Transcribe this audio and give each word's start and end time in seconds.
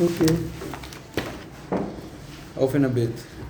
אוקיי. 0.00 0.36
האופן 2.56 2.84
הבט. 2.84 3.08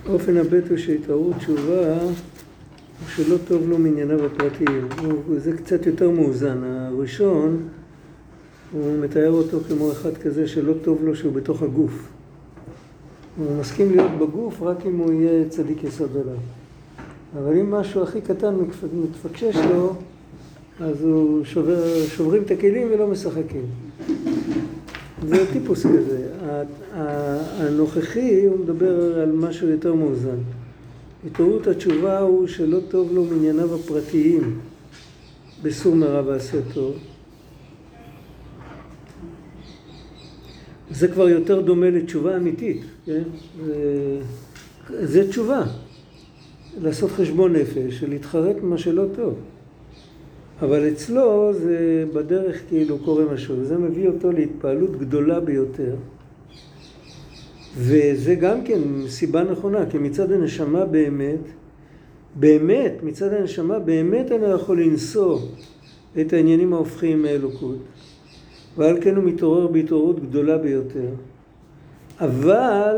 אופן 0.08 0.36
הבט 0.36 0.68
הוא 0.70 0.78
שהתעוררות 0.78 1.36
תשובה 1.36 2.02
הוא 2.02 3.08
שלא 3.08 3.36
טוב 3.48 3.68
לו 3.68 3.78
מענייניו 3.78 4.26
הפרטיים. 4.26 4.88
זה 5.36 5.56
קצת 5.56 5.86
יותר 5.86 6.10
מאוזן. 6.10 6.58
הראשון, 6.64 7.68
הוא 8.72 8.98
מתאר 9.00 9.30
אותו 9.30 9.58
כמו 9.68 9.92
אחד 9.92 10.16
כזה 10.16 10.48
שלא 10.48 10.72
טוב 10.82 11.04
לו 11.04 11.16
שהוא 11.16 11.32
בתוך 11.32 11.62
הגוף. 11.62 12.08
הוא 13.36 13.56
מסכים 13.60 13.90
להיות 13.90 14.10
בגוף 14.18 14.62
רק 14.62 14.86
אם 14.86 14.96
הוא 14.96 15.12
יהיה 15.12 15.48
צדיק 15.48 15.84
יסוד 15.84 16.10
עליו. 16.10 16.36
אבל 17.38 17.58
אם 17.58 17.70
משהו 17.70 18.02
הכי 18.02 18.20
קטן 18.20 18.54
מתפקשש 18.92 19.56
לו, 19.70 19.94
אז 20.80 21.02
הוא 21.02 21.44
שובר, 21.44 22.06
שוברים 22.06 22.42
את 22.42 22.50
הכלים 22.50 22.88
ולא 22.90 23.06
משחקים. 23.06 23.66
זה 25.28 25.52
טיפוס 25.52 25.86
כזה. 25.86 26.28
הנוכחי, 27.58 28.46
הוא 28.46 28.58
מדבר 28.58 29.18
על 29.22 29.32
משהו 29.32 29.68
יותר 29.68 29.94
מאוזן. 29.94 30.38
התעוררות 31.26 31.66
התשובה 31.66 32.18
הוא 32.18 32.46
שלא 32.46 32.80
טוב 32.88 33.12
לו 33.12 33.24
מענייניו 33.24 33.74
הפרטיים 33.74 34.60
בסור 35.62 35.94
מרע 35.94 36.22
ועשה 36.26 36.58
טוב. 36.74 36.94
זה 40.90 41.08
כבר 41.08 41.28
יותר 41.28 41.60
דומה 41.60 41.90
לתשובה 41.90 42.36
אמיתית, 42.36 42.82
כן? 43.06 43.22
זה, 43.64 44.20
זה 44.88 45.28
תשובה. 45.28 45.62
לעשות 46.82 47.10
חשבון 47.10 47.52
נפש 47.52 48.02
ולהתחרט 48.02 48.56
ממה 48.62 48.78
שלא 48.78 49.04
טוב. 49.16 49.34
אבל 50.62 50.88
אצלו 50.88 51.52
זה 51.54 52.04
בדרך 52.14 52.62
כאילו 52.68 52.98
קורה 52.98 53.24
משהו, 53.34 53.56
וזה 53.58 53.78
מביא 53.78 54.08
אותו 54.08 54.32
להתפעלות 54.32 54.96
גדולה 54.96 55.40
ביותר. 55.40 55.94
וזה 57.76 58.34
גם 58.34 58.64
כן 58.64 58.80
סיבה 59.08 59.44
נכונה, 59.44 59.90
כי 59.90 59.98
מצד 59.98 60.32
הנשמה 60.32 60.84
באמת, 60.84 61.40
באמת, 62.34 62.92
מצד 63.02 63.32
הנשמה 63.32 63.78
באמת 63.78 64.32
אני 64.32 64.42
לא 64.42 64.46
יכול 64.46 64.82
לנשוא 64.82 65.38
את 66.20 66.32
העניינים 66.32 66.72
ההופכים 66.72 67.22
מאלוקות. 67.22 67.78
ועל 68.76 68.96
כן 69.00 69.16
הוא 69.16 69.24
מתעורר 69.24 69.66
בהתעוררות 69.66 70.20
גדולה 70.20 70.58
ביותר. 70.58 71.08
אבל 72.20 72.96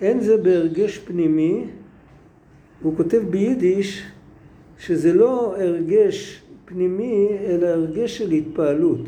אין 0.00 0.20
זה 0.20 0.36
בהרגש 0.36 0.98
פנימי, 0.98 1.64
הוא 2.82 2.96
כותב 2.96 3.22
ביידיש 3.30 4.02
שזה 4.78 5.12
לא 5.12 5.54
הרגש 5.56 6.41
פנימי, 6.72 7.28
אלא 7.46 7.66
הרגש 7.66 8.18
של 8.18 8.30
התפעלות. 8.30 9.00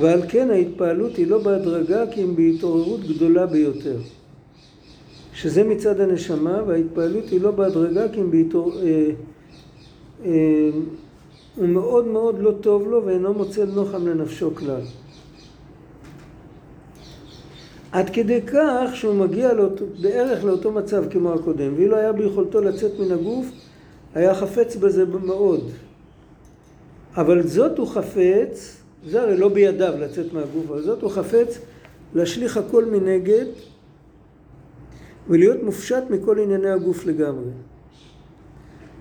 ועל 0.00 0.20
כן 0.28 0.50
ההתפעלות 0.50 1.16
היא 1.16 1.26
לא 1.26 1.38
בהדרגה 1.38 2.04
כי 2.10 2.22
אם 2.22 2.36
בהתעוררות 2.36 3.00
גדולה 3.00 3.46
ביותר. 3.46 3.96
שזה 5.34 5.64
מצד 5.64 6.00
הנשמה, 6.00 6.62
וההתפעלות 6.66 7.28
היא 7.28 7.40
לא 7.40 7.50
בהדרגה 7.50 8.08
כי 8.08 8.20
אם 8.20 8.30
בהתעוררות... 8.30 8.82
אה, 8.82 9.10
אה, 10.24 10.70
הוא 11.56 11.68
מאוד 11.68 12.06
מאוד 12.06 12.38
לא 12.38 12.52
טוב 12.60 12.88
לו 12.88 13.04
ואינו 13.04 13.34
מוצא 13.34 13.64
נוחם 13.64 14.06
לנפשו 14.06 14.54
כלל. 14.54 14.80
עד 17.92 18.10
כדי 18.10 18.40
כך 18.46 18.90
שהוא 18.94 19.14
מגיע 19.14 19.52
לאותו, 19.52 19.84
בערך 20.02 20.44
לאותו 20.44 20.72
מצב 20.72 21.04
כמו 21.10 21.32
הקודם, 21.32 21.72
ואילו 21.76 21.96
היה 21.96 22.12
ביכולתו 22.12 22.60
לצאת 22.60 22.90
מן 22.98 23.12
הגוף, 23.12 23.46
היה 24.14 24.34
חפץ 24.34 24.76
בזה 24.76 25.04
מאוד. 25.04 25.70
אבל 27.16 27.46
זאת 27.46 27.78
הוא 27.78 27.86
חפץ, 27.86 28.76
זה 29.06 29.22
הרי 29.22 29.36
לא 29.36 29.48
בידיו 29.48 29.94
לצאת 29.98 30.32
מהגוף, 30.32 30.64
אבל 30.68 30.82
זאת 30.82 31.02
הוא 31.02 31.10
חפץ 31.10 31.58
להשליך 32.14 32.56
הכל 32.56 32.84
מנגד 32.84 33.46
ולהיות 35.28 35.62
מופשט 35.62 36.02
מכל 36.10 36.38
ענייני 36.38 36.70
הגוף 36.70 37.06
לגמרי. 37.06 37.50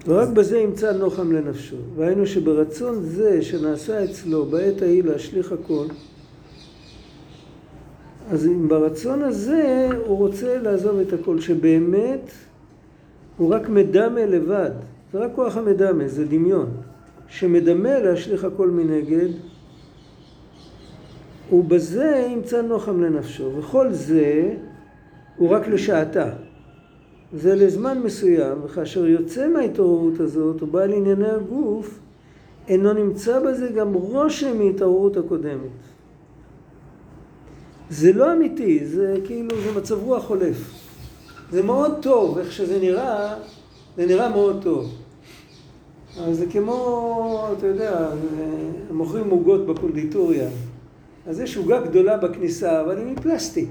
ורק 0.08 0.30
בזה 0.30 0.58
ימצא 0.58 0.94
נוחם 0.94 1.32
לנפשו. 1.32 1.76
והיינו 1.96 2.28
שברצון 2.28 3.04
זה 3.04 3.42
שנעשה 3.42 4.04
אצלו 4.04 4.46
בעת 4.46 4.82
ההיא 4.82 5.04
להשליך 5.04 5.52
הכל, 5.52 5.86
אז 8.30 8.46
אם 8.46 8.68
ברצון 8.68 9.22
הזה 9.22 9.88
הוא 10.06 10.18
רוצה 10.18 10.58
לעזוב 10.58 11.00
את 11.00 11.14
הכל, 11.14 11.40
שבאמת 11.40 12.32
הוא 13.38 13.54
רק 13.54 13.70
מדמה 13.70 14.26
לבד, 14.26 14.72
זה 15.16 15.22
רק 15.22 15.32
כוח 15.36 15.58
המדמה, 15.58 16.08
זה 16.08 16.26
דמיון, 16.26 16.70
שמדמה 17.28 18.00
להשליך 18.00 18.44
הכל 18.44 18.70
מנגד, 18.70 19.30
ובזה 21.52 22.28
ימצא 22.32 22.62
נוחם 22.62 23.02
לנפשו, 23.02 23.52
וכל 23.58 23.92
זה 23.92 24.56
הוא 25.38 25.50
רק 25.50 25.68
לשעתה. 25.68 26.30
זה 27.34 27.56
לזמן 27.56 28.00
מסוים, 28.00 28.58
וכאשר 28.64 29.06
יוצא 29.06 29.48
מההתעוררות 29.48 30.20
הזאת, 30.20 30.62
הוא 30.62 30.70
בא 30.70 30.86
לענייני 30.86 31.30
הגוף, 31.30 32.00
אינו 32.68 32.94
נמצא 32.94 33.40
בזה 33.40 33.68
גם 33.68 33.94
רושם 33.94 34.58
מהתעוררות 34.58 35.18
הקודמת. 35.18 35.80
זה 37.90 38.14
לא 38.14 38.34
אמיתי, 38.34 38.86
זה 38.86 39.18
כאילו, 39.26 39.62
זה 39.64 39.80
מצב 39.80 40.04
רוח 40.04 40.24
חולף. 40.24 40.74
זה 41.52 41.64
מאוד 41.64 41.92
טוב, 42.02 42.38
איך 42.38 42.52
שזה 42.52 42.80
נראה, 42.80 43.36
זה 43.98 44.06
נראה 44.06 44.30
מאוד 44.30 44.60
טוב. 44.64 45.05
אבל 46.24 46.34
זה 46.34 46.46
כמו, 46.46 47.48
אתה 47.58 47.68
יודע, 47.68 48.10
מוכרים 48.92 49.30
עוגות 49.30 49.68
בקונדיטוריה. 49.68 50.48
אז 51.28 51.40
יש 51.40 51.58
עוגה 51.58 51.82
גדולה 51.82 52.18
בכניסה, 52.18 52.82
אבל 52.82 52.98
היא 52.98 53.06
מפלסטיק. 53.06 53.70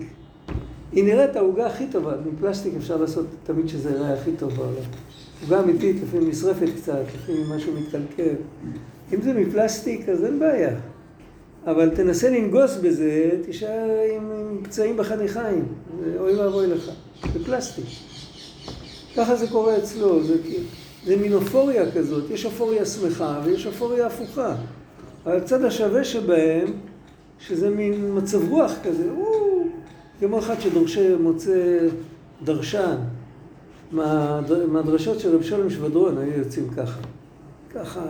היא 0.92 1.04
נראית 1.04 1.36
העוגה 1.36 1.66
הכי 1.66 1.86
טובה, 1.86 2.12
מפלסטיק 2.32 2.74
אפשר 2.76 2.96
לעשות 2.96 3.26
תמיד 3.44 3.68
שזה 3.68 3.90
יראה 3.90 4.14
הכי 4.14 4.30
טוב 4.32 4.52
בעולם. 4.54 4.84
עוגה 5.42 5.60
אמיתית, 5.60 5.96
לפעמים 6.02 6.28
נשרפת 6.28 6.68
קצת, 6.76 7.02
לפעמים 7.14 7.50
משהו 7.56 7.72
מתקלקל. 7.80 8.34
אם 9.14 9.22
זה 9.22 9.32
מפלסטיק, 9.34 10.08
אז 10.08 10.24
אין 10.24 10.38
בעיה. 10.38 10.76
אבל 11.66 11.90
תנסה 11.90 12.30
לנגוס 12.30 12.76
בזה, 12.76 13.30
תישאר 13.44 13.88
עם, 14.16 14.30
עם 14.32 14.64
פצעים 14.64 14.96
בחניכיים, 14.96 15.64
אוי 16.18 16.36
ואבוי 16.36 16.66
לך. 16.66 16.90
זה 17.32 17.44
פלסטיק. 17.44 17.84
ככה 19.16 19.36
זה 19.36 19.46
קורה 19.48 19.76
אצלו, 19.78 20.24
זה, 20.24 20.36
זה 21.04 21.16
מין 21.16 21.32
אופוריה 21.32 21.92
כזאת, 21.92 22.30
יש 22.30 22.44
אופוריה 22.44 22.84
שמחה 22.84 23.40
ויש 23.44 23.66
אופוריה 23.66 24.06
הפוכה. 24.06 24.54
הצד 25.26 25.64
השווה 25.64 26.04
שבהם, 26.04 26.72
שזה 27.38 27.70
מין 27.70 28.10
מצב 28.16 28.48
רוח 28.48 28.72
כזה, 28.84 29.10
או, 29.16 29.62
כמו 30.20 30.38
אחד 30.38 30.60
שדורשה, 30.60 31.16
מוצא 31.16 31.78
דרשן 32.44 32.96
מהדרשות 33.92 35.20
של 35.20 35.34
רב 35.36 35.42
שלום 35.42 35.70
שבדרון, 35.70 36.18
היו 36.18 36.38
יוצאים 36.38 36.70
ככה. 36.76 37.00
ככה, 37.74 38.02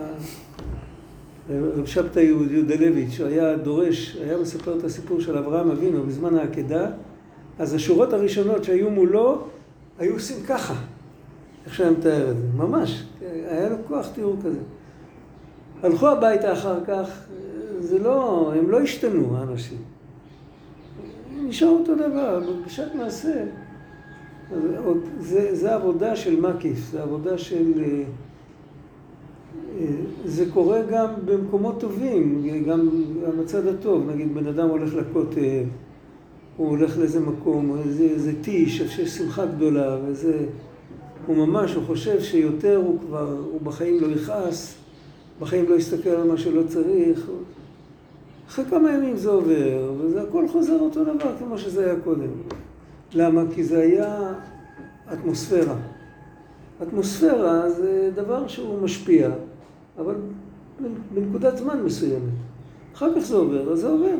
רב 1.49 1.85
שבתא 1.85 2.19
יהודלביץ', 2.19 3.21
היה 3.21 3.57
דורש, 3.57 4.17
היה 4.23 4.37
מספר 4.37 4.77
את 4.77 4.83
הסיפור 4.83 5.21
של 5.21 5.37
אברהם 5.37 5.71
אבינו 5.71 6.03
בזמן 6.03 6.37
העקדה, 6.37 6.87
אז 7.59 7.73
השורות 7.73 8.13
הראשונות 8.13 8.63
שהיו 8.63 8.89
מולו, 8.89 9.43
היו 9.99 10.13
עושים 10.13 10.45
ככה, 10.47 10.75
איך 11.65 11.73
שהיה 11.73 11.91
מתאר 11.91 12.31
את 12.31 12.37
זה, 12.37 12.47
ממש, 12.57 13.03
היה 13.49 13.69
לו 13.69 13.75
כוח 13.87 14.07
תיאור 14.07 14.35
כזה. 14.43 14.59
הלכו 15.83 16.07
הביתה 16.07 16.53
אחר 16.53 16.85
כך, 16.85 17.25
זה 17.79 17.99
לא, 17.99 18.51
הם 18.55 18.71
לא 18.71 18.79
השתנו 18.79 19.37
האנשים. 19.37 19.77
נשאר 21.43 21.67
אותו 21.67 21.95
דבר, 21.95 22.39
בפגישת 22.39 22.95
מעשה. 22.95 23.43
זה, 25.19 25.55
זה 25.55 25.75
עבודה 25.75 26.15
של 26.15 26.41
מקיף, 26.41 26.91
זה 26.91 27.03
עבודה 27.03 27.37
של... 27.37 27.73
אה, 27.77 28.03
אה, 29.79 29.85
זה 30.25 30.45
קורה 30.53 30.81
גם 30.91 31.07
במקומות 31.25 31.79
טובים, 31.79 32.47
גם 32.67 32.89
בצד 33.39 33.67
הטוב, 33.67 34.09
נגיד 34.09 34.33
בן 34.33 34.47
אדם 34.47 34.69
הולך 34.69 34.93
לכותל, 34.93 35.63
הוא 36.57 36.69
הולך 36.69 36.97
לאיזה 36.97 37.19
מקום, 37.19 37.77
איזה 37.77 38.31
טיש, 38.41 38.81
שיש 38.81 39.17
שמחה 39.17 39.45
גדולה, 39.45 39.97
וזה... 40.05 40.45
הוא 41.27 41.37
ממש, 41.37 41.73
הוא 41.73 41.83
חושב 41.87 42.21
שיותר 42.21 42.75
הוא 42.75 42.99
כבר, 42.99 43.37
הוא 43.51 43.61
בחיים 43.61 44.01
לא 44.01 44.07
יכעס, 44.07 44.75
בחיים 45.39 45.65
לא 45.69 45.75
יסתכל 45.75 46.09
על 46.09 46.27
מה 46.27 46.37
שלא 46.37 46.61
צריך, 46.67 47.27
אחרי 48.47 48.65
כמה 48.65 48.91
ימים 48.91 49.17
זה 49.17 49.29
עובר, 49.29 49.93
וזה 49.97 50.21
הכל 50.21 50.47
חוזר 50.47 50.79
אותו 50.79 51.03
דבר 51.03 51.31
כמו 51.39 51.57
שזה 51.57 51.85
היה 51.85 51.95
קודם. 52.03 52.29
למה? 53.13 53.41
כי 53.55 53.63
זה 53.63 53.79
היה 53.79 54.33
אטמוספירה. 55.13 55.75
אטמוספירה 56.83 57.69
זה 57.69 58.11
דבר 58.15 58.47
שהוא 58.47 58.81
משפיע, 58.81 59.29
אבל 59.97 60.15
בנקודת 61.13 61.57
זמן 61.57 61.81
מסוימת. 61.83 62.33
אחר 62.95 63.15
כך 63.15 63.21
זה 63.21 63.35
עובר, 63.35 63.71
אז 63.71 63.79
זה 63.79 63.87
עובר. 63.87 64.15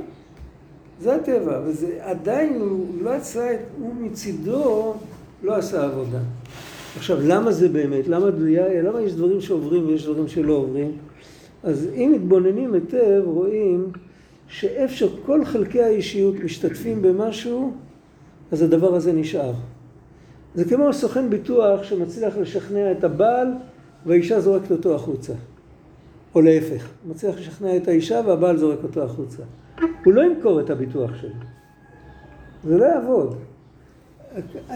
זה 1.01 1.15
הטבע, 1.15 1.61
וזה 1.65 1.97
עדיין, 1.99 2.61
הוא 2.61 2.85
לא 3.01 3.13
עשה 3.13 3.57
הוא 3.79 3.95
מצידו 3.95 4.93
לא 5.43 5.55
עשה 5.55 5.85
עבודה. 5.85 6.19
עכשיו, 6.97 7.17
למה 7.21 7.51
זה 7.51 7.69
באמת? 7.69 8.07
למה, 8.07 8.25
למה 8.83 9.01
יש 9.01 9.13
דברים 9.13 9.41
שעוברים 9.41 9.87
ויש 9.87 10.05
דברים 10.05 10.27
שלא 10.27 10.53
עוברים? 10.53 10.91
אז 11.63 11.87
אם 11.95 12.11
מתבוננים 12.15 12.73
היטב, 12.73 13.21
רואים 13.25 13.91
שאיפה 14.47 14.93
שכל 14.93 15.45
חלקי 15.45 15.81
האישיות 15.81 16.35
משתתפים 16.43 17.01
במשהו, 17.01 17.73
אז 18.51 18.61
הדבר 18.61 18.95
הזה 18.95 19.13
נשאר. 19.13 19.53
זה 20.55 20.65
כמו 20.65 20.93
סוכן 20.93 21.29
ביטוח 21.29 21.83
שמצליח 21.83 22.37
לשכנע 22.37 22.91
את 22.91 23.03
הבעל 23.03 23.47
והאישה 24.05 24.39
זורקת 24.39 24.71
אותו 24.71 24.95
החוצה. 24.95 25.33
או 26.35 26.41
להפך, 26.41 26.89
מצליח 27.09 27.35
לשכנע 27.39 27.77
את 27.77 27.87
האישה 27.87 28.21
והבעל 28.25 28.57
זורק 28.57 28.79
אותו 28.83 29.03
החוצה. 29.03 29.43
הוא 30.05 30.13
לא 30.13 30.21
ימכור 30.21 30.59
את 30.59 30.69
הביטוח 30.69 31.11
שלו. 31.21 31.29
זה 32.63 32.77
לא 32.77 32.85
יעבוד. 32.85 33.35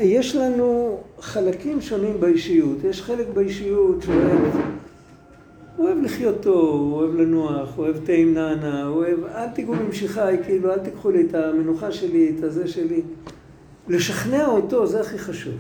יש 0.01 0.35
לנו 0.35 1.00
חלקים 1.19 1.81
שונים 1.81 2.19
באישיות. 2.19 2.77
יש 2.83 3.01
חלק 3.01 3.27
באישיות 3.33 4.01
שאוהב 4.01 4.69
אוהב 5.79 5.97
לחיות 6.03 6.35
טוב, 6.41 6.81
הוא 6.81 6.94
אוהב 6.94 7.15
לנוח, 7.15 7.69
הוא 7.75 7.85
אוהב 7.85 8.06
תה 8.06 8.11
עם 8.11 8.33
נענה, 8.33 8.83
הוא 8.83 8.95
אוהב, 8.95 9.23
אל 9.23 9.47
תיגעו 9.47 9.75
ממשיכיי, 9.75 10.38
כאילו, 10.44 10.73
אל 10.73 10.79
תיקחו 10.79 11.11
לי 11.11 11.25
את 11.29 11.35
המנוחה 11.35 11.91
שלי, 11.91 12.33
את 12.38 12.44
הזה 12.44 12.67
שלי. 12.67 13.01
לשכנע 13.88 14.47
אותו, 14.47 14.88
זה 14.88 15.01
הכי 15.01 15.17
חשוב. 15.17 15.53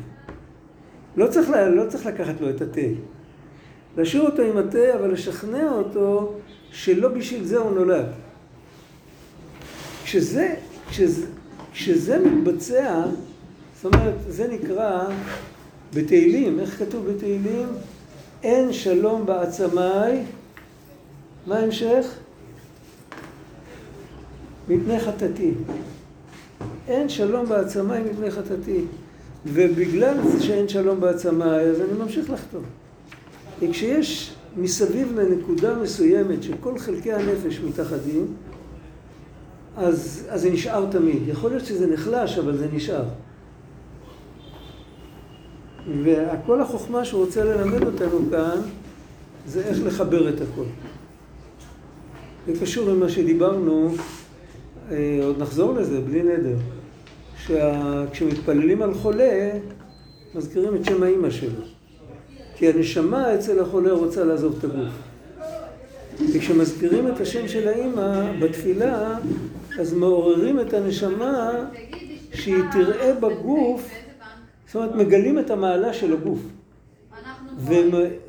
לא 1.17 1.27
צריך, 1.27 1.49
לא 1.49 1.83
צריך 1.89 2.05
לקחת 2.05 2.41
לו 2.41 2.49
את 2.49 2.61
התה. 2.61 2.81
להשאיר 3.97 4.23
אותו 4.23 4.41
עם 4.41 4.57
התה, 4.57 4.95
אבל 4.99 5.11
לשכנע 5.11 5.71
אותו 5.71 6.33
שלא 6.71 7.09
בשביל 7.09 7.43
זה 7.43 7.57
הוא 7.57 7.71
נולד. 7.71 8.05
כשזה, 10.03 10.55
כשזה, 10.89 11.25
כשזה 11.73 12.19
מתבצע, 12.19 13.03
זאת 13.81 13.93
אומרת, 13.93 14.13
זה 14.27 14.47
נקרא 14.47 15.07
בתהילים, 15.93 16.59
איך 16.59 16.79
כתוב 16.79 17.07
בתהילים? 17.07 17.67
אין 18.43 18.73
שלום 18.73 19.25
בעצמיי, 19.25 20.23
מה 21.47 21.57
ההמשך? 21.57 22.05
מפני 24.69 24.99
חטאתי. 24.99 25.51
אין 26.87 27.09
שלום 27.09 27.45
בעצמיי 27.45 28.03
מפני 28.11 28.31
חטאתי. 28.31 28.81
ובגלל 29.45 30.17
שאין 30.39 30.67
שלום 30.67 30.99
בעצמיי, 30.99 31.65
אז 31.65 31.81
אני 31.81 31.99
ממשיך 31.99 32.29
לחתום. 32.29 32.63
כי 33.59 33.71
כשיש 33.71 34.35
מסביב 34.57 35.19
לנקודה 35.19 35.75
מסוימת 35.75 36.43
שכל 36.43 36.79
חלקי 36.79 37.13
הנפש 37.13 37.59
מתאחדים, 37.59 38.33
אז, 39.77 40.27
אז 40.29 40.41
זה 40.41 40.49
נשאר 40.49 40.91
תמיד. 40.91 41.27
יכול 41.27 41.49
להיות 41.51 41.65
שזה 41.65 41.87
נחלש, 41.87 42.37
אבל 42.37 42.57
זה 42.57 42.67
נשאר. 42.73 43.03
וכל 46.03 46.61
החוכמה 46.61 47.05
שהוא 47.05 47.25
רוצה 47.25 47.43
ללמד 47.43 47.83
אותנו 47.85 48.19
כאן, 48.31 48.57
זה 49.47 49.61
איך 49.61 49.77
לחבר 49.85 50.29
את 50.29 50.41
הכל. 50.41 50.63
זה 52.47 52.53
קשור 52.61 52.89
למה 52.89 53.09
שדיברנו, 53.09 53.91
אה, 54.91 55.19
עוד 55.23 55.41
נחזור 55.41 55.73
לזה, 55.73 56.01
בלי 56.01 56.23
נדר. 56.23 56.57
שכשמתפללים 57.37 58.81
על 58.81 58.93
חולה, 58.93 59.51
מזכירים 60.35 60.75
את 60.75 60.85
שם 60.85 61.03
האימא 61.03 61.29
שלו. 61.29 61.61
כי 62.55 62.69
הנשמה 62.69 63.35
אצל 63.35 63.59
החולה 63.59 63.91
רוצה 63.91 64.23
לעזוב 64.23 64.55
את 64.59 64.63
הגוף. 64.63 64.93
וכשמזכירים 66.33 67.07
את 67.07 67.21
השם 67.21 67.47
של 67.47 67.67
האימא 67.67 68.31
בתפילה, 68.39 69.17
אז 69.79 69.93
מעוררים 69.93 70.59
את 70.59 70.73
הנשמה 70.73 71.51
שהיא 72.33 72.63
תראה 72.71 73.13
בגוף 73.13 73.89
זאת 74.69 74.75
אומרת, 74.75 74.95
מגלים 74.95 75.39
את 75.39 75.49
המעלה 75.49 75.93
של 75.93 76.13
הגוף. 76.13 76.39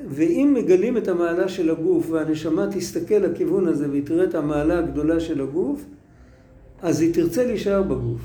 ואם 0.09 0.55
מגלים 0.59 0.97
את 0.97 1.09
המעלה 1.09 1.49
של 1.49 1.71
הגוף 1.71 2.11
והנשמה 2.11 2.67
תסתכל 2.71 3.15
לכיוון 3.15 3.69
הזה 3.69 3.91
והיא 3.91 4.07
תראה 4.07 4.25
את 4.25 4.35
המעלה 4.35 4.79
הגדולה 4.79 5.21
של 5.21 5.41
הגוף, 5.41 5.85
אז 6.83 7.01
היא 7.01 7.15
תרצה 7.15 7.45
להישאר 7.45 7.83
בגוף. 7.83 8.21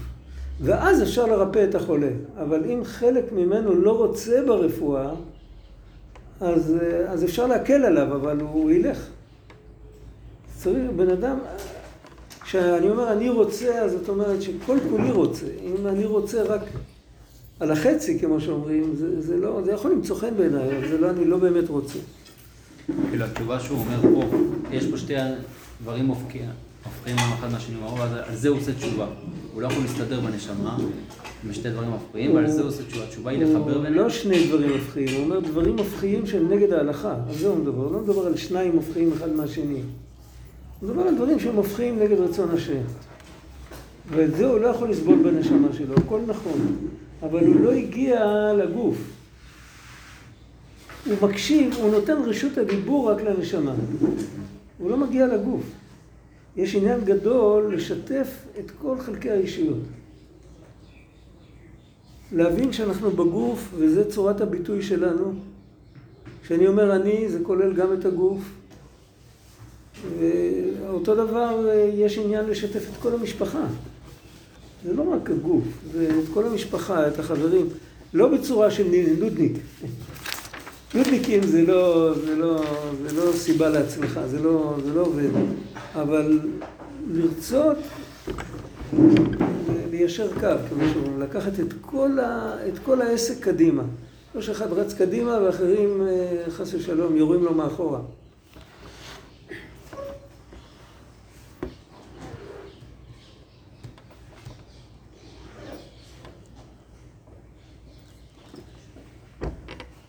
ואז 0.61 1.03
אפשר 1.03 1.25
לרפא 1.25 1.65
את 1.69 1.75
החולה. 1.75 2.09
אבל 2.37 2.63
אם 2.65 2.81
חלק 2.83 3.31
ממנו 3.31 3.75
לא 3.75 3.97
רוצה 3.97 4.41
ברפואה, 4.47 5.11
אז, 6.39 6.75
אז 7.07 7.23
אפשר 7.23 7.47
להקל 7.47 7.85
עליו, 7.85 8.15
אבל 8.15 8.39
הוא 8.39 8.71
ילך. 8.71 9.09
צריך, 10.57 10.91
בן 10.95 11.09
אדם, 11.09 11.37
כשאני 12.43 12.89
אומר 12.89 13.11
אני 13.11 13.29
רוצה, 13.29 13.81
אז 13.81 13.91
זאת 13.91 14.09
אומרת 14.09 14.41
שכל 14.41 14.77
כולי 14.89 15.11
רוצה. 15.11 15.45
אם 15.63 15.87
אני 15.87 16.05
רוצה 16.05 16.43
רק 16.43 16.61
על 17.59 17.71
החצי, 17.71 18.19
כמו 18.19 18.41
שאומרים, 18.41 18.95
זה, 18.95 19.21
זה 19.21 19.37
לא, 19.37 19.61
זה 19.65 19.71
יכול 19.71 19.91
למצוא 19.91 20.15
חן 20.15 20.37
בעיניי, 20.37 20.77
אבל 20.77 20.87
זה 20.87 20.97
לא, 20.97 21.09
אני 21.09 21.25
לא 21.25 21.37
באמת 21.37 21.69
רוצה. 21.69 21.99
כאילו, 23.09 23.25
התשובה 23.25 23.59
שהוא 23.59 23.79
אומר 23.79 24.01
פה, 24.01 24.37
יש 24.71 24.85
פה 24.85 24.97
שתי 24.97 25.13
דברים 25.83 26.07
הופכים 26.07 26.45
אחד 27.05 27.51
מהשני, 27.51 27.75
על 28.27 28.35
זה 28.35 28.49
הוא 28.49 28.57
עושה 28.57 28.73
תשובה. 28.73 29.07
הוא 29.53 29.61
לא 29.61 29.67
יכול 29.67 29.83
להסתדר 29.83 30.19
בנשמה 30.19 30.77
עם 31.45 31.53
שתי 31.53 31.69
דברים 31.69 31.89
הופכים, 31.89 32.35
ועל 32.35 32.51
זה 32.51 32.61
הוא 32.61 32.69
עושה 32.69 32.83
תשובה. 32.83 33.03
התשובה 33.03 33.31
היא 33.31 33.43
לחבר 33.43 33.77
ביניהם. 33.77 33.93
לא 33.93 34.09
שני 34.09 34.47
דברים 34.47 34.69
הופכים, 34.69 35.07
הוא 35.15 35.23
אומר 35.23 35.39
דברים 35.39 35.77
הופכים 35.77 36.25
של 36.25 36.43
נגד 36.43 36.73
ההלכה. 36.73 37.15
על 37.29 37.35
זה 37.35 37.47
הוא 37.47 37.57
מדבר, 37.57 37.83
הוא 37.83 37.93
לא 37.93 37.99
מדבר 37.99 38.25
על 38.25 38.37
שניים 38.37 38.71
הופכים 38.75 39.11
אחד 39.13 39.31
מהשני. 39.31 39.81
הוא 40.79 40.89
מדבר 40.89 41.01
על 41.01 41.15
דברים 41.15 41.39
שהם 41.39 41.55
הופכים 41.55 41.99
נגד 41.99 42.19
רצון 42.19 42.49
השם. 42.51 42.81
ואת 44.09 44.35
זה 44.35 44.47
הוא 44.47 44.59
לא 44.59 44.67
יכול 44.67 44.89
לסבול 44.89 45.15
בנשמה 45.23 45.67
שלו, 45.77 45.95
הכל 45.97 46.19
נכון. 46.27 46.75
אבל 47.25 47.45
הוא 47.45 47.55
לא 47.55 47.71
הגיע 47.71 48.25
לגוף. 48.53 48.97
הוא 51.05 51.15
מקשיב, 51.21 51.73
הוא 51.77 51.91
נותן 51.91 52.17
רשות 52.25 52.57
הדיבור 52.57 53.11
רק 53.11 53.21
לנשמה. 53.21 53.73
הוא 54.77 54.89
לא 54.89 54.97
מגיע 54.97 55.27
לגוף. 55.27 55.63
יש 56.57 56.75
עניין 56.75 57.05
גדול 57.05 57.75
לשתף 57.75 58.27
את 58.59 58.71
כל 58.81 58.99
חלקי 58.99 59.31
האישיות. 59.31 59.77
להבין 62.31 62.73
שאנחנו 62.73 63.11
בגוף, 63.11 63.73
וזה 63.77 64.11
צורת 64.11 64.41
הביטוי 64.41 64.81
שלנו. 64.81 65.33
כשאני 66.43 66.67
אומר 66.67 66.95
אני, 66.95 67.29
זה 67.29 67.39
כולל 67.43 67.73
גם 67.73 67.93
את 67.93 68.05
הגוף. 68.05 68.41
ואותו 70.19 71.15
דבר, 71.15 71.69
יש 71.93 72.17
עניין 72.17 72.45
לשתף 72.45 72.89
את 72.89 73.01
כל 73.01 73.13
המשפחה. 73.13 73.65
זה 74.85 74.93
לא 74.93 75.13
רק 75.13 75.29
הגוף, 75.29 75.63
זה 75.93 76.09
כל 76.33 76.45
המשפחה, 76.45 77.07
את 77.07 77.19
החברים, 77.19 77.67
לא 78.13 78.27
בצורה 78.27 78.71
של 78.71 78.87
נודניק. 79.19 79.53
נודניקים 80.95 81.43
זה 81.43 81.61
לא, 81.61 82.13
זה 82.25 82.35
לא, 82.35 82.63
זה 83.07 83.25
לא 83.25 83.31
סיבה 83.31 83.69
להצלחה, 83.69 84.27
זה 84.27 84.41
לא, 84.41 84.75
זה 84.85 84.93
לא 84.93 85.01
עובד. 85.01 85.29
אבל 85.95 86.39
לרצות 87.11 87.77
ליישר 89.91 90.27
קו, 90.39 90.47
כמו 90.69 90.83
שאומרים, 90.93 91.19
לקחת 91.19 91.59
את 91.59 91.73
כל, 91.81 92.19
ה, 92.19 92.55
את 92.67 92.79
כל 92.79 93.01
העסק 93.01 93.43
קדימה. 93.43 93.83
לא 94.35 94.41
שאחד 94.41 94.73
רץ 94.73 94.93
קדימה 94.93 95.39
ואחרים, 95.43 96.01
אה, 96.07 96.43
חס 96.49 96.73
ושלום, 96.73 97.15
יורים 97.15 97.43
לו 97.43 97.53
מאחורה. 97.53 97.99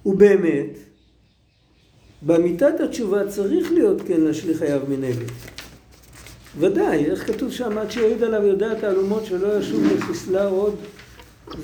ובאמת, 0.06 0.78
באמיתת 2.22 2.80
התשובה 2.80 3.28
צריך 3.28 3.72
להיות 3.72 4.02
כן 4.06 4.20
להשליך 4.20 4.58
חייו 4.58 4.80
מנגד. 4.88 5.26
ודאי, 6.58 7.04
איך 7.04 7.26
כתוב 7.26 7.50
שם, 7.50 7.78
עד 7.78 7.90
שיעיד 7.90 8.22
עליו 8.22 8.42
יודע 8.42 8.74
תעלומות 8.74 9.24
שלא 9.24 9.58
ישוב 9.58 9.84
לחסלה 9.96 10.46
עוד, 10.46 10.74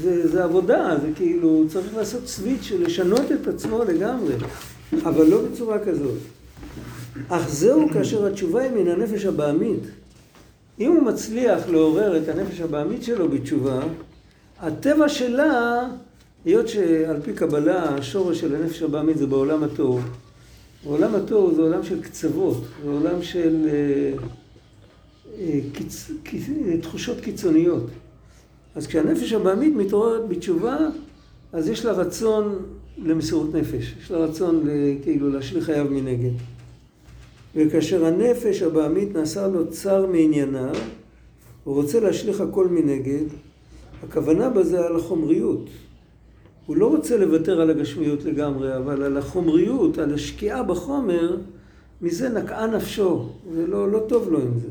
זה, 0.03 0.29
זה 0.29 0.45
עבודה, 0.45 0.97
זה 1.03 1.09
כאילו, 1.17 1.65
צריך 1.69 1.97
לעשות 1.97 2.29
סוויץ' 2.29 2.73
לשנות 2.79 3.33
את 3.33 3.49
עצמו 3.49 3.85
לגמרי, 3.85 4.35
אבל 5.05 5.27
לא 5.27 5.43
בצורה 5.43 5.79
כזאת. 5.79 6.19
אך 7.29 7.49
זהו 7.49 7.89
כאשר 7.93 8.27
התשובה 8.27 8.63
היא 8.63 8.71
מן 8.71 8.89
הנפש 8.89 9.25
הבעמית. 9.25 9.83
אם 10.81 10.93
הוא 10.93 11.03
מצליח 11.03 11.69
לעורר 11.69 12.17
את 12.17 12.29
הנפש 12.29 12.61
הבעמית 12.61 13.03
שלו 13.03 13.29
בתשובה, 13.29 13.81
הטבע 14.61 15.09
שלה 15.09 15.89
היות 16.45 16.69
שעל 16.69 17.21
פי 17.23 17.33
קבלה 17.33 17.85
השורש 17.85 18.41
של 18.41 18.55
הנפש 18.55 18.83
הבאמית 18.83 19.19
זה 19.19 19.27
בעולם 19.27 19.63
התוהו. 19.63 20.01
בעולם 20.85 21.15
התוהו 21.15 21.55
זה 21.55 21.63
עולם 21.63 21.83
של 21.83 22.03
קצוות, 22.03 22.65
זה 22.85 22.91
עולם 22.91 23.23
של 23.23 23.69
אה, 23.69 24.13
אה, 25.39 25.61
קיצ, 25.73 26.11
קיצ, 26.23 26.47
תחושות 26.83 27.21
קיצוניות. 27.21 27.87
אז 28.75 28.87
כשהנפש 28.87 29.33
הבאמית 29.33 29.75
מתעוררת 29.75 30.29
בתשובה, 30.29 30.79
אז 31.53 31.69
יש 31.69 31.85
לה 31.85 31.93
רצון 31.93 32.59
למסירות 33.05 33.55
נפש, 33.55 33.95
יש 34.03 34.11
לה 34.11 34.19
רצון 34.19 34.65
כאילו 35.03 35.31
להשליך 35.31 35.65
חייו 35.65 35.87
מנגד. 35.91 36.33
וכאשר 37.57 38.05
הנפש 38.05 38.63
הבאמית 38.63 39.17
נעשה 39.17 39.47
לו 39.47 39.71
צר 39.71 40.07
מענייניו, 40.07 40.75
הוא 41.65 41.75
רוצה 41.75 42.01
להשליך 42.01 42.41
הכל 42.41 42.69
מנגד, 42.69 43.25
הכוונה 44.03 44.51
בזה 44.51 44.87
על 44.87 44.97
החומריות. 44.97 45.65
הוא 46.67 46.77
לא 46.77 46.87
רוצה 46.87 47.17
לוותר 47.17 47.61
על 47.61 47.71
הגשמיות 47.71 48.25
לגמרי, 48.25 48.77
אבל 48.77 49.03
על 49.03 49.17
החומריות, 49.17 49.99
על 49.99 50.15
השקיעה 50.15 50.63
בחומר, 50.63 51.37
מזה 52.03 52.29
נקעה 52.29 52.67
נפשו, 52.67 53.29
ולא 53.53 53.91
לא 53.91 54.05
טוב 54.09 54.29
לו 54.31 54.41
עם 54.41 54.59
זה. 54.59 54.69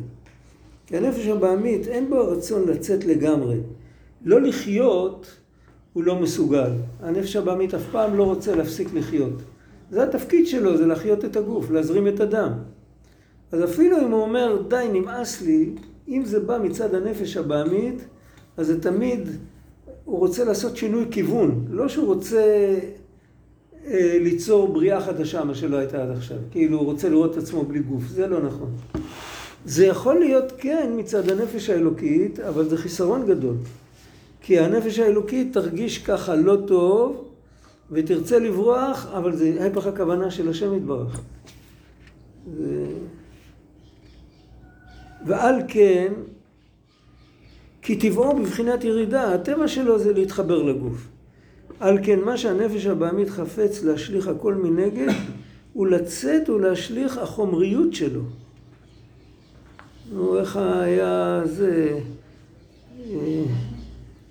כי 0.88 0.98
הנפש 0.98 1.28
הבעמית 1.28 1.88
אין 1.88 2.10
בו 2.10 2.28
רצון 2.28 2.68
לצאת 2.68 3.06
לגמרי. 3.06 3.58
לא 4.26 4.42
לחיות 4.42 5.38
הוא 5.94 6.04
לא 6.04 6.16
מסוגל. 6.20 6.72
הנפש 7.02 7.36
הבעמית 7.36 7.74
אף 7.74 7.84
פעם 7.92 8.18
לא 8.18 8.24
רוצה 8.24 8.56
להפסיק 8.56 8.94
לחיות. 8.94 9.34
זה 9.92 10.04
התפקיד 10.04 10.48
שלו, 10.48 10.78
זה 10.78 10.86
להחיות 10.86 11.26
את 11.26 11.36
הגוף, 11.36 11.72
להזרים 11.72 12.08
את 12.08 12.20
הדם. 12.20 12.52
אז 13.52 13.64
אפילו 13.64 13.98
אם 13.98 14.12
הוא 14.12 14.22
אומר, 14.22 14.62
די, 14.68 14.88
נמאס 14.94 15.42
לי, 15.42 15.70
אם 16.08 16.22
זה 16.26 16.40
בא 16.40 16.58
מצד 16.64 16.96
הנפש 16.96 17.38
הבעמית, 17.38 17.96
אז 18.58 18.68
זה 18.68 18.82
תמיד, 18.82 19.30
הוא 20.06 20.20
רוצה 20.20 20.44
לעשות 20.44 20.78
שינוי 20.78 21.06
כיוון. 21.12 21.66
לא 21.70 21.90
שהוא 21.90 22.06
רוצה 22.06 22.76
אה, 23.88 24.18
ליצור 24.22 24.68
בריאה 24.68 25.02
חדשה, 25.02 25.44
מה 25.44 25.56
שלא 25.56 25.78
הייתה 25.78 26.04
עד 26.04 26.12
עכשיו. 26.12 26.38
כאילו, 26.52 26.78
הוא 26.78 26.86
רוצה 26.86 27.10
לראות 27.10 27.32
את 27.32 27.38
עצמו 27.38 27.64
בלי 27.64 27.80
גוף. 27.80 28.04
זה 28.08 28.28
לא 28.28 28.42
נכון. 28.42 28.70
זה 29.66 29.86
יכול 29.86 30.20
להיות 30.20 30.54
כן 30.58 30.92
מצד 30.98 31.30
הנפש 31.30 31.70
האלוקית, 31.70 32.40
אבל 32.40 32.70
זה 32.70 32.78
חיסרון 32.78 33.26
גדול. 33.28 33.56
כי 34.42 34.60
הנפש 34.60 35.00
האלוקית 35.00 35.54
תרגיש 35.54 35.98
ככה 35.98 36.36
לא 36.36 36.58
טוב, 36.68 37.28
ותרצה 37.92 38.40
לברוח, 38.40 39.08
אבל 39.14 39.36
זה 39.36 39.58
ההפך 39.60 39.86
הכוונה 39.86 40.32
של 40.32 40.50
השם 40.50 40.78
יתברך. 40.78 41.22
ו... 42.58 42.86
ועל 45.26 45.56
כן, 45.68 46.14
כי 47.82 47.96
טבעו 47.96 48.38
בבחינת 48.38 48.84
ירידה, 48.84 49.34
הטבע 49.34 49.68
שלו 49.68 50.00
זה 50.00 50.14
להתחבר 50.14 50.64
לגוף. 50.64 51.08
על 51.80 51.98
כן, 52.04 52.20
מה 52.20 52.38
שהנפש 52.38 52.86
הבעמית 52.86 53.30
חפץ 53.30 53.84
להשליך 53.84 54.28
הכל 54.28 54.56
מנגד, 54.56 55.14
הוא 55.74 55.88
לצאת 55.88 56.50
ולהשליך 56.50 57.18
החומריות 57.18 57.94
שלו. 57.94 58.22
נו, 60.14 60.40
איך 60.40 60.58
היה 60.58 61.42
זה... 61.46 62.00
אה, 63.10 63.44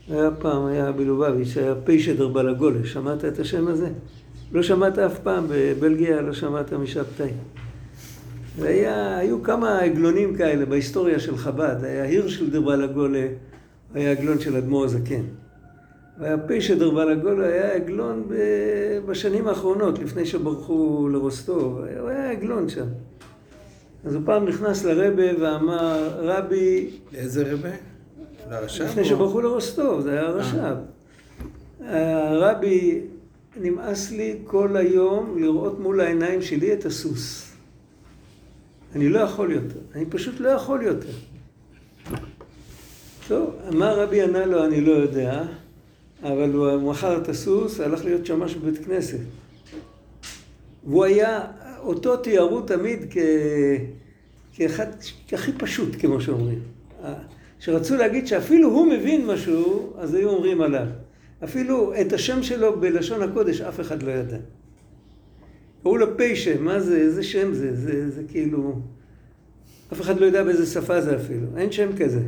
היה 0.08 0.30
פעם, 0.30 0.66
היה 0.66 0.92
בלובביץ', 0.92 1.56
היה 1.56 1.74
פיישדר 1.84 2.28
בלגולה, 2.28 2.84
שמעת 2.84 3.24
את 3.24 3.38
השם 3.38 3.68
הזה? 3.68 3.88
לא 4.52 4.62
שמעת 4.62 4.98
אף 4.98 5.18
פעם, 5.18 5.44
בבלגיה 5.48 6.20
לא 6.20 6.32
שמעת 6.32 6.72
משבתאי. 6.72 7.30
והיה, 8.56 9.18
היו 9.18 9.42
כמה 9.42 9.78
עגלונים 9.78 10.36
כאלה 10.36 10.66
בהיסטוריה 10.66 11.20
של 11.20 11.36
חב"ד, 11.36 11.76
היה 11.82 12.04
הירשל 12.04 12.60
בלגולה, 12.60 13.26
היה 13.94 14.10
עגלון 14.10 14.40
של 14.40 14.56
אדמו"ר 14.56 14.84
הזקן. 14.84 15.22
והיה 16.20 16.38
פיישדר 16.38 16.90
בלגולה, 16.90 17.46
היה 17.46 17.72
עגלון 17.72 18.28
בשנים 19.06 19.48
האחרונות, 19.48 19.98
לפני 19.98 20.26
שברחו 20.26 21.08
לרוסטוב, 21.12 21.80
הוא 22.00 22.08
היה 22.08 22.30
עגלון 22.30 22.68
שם. 22.68 22.86
אז 24.04 24.14
הוא 24.14 24.22
פעם 24.24 24.48
נכנס 24.48 24.84
לרבה 24.84 25.40
ואמר, 25.40 26.08
רבי... 26.22 26.90
לאיזה 27.12 27.52
רבה? 27.52 27.70
לרש"ב? 28.50 28.84
לפני 28.84 29.04
שברחו 29.04 29.40
לרוסטוב, 29.40 30.00
זה 30.00 30.12
היה 30.12 30.22
הרש"ב. 30.22 30.74
הרבי, 31.86 33.00
נמאס 33.60 34.10
לי 34.10 34.36
כל 34.44 34.76
היום 34.76 35.36
לראות 35.38 35.80
מול 35.80 36.00
העיניים 36.00 36.42
שלי 36.42 36.72
את 36.72 36.86
הסוס. 36.86 37.49
אני 38.94 39.08
לא 39.08 39.18
יכול 39.20 39.52
יותר, 39.52 39.78
אני 39.94 40.06
פשוט 40.06 40.40
לא 40.40 40.48
יכול 40.48 40.82
יותר. 40.82 41.12
טוב, 43.28 43.54
מה 43.72 43.92
רבי 43.92 44.22
ענה 44.22 44.46
לו 44.46 44.64
אני 44.64 44.80
לא 44.80 44.92
יודע, 44.92 45.42
אבל 46.22 46.52
הוא 46.52 46.90
מכר 46.92 47.22
את 47.22 47.28
הסוס, 47.28 47.80
הלך 47.80 48.04
להיות 48.04 48.26
שמש 48.26 48.54
בבית 48.54 48.84
כנסת. 48.84 49.18
והוא 50.84 51.04
היה, 51.04 51.46
אותו 51.78 52.16
תיארו 52.16 52.60
תמיד 52.60 52.98
כ... 53.10 53.16
כאחד, 54.52 54.86
כהכי 55.28 55.52
פשוט, 55.52 55.88
כמו 55.98 56.20
שאומרים. 56.20 56.58
שרצו 57.60 57.96
להגיד 57.96 58.26
שאפילו 58.26 58.68
הוא 58.68 58.86
מבין 58.86 59.26
משהו, 59.26 59.92
אז 59.98 60.14
היו 60.14 60.30
אומרים 60.30 60.60
עליו. 60.60 60.86
אפילו 61.44 61.92
את 62.00 62.12
השם 62.12 62.42
שלו 62.42 62.80
בלשון 62.80 63.22
הקודש 63.22 63.60
אף 63.60 63.80
אחד 63.80 64.02
לא 64.02 64.10
ידע. 64.10 64.36
קראו 65.82 65.96
לו 65.96 66.16
פיישה, 66.16 66.60
מה 66.60 66.80
זה, 66.80 66.96
איזה 66.96 67.22
שם 67.22 67.54
זה? 67.54 67.76
זה, 67.76 68.10
זה 68.10 68.22
כאילו... 68.28 68.80
אף 69.92 70.00
אחד 70.00 70.20
לא 70.20 70.26
יודע 70.26 70.44
באיזה 70.44 70.66
שפה 70.66 71.00
זה 71.00 71.16
אפילו, 71.16 71.46
אין 71.56 71.72
שם 71.72 71.90
כזה. 71.98 72.20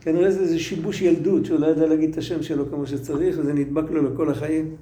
כנראה 0.00 0.30
זה 0.30 0.40
איזה 0.40 0.58
שיבוש 0.58 1.02
ילדות, 1.02 1.44
שהוא 1.44 1.60
לא 1.60 1.66
ידע 1.66 1.86
להגיד 1.86 2.10
את 2.10 2.18
השם 2.18 2.42
שלו 2.42 2.70
כמו 2.70 2.86
שצריך, 2.86 3.36
וזה 3.38 3.52
נדבק 3.52 3.90
לו 3.90 4.12
לכל 4.12 4.30
החיים. 4.30 4.76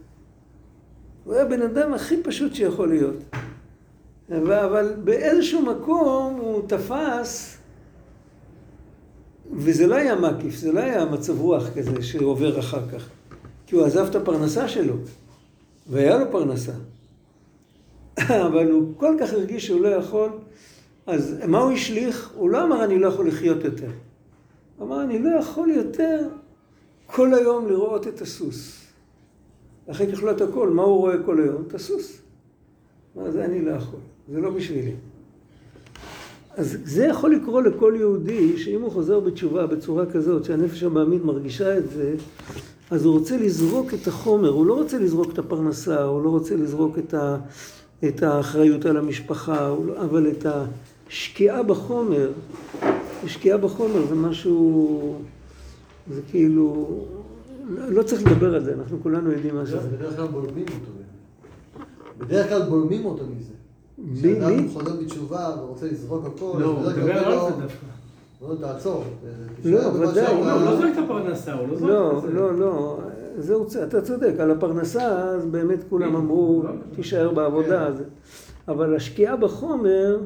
הוא 1.24 1.34
היה 1.34 1.44
בן 1.44 1.62
אדם 1.62 1.94
הכי 1.94 2.16
פשוט 2.22 2.54
שיכול 2.54 2.88
להיות. 2.88 3.16
אבל 4.28 4.94
באיזשהו 5.04 5.62
מקום 5.62 6.34
הוא 6.40 6.68
תפס 6.68 7.56
וזה 9.52 9.86
לא 9.86 9.94
היה 9.94 10.16
מקיף, 10.16 10.56
זה 10.56 10.72
לא 10.72 10.80
היה 10.80 11.04
מצב 11.04 11.40
רוח 11.40 11.64
כזה 11.76 12.02
שעובר 12.02 12.58
אחר 12.58 12.88
כך. 12.88 13.08
כי 13.66 13.76
הוא 13.76 13.84
עזב 13.84 14.06
את 14.10 14.14
הפרנסה 14.14 14.68
שלו, 14.68 14.94
והיה 15.90 16.18
לו 16.18 16.30
פרנסה. 16.30 16.72
אבל 18.46 18.70
הוא 18.70 18.92
כל 18.96 19.16
כך 19.20 19.32
הרגיש 19.32 19.66
שהוא 19.66 19.80
לא 19.80 19.88
יכול, 19.88 20.28
אז 21.06 21.36
מה 21.48 21.58
הוא 21.58 21.72
השליך? 21.72 22.30
הוא 22.34 22.50
לא 22.50 22.64
אמר 22.64 22.84
אני 22.84 22.98
לא 22.98 23.06
יכול 23.06 23.28
לחיות 23.28 23.64
יותר. 23.64 23.90
הוא 24.78 24.86
אמר 24.86 25.02
אני 25.02 25.18
לא 25.18 25.30
יכול 25.38 25.70
יותר 25.70 26.28
כל 27.06 27.34
היום 27.34 27.68
לראות 27.68 28.06
את 28.06 28.20
הסוס. 28.20 28.80
אחרי 29.90 30.12
כך 30.12 30.24
את 30.30 30.40
הכל, 30.40 30.70
מה 30.70 30.82
הוא 30.82 30.98
רואה 30.98 31.22
כל 31.24 31.40
היום? 31.40 31.62
את 31.66 31.74
הסוס. 31.74 32.20
מה 33.16 33.30
זה 33.30 33.44
אני 33.44 33.64
לא 33.64 33.70
יכול, 33.70 34.00
זה 34.28 34.40
לא 34.40 34.50
בשבילי. 34.50 34.94
אז 36.56 36.76
זה 36.84 37.06
יכול 37.06 37.34
לקרות 37.34 37.64
לכל 37.64 37.94
יהודי, 37.98 38.58
שאם 38.58 38.82
הוא 38.82 38.90
חוזר 38.90 39.20
בתשובה 39.20 39.66
בצורה 39.66 40.06
כזאת, 40.06 40.44
שהנפש 40.44 40.82
המאמין 40.82 41.22
מרגישה 41.22 41.78
את 41.78 41.90
זה, 41.90 42.14
אז 42.90 43.04
הוא 43.04 43.18
רוצה 43.18 43.36
לזרוק 43.36 43.94
את 43.94 44.06
החומר, 44.06 44.48
הוא 44.48 44.66
לא 44.66 44.74
רוצה 44.74 44.98
לזרוק 44.98 45.32
את 45.32 45.38
הפרנסה, 45.38 46.02
הוא 46.02 46.24
לא 46.24 46.28
רוצה 46.28 46.56
לזרוק 46.56 46.98
את, 46.98 47.14
ה, 47.14 47.36
את 48.08 48.22
האחריות 48.22 48.86
על 48.86 48.96
המשפחה, 48.96 49.68
לא, 49.86 50.00
אבל 50.00 50.30
את 50.30 50.46
השקיעה 51.08 51.62
בחומר, 51.62 52.30
השקיעה 53.24 53.58
בחומר 53.58 54.06
זה 54.06 54.14
משהו, 54.14 55.16
זה 56.10 56.20
כאילו, 56.30 56.86
לא 57.68 58.02
צריך 58.02 58.26
לדבר 58.26 58.54
על 58.54 58.64
זה, 58.64 58.74
אנחנו 58.74 59.02
כולנו 59.02 59.32
יודעים 59.32 59.54
מה 59.54 59.66
שזה. 59.66 59.88
בדרך 59.88 60.16
כלל 60.16 60.26
בולמים 60.26 60.64
אותו. 60.66 60.90
בדרך 62.18 62.48
כלל 62.48 62.62
בולמים 62.62 63.04
אותו 63.04 63.24
מזה. 63.26 63.54
כשאדם 64.14 64.68
חוזר 64.68 64.96
בתשובה 65.02 65.56
ורוצה 65.58 65.86
לזרוק 65.86 66.24
הכל, 66.26 66.56
לא, 66.60 66.66
הוא 66.66 66.80
מדבר 66.80 67.18
על 67.18 67.52
זה 67.52 67.60
דווקא. 67.62 67.86
לא, 68.42 68.54
תעצור. 68.60 69.04
לא, 69.64 69.78
ודאי. 69.78 70.34
הוא 70.34 70.46
לא 70.46 70.76
זורק 70.76 70.92
את 70.92 71.04
הפרנסה, 71.04 71.52
הוא 71.52 71.68
לא 71.68 71.76
זורק 71.76 71.90
לא, 71.90 72.18
את 72.18 72.22
זה. 72.22 72.32
לא, 72.32 72.58
לא, 72.58 72.98
זהו, 73.38 73.66
אתה 73.84 74.00
צודק, 74.02 74.32
על 74.38 74.50
הפרנסה, 74.50 75.08
אז 75.30 75.46
באמת 75.46 75.78
כולם 75.88 76.16
אמרו, 76.16 76.62
תישאר 76.96 77.30
בעבודה, 77.32 77.86
אז- 77.86 78.02
אבל 78.68 78.96
השקיעה 78.96 79.36
בחומר, 79.36 80.18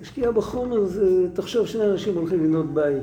השקיעה 0.00 0.32
בחומר 0.32 0.84
זה, 0.84 1.04
תחשוב, 1.32 1.66
שני 1.66 1.86
אנשים 1.90 2.14
הולכים 2.14 2.44
לבנות 2.44 2.74
בית. 2.74 3.02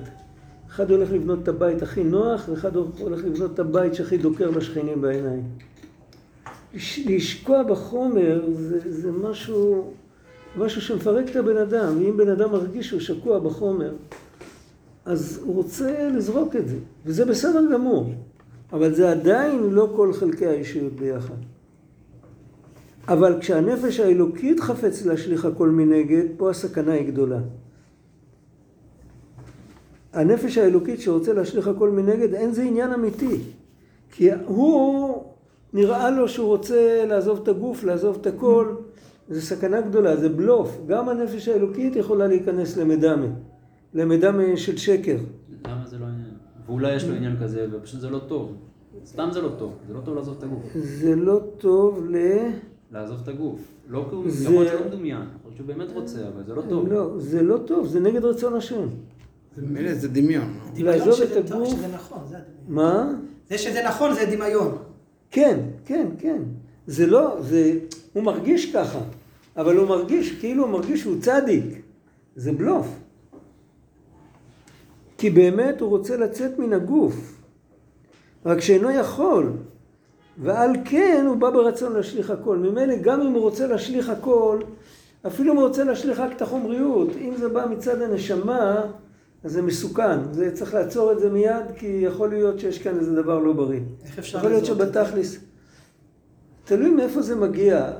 אחד 0.70 0.92
הולך 0.92 1.12
לבנות 1.12 1.40
את 1.44 1.48
הבית 1.48 1.82
הכי 1.82 2.04
נוח, 2.04 2.46
ואחד 2.50 2.76
הולך 2.76 3.24
לבנות 3.26 3.54
את 3.54 3.60
הבית 3.60 3.96
שהכי 3.96 4.18
דוקר 4.18 4.50
לשכנים 4.50 5.02
בעיניים. 5.02 5.44
לש- 6.76 7.00
לשקוע 7.08 7.64
בחומר 7.64 8.42
זה, 8.54 8.80
זה 8.92 9.12
משהו, 9.12 9.92
משהו 10.58 10.82
שמפרק 10.82 11.30
את 11.32 11.36
הבן 11.36 11.58
אדם, 11.58 11.98
ואם 12.00 12.18
בן 12.18 12.30
אדם 12.30 12.52
מרגיש 12.52 12.88
שהוא 12.88 13.00
שקוע 13.00 13.40
בחומר, 13.40 13.94
אז 15.06 15.40
הוא 15.46 15.56
רוצה 15.56 16.10
לזרוק 16.16 16.56
את 16.56 16.68
זה, 16.68 16.76
וזה 17.06 17.26
בסדר 17.26 17.62
גמור, 17.74 18.10
אבל 18.74 18.94
זה 18.94 19.12
עדיין 19.12 19.64
לא 19.70 19.94
כל 19.96 20.14
חלקי 20.14 20.46
האישיות 20.46 20.94
ביחד. 20.94 21.36
אבל 23.08 23.40
כשהנפש 23.40 24.00
האלוקית 24.00 24.60
חפץ 24.60 25.06
להשליך 25.06 25.46
הכל 25.46 25.70
מנגד, 25.70 26.24
פה 26.38 26.50
הסכנה 26.50 26.92
היא 26.92 27.08
גדולה. 27.08 27.40
הנפש 30.14 30.58
האלוקית 30.58 31.02
שרוצה 31.02 31.34
להשליך 31.34 31.68
הכל 31.68 31.90
מנגד, 31.90 32.34
אין 32.34 32.54
זה 32.54 32.64
עניין 32.64 32.94
אמיתי. 32.94 33.38
כי 34.12 34.30
הוא, 34.46 35.24
נראה 35.74 36.10
לו 36.12 36.30
שהוא 36.30 36.48
רוצה 36.48 37.06
לעזוב 37.08 37.40
את 37.44 37.48
הגוף, 37.48 37.84
לעזוב 37.84 38.18
את 38.22 38.28
הכל, 38.28 38.76
זה 39.30 39.42
סכנה 39.42 39.82
גדולה, 39.82 40.18
זה 40.18 40.30
בלוף. 40.30 40.78
גם 40.88 41.10
הנפש 41.10 41.48
האלוקית 41.48 41.96
יכולה 41.96 42.28
להיכנס 42.28 42.78
למדמה, 42.78 43.28
למדמה 43.94 44.44
של 44.56 44.78
שקר. 44.78 45.18
למה 45.66 45.88
זה 45.88 45.98
לא? 45.98 46.06
ואולי 46.68 46.96
יש 46.96 47.04
לו 47.04 47.16
עניין 47.16 47.36
כזה, 47.42 47.68
ופשוט 47.72 48.00
זה 48.02 48.10
לא 48.10 48.20
טוב. 48.28 48.56
סתם 49.06 49.30
זה 49.34 49.42
לא 49.42 49.50
טוב, 49.58 49.74
זה 49.88 49.94
לא 49.94 50.00
טוב 50.00 50.16
לעזוב 50.16 50.36
את 50.38 50.44
הגוף. 50.44 50.64
זה 50.76 51.16
לא 51.16 51.40
טוב 51.58 52.06
ל... 52.10 52.16
לעזוב 52.92 53.20
את 53.24 53.28
הגוף. 53.28 53.60
לא 53.90 54.06
כי 54.10 54.16
הוא 54.16 54.26
זה- 54.30 54.44
יכול 54.44 54.64
להיות 54.64 54.78
שלא 54.80 54.88
מדומיין, 54.88 55.18
יכול 55.22 55.32
להיות 55.46 55.56
שהוא 55.58 55.68
באמת 55.68 55.92
רוצה, 55.94 56.28
אבל 56.28 56.44
זה 56.48 56.54
לא 56.56 56.62
טוב. 56.70 56.88
לא, 56.88 57.14
זה 57.18 57.44
לא 57.44 57.58
טוב, 57.66 57.88
זה 57.88 58.00
נגד 58.00 58.26
רצון 58.26 58.54
השם. 58.54 58.88
מילא 59.58 59.94
זה 59.94 60.08
דמיון. 60.08 60.54
לא? 60.80 60.92
לעזוב 60.92 61.22
את 61.22 61.52
הגוף. 61.52 61.70
שזה 61.70 61.88
נכון, 61.88 62.20
זה 62.30 62.36
הדמיון. 62.38 62.86
מה? 62.86 63.14
זה 63.50 63.58
שזה 63.58 63.80
נכון 63.88 64.14
זה 64.14 64.26
דמיון. 64.36 64.78
כן, 65.32 65.60
כן, 65.86 66.08
כן. 66.20 66.42
זה 66.88 67.08
לא, 67.08 67.38
זה... 67.42 67.80
הוא 68.14 68.24
מרגיש 68.24 68.74
ככה, 68.76 69.00
אבל 69.58 69.78
הוא 69.78 69.88
מרגיש, 69.88 70.32
כאילו 70.40 70.64
הוא 70.64 70.72
מרגיש 70.72 71.02
שהוא 71.02 71.16
צדיק. 71.22 71.82
זה 72.36 72.52
בלוף. 72.52 73.00
כי 75.18 75.30
באמת 75.30 75.82
הוא 75.82 75.90
רוצה 75.90 76.18
לצאת 76.18 76.60
מן 76.60 76.74
הגוף, 76.74 77.42
רק 78.46 78.62
שאינו 78.62 78.92
יכול, 78.92 79.52
ועל 80.38 80.72
כן 80.86 81.26
הוא 81.28 81.36
בא 81.36 81.50
ברצון 81.50 81.94
להשליך 81.94 82.30
הכל. 82.30 82.58
ממילא 82.58 82.96
גם 83.02 83.22
אם 83.22 83.34
הוא 83.34 83.42
רוצה 83.42 83.68
להשליך 83.68 84.10
הכל, 84.10 84.60
אפילו 85.28 85.52
אם 85.54 85.58
הוא 85.58 85.68
רוצה 85.68 85.84
להשליך 85.84 86.20
רק 86.20 86.32
את 86.36 86.42
החומריות, 86.42 87.10
אם 87.22 87.34
זה 87.38 87.50
בא 87.50 87.66
מצד 87.70 88.02
הנשמה, 88.02 88.82
אז 89.44 89.52
זה 89.52 89.62
מסוכן. 89.62 90.34
זה 90.34 90.52
צריך 90.52 90.74
לעצור 90.74 91.12
את 91.12 91.20
זה 91.20 91.30
מיד, 91.30 91.66
כי 91.76 92.00
יכול 92.02 92.30
להיות 92.30 92.60
שיש 92.60 92.80
כאן 92.80 93.00
איזה 93.00 93.16
דבר 93.16 93.40
לא 93.40 93.54
בריא. 93.54 93.80
איך 94.06 94.20
אפשר 94.20 94.38
יכול 94.38 94.50
להיות? 94.50 94.66
שבתכלס... 94.66 95.38
תלוי 96.64 96.90
מאיפה 96.90 97.22
זה 97.22 97.36
מגיע. 97.36 97.92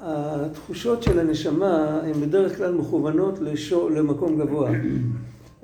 התחושות 0.00 1.02
של 1.02 1.18
הנשמה 1.18 2.00
הן 2.02 2.12
בדרך 2.12 2.56
כלל 2.56 2.72
מכוונות 2.72 3.38
לשור, 3.40 3.90
למקום 3.90 4.38
גבוה. 4.38 4.70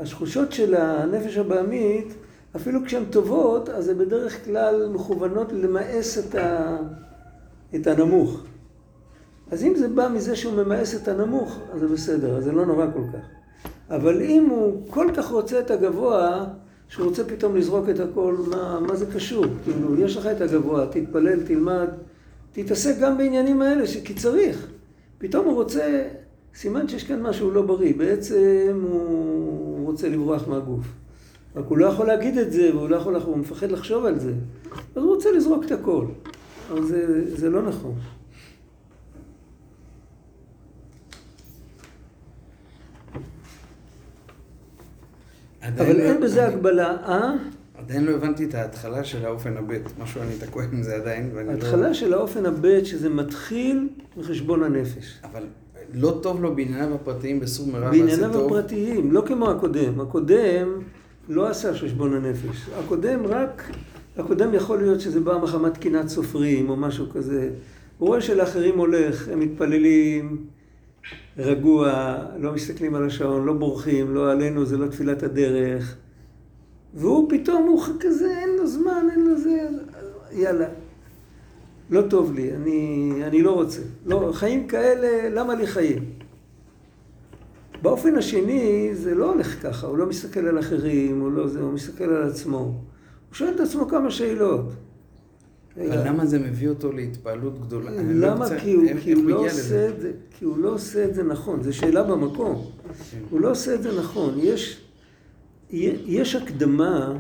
התחושות 0.03 0.53
של 0.53 0.75
הנפש 0.75 1.37
הבעמית, 1.37 2.15
אפילו 2.57 2.81
כשהן 2.85 3.05
טובות, 3.11 3.69
אז 3.69 3.89
הן 3.89 3.99
בדרך 3.99 4.45
כלל 4.45 4.89
מכוונות 4.95 5.53
למאס 5.53 6.19
את, 6.19 6.35
ה, 6.35 6.77
את 7.75 7.87
הנמוך. 7.87 8.41
אז 9.51 9.65
אם 9.65 9.75
זה 9.77 9.89
בא 9.89 10.09
מזה 10.15 10.37
שהוא 10.37 10.53
ממאס 10.65 10.95
את 10.95 11.09
הנמוך, 11.09 11.59
אז 11.73 11.81
זה 11.81 11.89
בסדר, 11.89 12.37
אז 12.37 12.45
זה 12.45 12.53
לא 12.53 12.67
נורא 12.67 12.87
כל 12.95 13.03
כך. 13.13 13.27
אבל 13.91 14.23
אם 14.23 14.47
הוא 14.51 14.83
כל 14.91 15.07
כך 15.17 15.31
רוצה 15.31 15.61
את 15.61 15.71
הגבוה, 15.71 16.45
שהוא 16.89 17.07
רוצה 17.09 17.25
פתאום 17.25 17.57
לזרוק 17.57 17.89
את 17.89 18.01
הכל, 18.01 18.37
מה, 18.51 18.81
מה 18.81 18.97
זה 18.97 19.07
קשור? 19.15 19.45
כאילו, 19.65 20.01
יש 20.01 20.17
לך 20.17 20.27
את 20.27 20.41
הגבוה, 20.41 20.87
תתפלל, 20.87 21.41
תלמד, 21.43 21.89
תתעסק 22.53 22.95
גם 23.01 23.19
בעניינים 23.19 23.63
האלה, 23.63 23.87
ש- 23.87 23.97
כי 24.05 24.15
צריך. 24.15 24.67
פתאום 25.19 25.47
הוא 25.47 25.55
רוצה, 25.55 26.03
סימן 26.55 26.89
שיש 26.89 27.05
כאן 27.05 27.23
משהו 27.23 27.51
לא 27.51 27.63
בריא, 27.63 27.95
בעצם 27.97 28.85
הוא 28.91 29.72
רוצה 29.93 30.09
לברוח 30.09 30.49
מהגוף. 30.49 30.87
רק 31.57 31.65
הוא 31.69 31.79
לא 31.79 31.87
יכול 31.87 32.07
להגיד 32.07 32.39
את 32.39 32.53
זה, 32.53 32.71
והוא 32.77 32.89
לא 32.89 32.97
יכול, 32.97 33.17
הוא 33.17 33.39
מפחד 33.39 33.71
לחשוב 33.71 34.05
על 34.05 34.19
זה. 34.19 34.33
אז 34.97 35.03
הוא 35.03 35.15
רוצה 35.15 35.31
לזרוק 35.33 35.65
את 35.65 35.71
הכל. 35.71 36.07
אבל 36.71 36.85
זה, 36.85 37.07
זה 37.37 37.51
לא 37.51 37.63
נכון. 37.63 37.95
אבל 45.63 45.97
לא- 45.97 46.03
אין 46.03 46.21
בזה 46.21 46.47
אני- 46.47 46.55
הגבלה, 46.55 46.91
אה? 47.09 47.33
עדיין 47.79 48.05
לא 48.05 48.11
הבנתי 48.13 48.45
את 48.45 48.55
ההתחלה 48.55 49.05
של 49.05 49.25
האופן 49.27 49.57
הבט. 49.57 49.81
משהו 49.99 50.23
אני 50.23 50.35
תקוע 50.39 50.65
עם 50.65 50.83
זה 50.83 50.95
עדיין, 50.97 51.31
ואני 51.35 51.47
לא... 51.47 51.53
ההתחלה 51.53 51.95
של 51.95 52.15
האופן 52.15 52.47
הבט, 52.47 52.85
שזה 52.85 53.09
מתחיל 53.09 53.89
מחשבון 54.17 54.63
הנפש. 54.63 55.19
אבל 55.25 55.43
לא 55.95 56.19
טוב 56.23 56.43
לו 56.43 56.55
בענייניו 56.57 56.95
הפרטיים 56.95 57.41
בסור 57.41 57.67
מרע 57.67 57.87
ועשה 57.87 57.91
בענייניו 57.91 58.33
טוב. 58.33 58.47
הפרטיים, 58.47 59.13
לא 59.13 59.23
כמו 59.27 59.51
הקודם. 59.51 60.01
הקודם 60.01 60.69
לא 61.29 61.49
עשה 61.49 61.75
חשבון 61.75 62.15
הנפש. 62.15 62.69
הקודם 62.79 63.27
רק, 63.27 63.71
הקודם 64.17 64.55
יכול 64.55 64.79
להיות 64.79 65.01
שזה 65.01 65.21
בא 65.21 65.39
מחמת 65.43 65.77
קנאת 65.77 66.09
סופרים 66.09 66.71
או 66.71 66.77
משהו 66.77 67.11
כזה. 67.11 67.51
הוא 67.99 68.09
רואה 68.09 68.21
שלאחרים 68.21 68.79
הולך, 68.79 69.29
הם 69.29 69.41
מתפללים, 69.41 70.47
רגוע, 71.39 72.17
לא 72.39 72.53
מסתכלים 72.53 72.95
על 72.95 73.07
השעון, 73.07 73.45
לא 73.45 73.53
בורחים, 73.53 74.15
לא 74.15 74.33
עלינו, 74.33 74.65
זה 74.65 74.79
לא 74.79 74.87
תפילת 74.87 75.23
הדרך. 75.23 75.97
והוא 76.95 77.31
פתאום, 77.31 77.63
הוא 77.69 77.83
כזה, 78.01 78.39
אין 78.39 78.49
לו 78.57 78.67
זמן, 78.67 79.07
אין 79.13 79.27
לו 79.27 79.39
זה, 79.39 79.69
יאללה. 80.33 80.67
לא 81.91 82.03
טוב 82.11 82.33
לי, 82.35 82.55
אני, 82.55 83.13
אני 83.27 83.43
לא 83.43 83.51
רוצה. 83.55 83.81
לא, 84.07 84.31
חיים 84.35 84.67
כאלה, 84.67 85.29
למה 85.41 85.55
לי 85.55 85.67
חיים? 85.67 86.05
באופן 87.83 88.17
השני, 88.17 88.91
זה 88.95 89.15
לא 89.15 89.33
הולך 89.33 89.63
ככה, 89.63 89.87
הוא 89.87 89.99
לא 89.99 90.07
מסתכל 90.07 90.41
על 90.41 90.59
אחרים, 90.59 91.21
הוא 91.21 91.33
לא 91.33 91.49
זה, 91.49 91.61
הוא 91.61 91.73
מסתכל 91.73 92.05
על 92.05 92.23
עצמו. 92.31 92.59
הוא 92.59 92.75
שואל 93.33 93.55
את 93.55 93.61
עצמו 93.61 93.89
כמה 93.89 94.11
שאלות. 94.11 94.73
אבל 95.77 96.09
למה 96.09 96.27
זה 96.27 96.39
מביא 96.39 96.69
אותו 96.69 96.93
להתפעלות 96.93 97.61
גדולה? 97.61 97.91
לא 97.91 98.29
למה? 98.29 98.45
רוצה- 98.45 98.59
כי 98.59 98.73
הוא, 98.73 98.85
כי 99.01 99.13
הוא 99.13 99.25
לא 99.31 99.47
עושה? 99.47 99.89
את 99.89 100.01
זה, 100.01 100.13
כי 100.39 100.45
הוא 100.45 100.59
לא 100.59 100.69
עושה 100.75 101.05
את 101.05 101.15
זה 101.15 101.23
נכון, 101.23 101.63
זו 101.63 101.77
שאלה 101.77 102.03
במקום. 102.03 102.65
הוא 103.31 103.41
לא 103.41 103.51
עושה 103.51 103.75
את 103.75 103.83
זה 103.83 103.99
נכון. 103.99 104.35
יש, 104.39 104.81
יש 105.71 106.37
הקדמה 106.37 107.19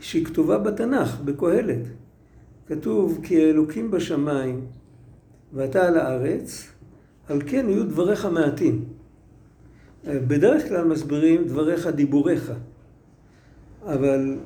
שהיא 0.00 0.24
כתובה 0.24 0.58
בתנ"ך, 0.58 1.20
בקהלת. 1.24 1.82
כתוב, 2.68 3.20
כי 3.22 3.44
האלוקים 3.44 3.90
בשמיים 3.90 4.66
ואתה 5.52 5.86
על 5.86 5.96
הארץ, 5.96 6.68
על 7.28 7.42
כן 7.46 7.66
יהיו 7.68 7.84
דבריך 7.84 8.26
מעטים. 8.26 8.84
בדרך 10.04 10.68
כלל 10.68 10.84
מסבירים 10.84 11.44
דבריך 11.44 11.86
דיבוריך, 11.86 12.52
אבל 13.86 14.36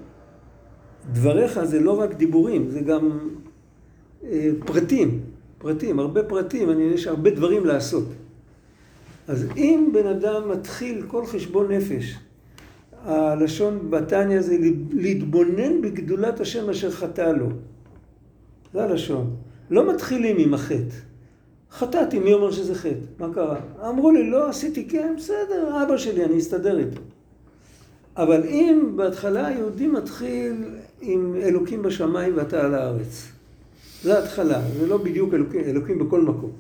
דבריך 1.13 1.65
זה 1.65 1.81
לא 1.81 2.01
רק 2.01 2.15
דיבורים, 2.15 2.71
זה 2.71 2.81
גם 2.81 3.19
אה, 4.25 4.51
פרטים, 4.67 5.21
פרטים, 5.59 5.99
הרבה 5.99 6.23
פרטים, 6.23 6.71
אני, 6.71 6.83
יש 6.83 7.07
הרבה 7.07 7.31
דברים 7.31 7.67
לעשות. 7.67 8.09
אז 9.29 9.47
אם 9.57 9.91
בן 9.93 10.07
אדם 10.07 10.51
מתחיל 10.51 11.05
כל 11.09 11.27
חשבון 11.27 11.73
נפש, 11.73 12.19
הלשון 13.05 13.91
בתניא 13.91 14.41
זה 14.41 14.57
להתבונן 14.93 15.81
בגדולת 15.83 16.41
השם 16.41 16.71
אשר 16.71 16.91
חטא 16.91 17.33
לו. 17.37 17.49
זה 18.73 18.83
הלשון. 18.83 19.37
לא 19.71 19.95
מתחילים 19.95 20.37
עם 20.39 20.55
החטא. 20.55 20.97
חטאתי, 21.71 22.19
מי 22.19 22.33
אומר 22.33 22.51
שזה 22.51 22.75
חטא? 22.75 23.07
מה 23.19 23.35
קרה? 23.35 23.61
אמרו 23.89 24.11
לי, 24.11 24.31
לא 24.31 24.49
עשיתי 24.49 24.89
כן, 24.89 25.15
בסדר, 25.17 25.83
אבא 25.83 25.97
שלי, 25.97 26.25
אני 26.25 26.39
אסתדר 26.39 26.79
איתו. 26.79 27.01
אבל 28.17 28.43
אם 28.45 28.93
בהתחלה 28.97 29.47
היהודי 29.47 29.87
מתחיל 29.87 30.65
עם 31.01 31.35
אלוקים 31.43 31.83
בשמיים 31.83 32.37
ואתה 32.37 32.65
על 32.65 32.75
הארץ. 32.75 33.29
זה 34.03 34.19
ההתחלה, 34.19 34.61
זה 34.79 34.87
לא 34.87 34.97
בדיוק 34.97 35.35
אלוקים, 35.35 35.61
אלוקים 35.61 35.99
בכל 35.99 36.21
מקום. 36.21 36.51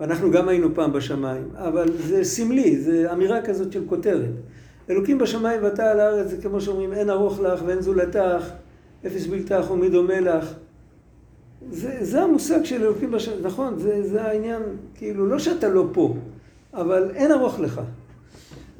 ואנחנו 0.00 0.30
גם 0.30 0.48
היינו 0.48 0.74
פעם 0.74 0.92
בשמיים, 0.92 1.48
אבל 1.54 1.88
זה 1.98 2.24
סמלי, 2.24 2.80
זה 2.80 3.12
אמירה 3.12 3.42
כזאת 3.42 3.72
של 3.72 3.82
כותרת. 3.86 4.30
אלוקים 4.90 5.18
בשמיים 5.18 5.60
ואתה 5.64 5.90
על 5.90 6.00
הארץ 6.00 6.30
זה 6.30 6.36
כמו 6.42 6.60
שאומרים 6.60 6.92
אין 6.92 7.10
ארוך 7.10 7.40
לך 7.40 7.62
ואין 7.66 7.80
זולתך, 7.80 8.50
אפס 9.06 9.26
בלתך 9.26 9.70
ומי 9.70 9.88
דומה 9.88 10.20
לך. 10.20 10.54
זה, 11.70 11.96
זה 12.00 12.22
המושג 12.22 12.64
של 12.64 12.82
אלוקים 12.82 13.10
בשמיים, 13.10 13.40
נכון, 13.42 13.78
זה, 13.78 14.02
זה 14.02 14.22
העניין, 14.22 14.62
כאילו 14.94 15.26
לא 15.26 15.38
שאתה 15.38 15.68
לא 15.68 15.86
פה, 15.92 16.14
אבל 16.74 17.10
אין 17.14 17.32
ארוך 17.32 17.60
לך. 17.60 17.80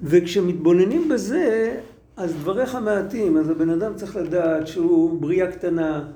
וכשמתבוננים 0.03 1.09
בזה, 1.09 1.77
אז 2.17 2.35
דבריך 2.35 2.75
מעטים, 2.75 3.37
אז 3.37 3.51
הבן 3.51 3.71
אדם 3.71 3.95
צריך 3.95 4.17
לדעת 4.17 4.67
שהוא 4.67 5.21
בריאה 5.21 5.53
קטנה, 5.53 6.09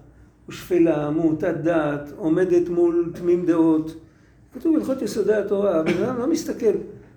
הוא 0.46 0.52
שפלה, 0.52 1.10
מעוטת 1.10 1.54
דעת, 1.62 2.12
עומדת 2.16 2.68
מול 2.68 3.12
תמים 3.14 3.46
דעות. 3.46 3.94
כתוב 4.54 4.76
בהלכות 4.76 5.02
יסודי 5.02 5.34
התורה, 5.34 5.80
הבן 5.80 6.02
אדם 6.02 6.18
לא 6.18 6.26
מסתכל, 6.26 6.72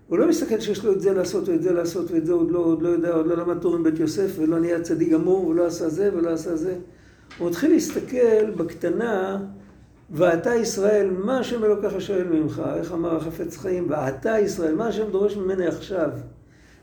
הוא 0.07 0.19
לא 0.19 0.27
מסתכל 0.27 0.59
שיש 0.59 0.85
לו 0.85 0.91
את 0.91 1.01
זה 1.01 1.13
לעשות 1.13 1.49
ואת 1.49 1.63
זה 1.63 1.73
לעשות 1.73 2.11
ואת 2.11 2.25
זה 2.25 2.33
עוד 2.33 2.51
לא, 2.51 2.59
עוד 2.59 2.81
לא 2.81 2.89
יודע, 2.89 3.13
עוד 3.13 3.27
לא 3.27 3.37
למד 3.37 3.59
תור 3.59 3.75
עם 3.75 3.83
בית 3.83 3.99
יוסף 3.99 4.31
ולא 4.37 4.59
נהיה 4.59 4.81
צדיק 4.81 5.09
גמור 5.09 5.47
ולא 5.47 5.65
עשה 5.65 5.89
זה 5.89 6.09
ולא 6.13 6.29
עשה 6.29 6.55
זה. 6.55 6.75
הוא 7.37 7.49
מתחיל 7.49 7.71
להסתכל 7.71 8.51
בקטנה, 8.57 9.39
ואתה 10.09 10.55
ישראל, 10.55 11.09
מה 11.11 11.39
השם 11.39 11.63
אלוקיך 11.63 12.01
שואל 12.01 12.27
ממך, 12.27 12.61
איך 12.75 12.91
אמר 12.91 13.15
החפץ 13.15 13.57
חיים, 13.57 13.85
ואתה 13.89 14.39
ישראל, 14.39 14.75
מה 14.75 14.87
השם 14.87 15.11
דורש 15.11 15.35
ממני 15.35 15.67
עכשיו. 15.67 16.09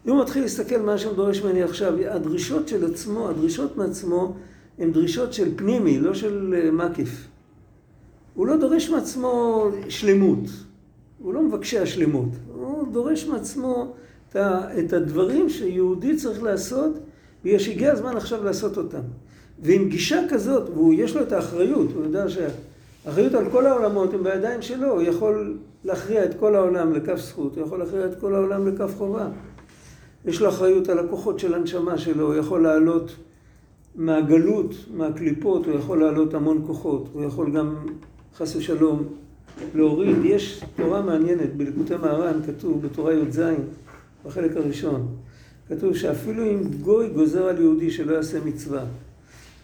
אם 0.06 0.12
הוא 0.12 0.22
מתחיל 0.22 0.42
להסתכל 0.42 0.76
מה 0.76 0.94
השם 0.94 1.14
דורש 1.14 1.42
ממני 1.42 1.62
עכשיו, 1.62 1.94
הדרישות 2.10 2.68
של 2.68 2.92
עצמו, 2.92 3.28
הדרישות 3.28 3.76
מעצמו, 3.76 4.34
הן 4.78 4.92
דרישות 4.92 5.32
של 5.32 5.48
פנימי, 5.56 5.98
לא 5.98 6.14
של 6.14 6.54
אה, 6.58 6.70
מקיף. 6.70 7.28
הוא 8.34 8.46
לא 8.46 8.56
דורש 8.56 8.90
מעצמו 8.90 9.64
שלמות, 9.88 10.44
הוא 11.18 11.34
לא 11.34 11.42
מבקשי 11.42 11.78
השלמות, 11.78 12.28
הוא 12.54 12.92
דורש 12.92 13.26
מעצמו 13.26 13.94
את 14.30 14.92
הדברים 14.92 15.48
שיהודי 15.48 16.16
צריך 16.16 16.42
לעשות, 16.42 16.98
בגלל 17.44 17.58
שהגיע 17.58 17.92
הזמן 17.92 18.16
עכשיו 18.16 18.44
לעשות 18.44 18.76
אותם. 18.76 19.02
ועם 19.62 19.88
גישה 19.88 20.20
כזאת, 20.28 20.70
ויש 20.76 21.16
לו 21.16 21.22
את 21.22 21.32
האחריות, 21.32 21.88
הוא 21.94 22.04
יודע 22.04 22.24
שהאחריות 22.28 23.34
על 23.34 23.50
כל 23.50 23.66
העולמות 23.66 24.14
הם 24.14 24.22
בידיים 24.24 24.62
שלו, 24.62 24.90
הוא 24.90 25.02
יכול 25.02 25.56
להכריע 25.84 26.24
את 26.24 26.34
כל 26.40 26.54
העולם 26.54 26.92
לכף 26.92 27.16
זכות, 27.16 27.56
הוא 27.56 27.66
יכול 27.66 27.78
להכריע 27.78 28.06
את 28.06 28.20
כל 28.20 28.34
העולם 28.34 28.68
לכף 28.68 28.96
חובה. 28.98 29.28
יש 30.24 30.40
לו 30.40 30.48
אחריות 30.48 30.88
על 30.88 30.98
הכוחות 30.98 31.38
של 31.38 31.54
הנשמה 31.54 31.98
שלו, 31.98 32.26
הוא 32.26 32.34
יכול 32.34 32.62
לעלות 32.62 33.16
מהגלות, 33.94 34.74
מהקליפות, 34.94 35.66
הוא 35.66 35.74
יכול 35.74 36.00
לעלות 36.00 36.34
המון 36.34 36.62
כוחות, 36.66 37.08
הוא 37.12 37.24
יכול 37.24 37.50
גם, 37.50 37.76
חס 38.36 38.56
ושלום, 38.56 39.02
להוריד. 39.74 40.16
יש 40.24 40.64
תורה 40.76 41.02
מעניינת, 41.02 41.56
בליקוטי 41.56 41.96
מהר"ן 41.96 42.40
כתוב, 42.46 42.86
בתורה 42.86 43.14
י"ז, 43.14 43.42
בחלק 44.26 44.56
הראשון, 44.56 45.06
כתוב 45.68 45.94
שאפילו 45.94 46.44
אם 46.44 46.60
גוי 46.82 47.08
גוזר 47.08 47.44
על 47.44 47.60
יהודי 47.60 47.90
שלא 47.90 48.14
יעשה 48.14 48.38
מצווה, 48.44 48.84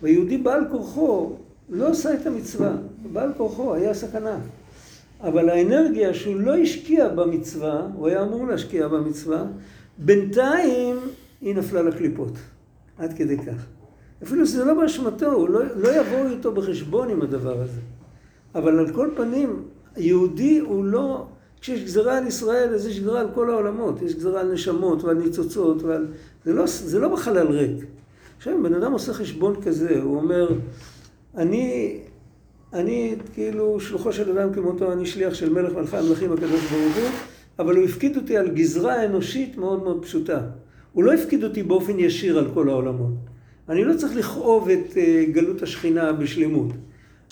והיהודי 0.05 0.39
בעל 0.39 0.65
כורחו 0.71 1.33
לא 1.69 1.89
עשה 1.89 2.15
את 2.15 2.27
המצווה, 2.27 2.73
בעל 3.13 3.33
כורחו, 3.37 3.75
היה 3.75 3.95
סכנה. 3.95 4.39
אבל 5.21 5.49
האנרגיה 5.49 6.15
שהוא 6.15 6.37
לא 6.37 6.57
השקיע 6.57 7.09
במצווה, 7.09 7.87
הוא 7.95 8.09
היה 8.09 8.23
אמור 8.23 8.47
להשקיע 8.47 8.89
במצווה, 8.89 9.45
בינתיים 9.99 10.97
היא 11.41 11.57
נפלה 11.57 11.83
לקליפות. 11.83 12.33
עד 12.99 13.13
כדי 13.13 13.39
כך. 13.39 13.67
אפילו 14.23 14.47
שזה 14.47 14.65
לא 14.65 14.75
באשמתו, 14.75 15.33
הוא 15.33 15.49
לא, 15.49 15.61
לא 15.77 15.89
יבואו 15.89 16.29
איתו 16.29 16.53
בחשבון 16.53 17.11
עם 17.11 17.23
הדבר 17.23 17.61
הזה. 17.61 17.81
אבל 18.55 18.79
על 18.79 18.93
כל 18.93 19.11
פנים, 19.17 19.63
יהודי 19.97 20.59
הוא 20.59 20.85
לא... 20.85 21.27
כשיש 21.61 21.85
גזרה 21.85 22.19
על 22.19 22.27
ישראל, 22.27 22.75
אז 22.75 22.87
יש 22.87 23.01
גזרה 23.01 23.21
על 23.21 23.29
כל 23.35 23.51
העולמות. 23.51 24.03
יש 24.03 24.15
גזרה 24.15 24.41
על 24.41 24.53
נשמות 24.53 25.05
ועל 25.05 25.17
ניצוצות 25.17 25.83
ועל... 25.83 26.07
זה 26.45 26.53
לא, 26.53 26.65
זה 26.67 26.99
לא 26.99 27.09
בחלל 27.09 27.47
ריק. 27.47 27.85
עכשיו, 28.37 28.55
אם 28.55 28.63
בן 28.63 28.75
אדם 28.75 28.93
עושה 28.93 29.13
חשבון 29.13 29.63
כזה, 29.63 30.03
הוא 30.03 30.17
אומר, 30.17 30.49
אני, 31.37 31.99
אני 32.73 33.15
כאילו 33.35 33.81
שלוחו 33.81 34.13
של 34.13 34.39
אדם 34.39 34.53
כמותו, 34.53 34.93
אני 34.93 35.07
שליח 35.07 35.35
של 35.35 35.53
מלך 35.53 35.73
מלכי 35.73 35.97
המלכים 35.97 36.33
הקדוש 36.33 36.71
ברוך 36.71 36.97
הוא, 36.97 37.09
אבל 37.59 37.77
הוא 37.77 37.85
הפקיד 37.85 38.17
אותי 38.17 38.37
על 38.37 38.49
גזרה 38.49 39.05
אנושית 39.05 39.57
מאוד 39.57 39.83
מאוד 39.83 40.03
פשוטה. 40.03 40.41
הוא 40.93 41.05
לא 41.05 41.15
הפקיד 41.15 41.45
אותי 41.45 41.63
באופן 41.63 41.99
ישיר 41.99 42.39
על 42.39 42.51
כל 42.55 42.69
העולמות. 42.69 43.13
אני 43.69 43.85
לא 43.85 43.95
צריך 43.97 44.17
לכאוב 44.17 44.69
את 44.69 44.97
אה, 44.97 45.25
גלות 45.33 45.63
השכינה 45.63 46.13
בשלמות. 46.13 46.73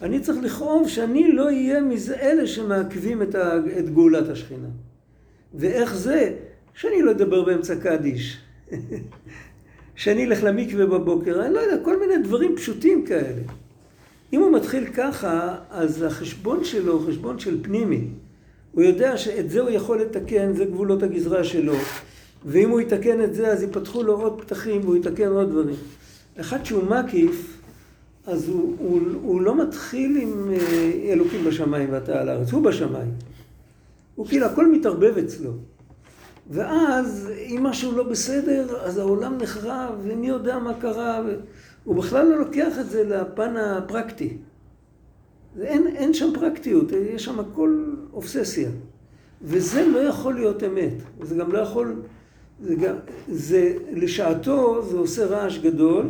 אני 0.02 0.20
צריך 0.20 0.38
לכאוב 0.42 0.88
שאני 0.88 1.32
לא 1.32 1.44
אהיה 1.44 1.78
אלה 2.20 2.46
שמעכבים 2.46 3.22
את, 3.22 3.34
את 3.78 3.90
גאולת 3.94 4.28
השכינה. 4.28 4.68
ואיך 5.54 5.94
זה? 5.94 6.34
שאני 6.74 7.02
לא 7.02 7.10
אדבר 7.10 7.44
באמצע 7.44 7.76
קדיש. 7.76 8.38
שאני 9.96 10.24
אלך 10.24 10.44
למקווה 10.44 10.86
בבוקר, 10.86 11.44
אני 11.46 11.54
לא 11.54 11.60
יודע, 11.60 11.84
כל 11.84 12.00
מיני 12.00 12.22
דברים 12.24 12.56
פשוטים 12.56 13.04
כאלה. 13.06 13.42
אם 14.32 14.40
הוא 14.40 14.52
מתחיל 14.52 14.86
ככה, 14.86 15.56
אז 15.70 16.02
החשבון 16.02 16.64
שלו 16.64 16.92
הוא 16.92 17.06
חשבון 17.08 17.38
של 17.38 17.62
פנימי. 17.62 18.08
הוא 18.72 18.82
יודע 18.82 19.16
שאת 19.16 19.50
זה 19.50 19.60
הוא 19.60 19.70
יכול 19.70 20.00
לתקן, 20.00 20.52
זה 20.54 20.64
גבולות 20.64 21.02
הגזרה 21.02 21.44
שלו. 21.44 21.74
ואם 22.44 22.70
הוא 22.70 22.80
יתקן 22.80 23.24
את 23.24 23.34
זה, 23.34 23.48
אז 23.48 23.62
ייפתחו 23.62 24.02
לו 24.02 24.20
עוד 24.20 24.40
פתחים 24.40 24.80
והוא 24.80 24.96
יתקן 24.96 25.28
עוד 25.28 25.50
דברים. 25.50 25.76
אחד 26.40 26.64
שהוא 26.64 26.84
מקיף, 26.84 27.58
אז 28.26 28.48
הוא, 28.48 28.76
הוא, 28.78 29.00
הוא 29.22 29.40
לא 29.40 29.62
מתחיל 29.62 30.18
עם 30.22 30.50
אה, 30.52 31.12
אלוקים 31.12 31.44
בשמיים 31.44 31.88
ואתה 31.92 32.20
על 32.20 32.28
הארץ, 32.28 32.52
הוא 32.52 32.64
בשמיים. 32.64 33.10
הוא 34.14 34.26
כאילו, 34.26 34.46
הכל 34.46 34.72
מתערבב 34.72 35.18
אצלו. 35.18 35.50
ואז, 36.50 37.30
אם 37.46 37.60
משהו 37.62 37.96
לא 37.96 38.02
בסדר, 38.02 38.76
אז 38.84 38.98
העולם 38.98 39.38
נחרב, 39.38 39.94
ומי 40.02 40.28
יודע 40.28 40.58
מה 40.58 40.74
קרה, 40.74 41.20
הוא 41.84 41.96
בכלל 41.96 42.26
לא 42.26 42.38
לוקח 42.38 42.78
את 42.80 42.90
זה 42.90 43.04
לפן 43.04 43.56
הפרקטי. 43.56 44.36
אין, 45.60 45.86
אין 45.86 46.14
שם 46.14 46.30
פרקטיות, 46.34 46.92
יש 46.92 47.24
שם 47.24 47.40
הכל 47.40 47.84
אובססיה. 48.12 48.70
וזה 49.42 49.86
לא 49.86 49.98
יכול 49.98 50.34
להיות 50.34 50.62
אמת. 50.62 50.92
זה 51.22 51.34
גם 51.34 51.52
לא 51.52 51.58
יכול... 51.58 52.02
זה 52.62 52.74
גם... 52.74 52.94
זה... 53.28 53.74
לשעתו 53.92 54.82
זה 54.82 54.96
עושה 54.96 55.26
רעש 55.26 55.58
גדול, 55.58 56.06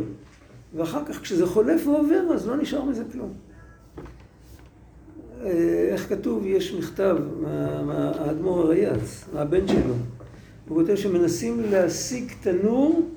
ואחר 0.74 1.04
כך 1.04 1.20
כשזה 1.20 1.46
חולף 1.46 1.86
ועובר, 1.86 2.34
אז 2.34 2.48
לא 2.48 2.56
נשאר 2.56 2.84
מזה 2.84 3.04
כלום. 3.12 3.32
אה, 5.44 5.88
איך 5.92 6.08
כתוב? 6.08 6.46
יש 6.46 6.74
מכתב 6.74 7.16
מהאדמו"ר 7.86 8.60
הרייץ, 8.60 9.24
מהבן 9.34 9.68
שלו. 9.68 9.94
הוא 10.68 10.82
כותב 10.82 10.94
שמנסים 10.94 11.62
להשיג 11.70 12.32
תנור 12.40 13.08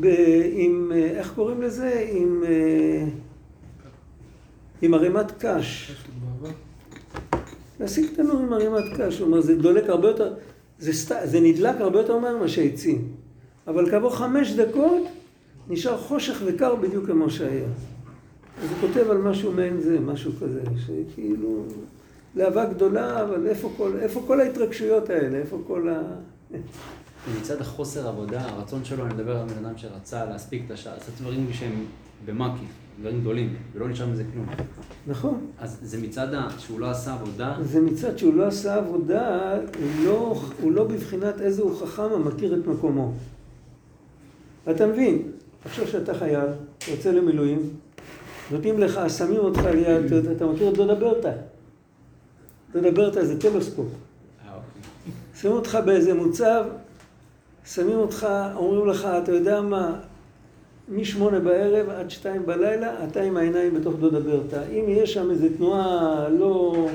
ב... 0.00 0.06
עם... 0.52 0.92
איך 0.94 1.32
קוראים 1.34 1.62
לזה? 1.62 2.08
עם... 2.12 2.42
אה, 2.46 3.04
עם 4.82 4.94
ערימת 4.94 5.32
קש. 5.38 5.92
להשיג 7.80 8.06
תנור 8.16 8.38
עם 8.38 8.52
ערימת 8.52 8.84
קש. 8.96 9.18
הוא 9.18 9.26
אומר, 9.26 9.40
זה 9.40 9.56
דולק 9.56 9.88
הרבה 9.88 10.08
יותר, 10.08 10.34
זה, 10.78 10.92
סת... 10.92 11.16
זה 11.24 11.40
נדלק 11.40 11.80
הרבה 11.80 11.98
יותר 11.98 12.18
מהר 12.18 12.36
ממה 12.36 12.48
שהעצים. 12.48 13.08
אבל 13.66 13.90
כעבור 13.90 14.16
חמש 14.16 14.52
דקות 14.52 15.02
נשאר 15.68 15.98
חושך 15.98 16.42
וקר 16.46 16.74
בדיוק 16.74 17.06
כמו 17.06 17.30
שהיה. 17.30 17.68
אז 18.62 18.70
הוא 18.70 18.78
כותב 18.80 19.10
על 19.10 19.18
משהו 19.18 19.52
מעין 19.52 19.80
זה, 19.80 20.00
משהו 20.00 20.32
כזה, 20.40 20.62
שכאילו, 20.86 21.64
להבה 22.36 22.64
גדולה, 22.64 23.22
אבל 23.22 23.46
איפה 23.46 23.72
כל, 23.76 23.92
איפה 24.00 24.22
כל 24.26 24.40
ההתרגשויות 24.40 25.10
האלה? 25.10 25.38
איפה 25.38 25.58
כל 25.66 25.88
ה... 25.88 26.02
מצד 27.40 27.60
החוסר 27.60 28.08
עבודה, 28.08 28.40
הרצון 28.48 28.84
שלו, 28.84 29.06
אני 29.06 29.14
מדבר 29.14 29.36
על 29.36 29.48
בן 29.48 29.64
אדם 29.64 29.78
שרצה 29.78 30.24
להספיק 30.24 30.62
את 30.66 30.70
השעה, 30.70 30.94
לעשות 30.94 31.14
דברים 31.20 31.48
שהם 31.52 31.84
במאקי, 32.26 32.64
דברים 33.00 33.20
גדולים, 33.20 33.56
ולא 33.74 33.88
נשאר 33.88 34.06
מזה 34.06 34.24
כלום. 34.32 34.46
נכון. 35.06 35.46
אז 35.58 35.78
זה 35.82 35.98
מצד. 35.98 36.26
שהוא 36.58 36.80
לא 36.80 36.90
עשה 36.90 37.12
עבודה? 37.12 37.56
זה 37.62 37.80
מצד 37.80 38.18
שהוא 38.18 38.34
לא 38.34 38.46
עשה 38.46 38.74
עבודה, 38.74 39.52
הוא 39.54 40.04
לא, 40.04 40.40
הוא 40.62 40.72
לא 40.72 40.84
בבחינת 40.84 41.40
איזה 41.40 41.62
הוא 41.62 41.80
חכם 41.80 42.02
המכיר 42.02 42.60
את 42.60 42.66
מקומו. 42.66 43.12
אתה 44.70 44.86
מבין, 44.86 45.22
עכשיו 45.64 45.86
שאתה 45.86 46.14
חייל, 46.14 46.48
יוצא 46.90 47.10
למילואים, 47.10 47.58
נותנים 48.50 48.78
לך, 48.78 49.00
שמים 49.18 49.38
אותך 49.38 49.60
ליד, 49.64 50.12
אתה 50.12 50.46
מכיר 50.46 50.68
את 50.68 50.74
דודה 50.74 50.94
ברטה? 50.94 51.32
דודה 52.72 52.90
ברטה 52.90 53.24
זה 53.24 53.40
טלוסקופ. 53.40 53.86
שמים 55.40 55.52
אותך 55.52 55.78
באיזה 55.84 56.14
מוצב, 56.14 56.64
שמים 57.66 57.98
אותך, 57.98 58.26
אומרים 58.56 58.86
לך, 58.86 59.08
אתה 59.22 59.32
יודע 59.32 59.60
מה, 59.60 60.00
משמונה 60.88 61.40
בערב 61.40 61.88
עד 61.88 62.10
שתיים 62.10 62.46
בלילה, 62.46 63.04
אתה 63.04 63.22
עם 63.22 63.36
העיניים 63.36 63.74
בתוך 63.74 63.94
דודה 63.94 64.20
ברטה. 64.20 64.62
אם 64.62 64.84
יש 64.88 65.14
שם 65.14 65.30
איזו 65.30 65.46
תנועה 65.56 66.28
לא... 66.28 66.86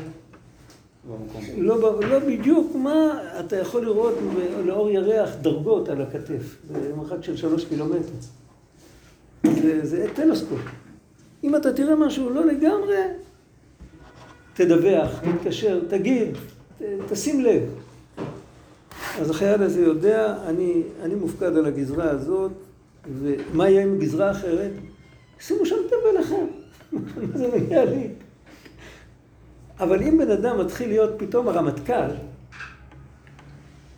לא, 1.58 2.00
לא 2.02 2.20
בדיוק 2.20 2.76
מה 2.76 3.20
אתה 3.40 3.56
יכול 3.58 3.82
לראות 3.82 4.14
לאור 4.66 4.90
ירח 4.90 5.30
דרגות 5.42 5.90
על 5.90 6.02
הכתף, 6.02 6.58
במרחק 6.72 7.24
של 7.24 7.38
שלוש 7.38 7.66
קילומטר. 7.66 8.14
זה, 9.44 9.86
זה 9.86 10.08
טלסקופ. 10.14 10.60
אם 11.44 11.56
אתה 11.56 11.74
תראה 11.74 11.96
משהו 11.96 12.30
לא 12.30 12.46
לגמרי, 12.46 12.98
תדווח, 14.54 15.10
תתקשר, 15.20 15.80
תגיד, 15.88 16.38
תשים 17.10 17.42
לב. 17.42 17.62
אז 19.20 19.30
החייל 19.30 19.64
הזה 19.64 19.82
יודע, 19.82 20.36
אני, 20.46 20.82
אני 21.04 21.16
מופקד 21.16 21.58
על 21.58 21.66
הגזרה 21.66 22.10
הזאת, 22.10 22.52
ומה 23.20 23.70
יהיה 23.70 23.84
עם 23.84 24.00
גזרה 24.00 24.32
אחרת? 24.32 24.72
שימו 25.40 25.66
שם 25.66 25.76
תבל 25.88 26.24
אחר. 26.24 26.46
מה 26.92 27.38
זה 27.38 27.48
מגיע 27.56 27.86
לי? 27.86 28.08
אבל 29.80 30.04
אם 30.04 30.18
בן 30.18 30.32
אדם 30.32 30.60
מתחיל 30.60 30.90
להיות 30.90 31.10
פתאום 31.18 31.48
הרמטכ"ל, 31.48 32.12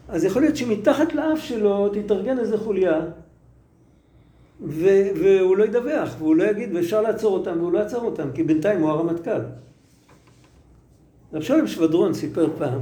אז 0.08 0.24
יכול 0.24 0.42
להיות 0.42 0.58
שמתחת 0.58 1.14
לאף 1.14 1.40
שלו 1.40 1.90
תתארגן 1.90 2.40
איזה 2.40 2.58
חוליה, 2.58 3.02
והוא 4.62 5.58
לא 5.58 5.64
ידווח, 5.64 6.16
והוא 6.20 6.36
לא 6.36 6.44
יגיד, 6.44 6.76
ואפשר 6.76 7.02
לעצור 7.02 7.38
אותם, 7.38 7.60
והוא 7.60 7.72
לא 7.72 7.80
יעצור 7.80 8.06
אותם, 8.06 8.28
כי 8.34 8.44
בינתיים 8.44 8.82
הוא 8.82 8.90
הרמטכ"ל. 8.90 9.42
רב 11.34 11.42
שלום 11.42 11.68
שבדרון 11.68 12.14
סיפר 12.14 12.48
פעם, 12.58 12.80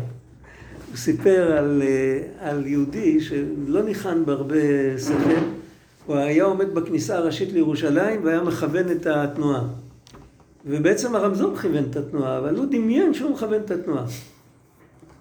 הוא 0.90 0.98
סיפר 0.98 1.58
על, 1.58 1.82
אה, 1.86 2.50
על 2.50 2.68
יהודי 2.68 3.22
שלא 3.22 3.84
ניחן 3.84 4.26
בהרבה 4.26 4.56
שכל, 4.98 5.40
הוא 6.06 6.16
היה 6.16 6.44
עומד 6.44 6.74
בכניסה 6.74 7.18
הראשית 7.18 7.52
לירושלים 7.52 8.24
והיה 8.24 8.42
מכוון 8.42 8.92
את 8.92 9.06
התנועה. 9.06 9.64
ובעצם 10.66 11.16
הרמזור 11.16 11.58
כיוון 11.58 11.84
את 11.90 11.96
התנועה, 11.96 12.38
אבל 12.38 12.56
הוא 12.56 12.66
דמיין 12.66 13.14
שהוא 13.14 13.32
מכוון 13.32 13.62
את 13.66 13.72
התנועה. 13.72 14.06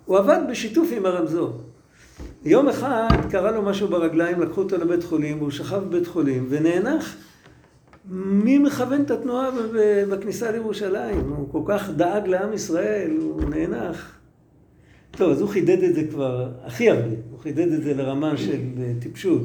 הוא 0.04 0.18
עבד 0.18 0.40
בשיתוף 0.50 0.88
עם 0.96 1.06
הרמזור. 1.06 1.60
יום 2.44 2.68
אחד 2.68 3.08
קרה 3.30 3.50
לו 3.50 3.62
משהו 3.62 3.88
ברגליים, 3.88 4.40
לקחו 4.40 4.60
אותו 4.60 4.76
לבית 4.76 5.04
חולים, 5.04 5.38
והוא 5.38 5.50
שכב 5.50 5.82
בבית 5.88 6.06
חולים 6.06 6.46
ונאנח. 6.48 7.16
מי 8.08 8.58
מכוון 8.58 9.02
את 9.02 9.10
התנועה 9.10 9.50
בכניסה 10.10 10.50
לירושלים? 10.50 11.32
הוא 11.36 11.48
כל 11.52 11.62
כך 11.66 11.90
דאג 11.90 12.28
לעם 12.28 12.52
ישראל, 12.52 13.10
הוא 13.20 13.42
נאנח. 13.50 14.18
טוב, 15.10 15.30
אז 15.30 15.40
הוא 15.40 15.48
חידד 15.48 15.82
את 15.82 15.94
זה 15.94 16.04
כבר 16.10 16.48
הכי 16.64 16.90
הרבה, 16.90 17.16
הוא 17.30 17.38
חידד 17.38 17.72
את 17.72 17.82
זה 17.82 17.94
לרמה 17.94 18.36
של 18.36 18.60
טיפשות. 19.00 19.42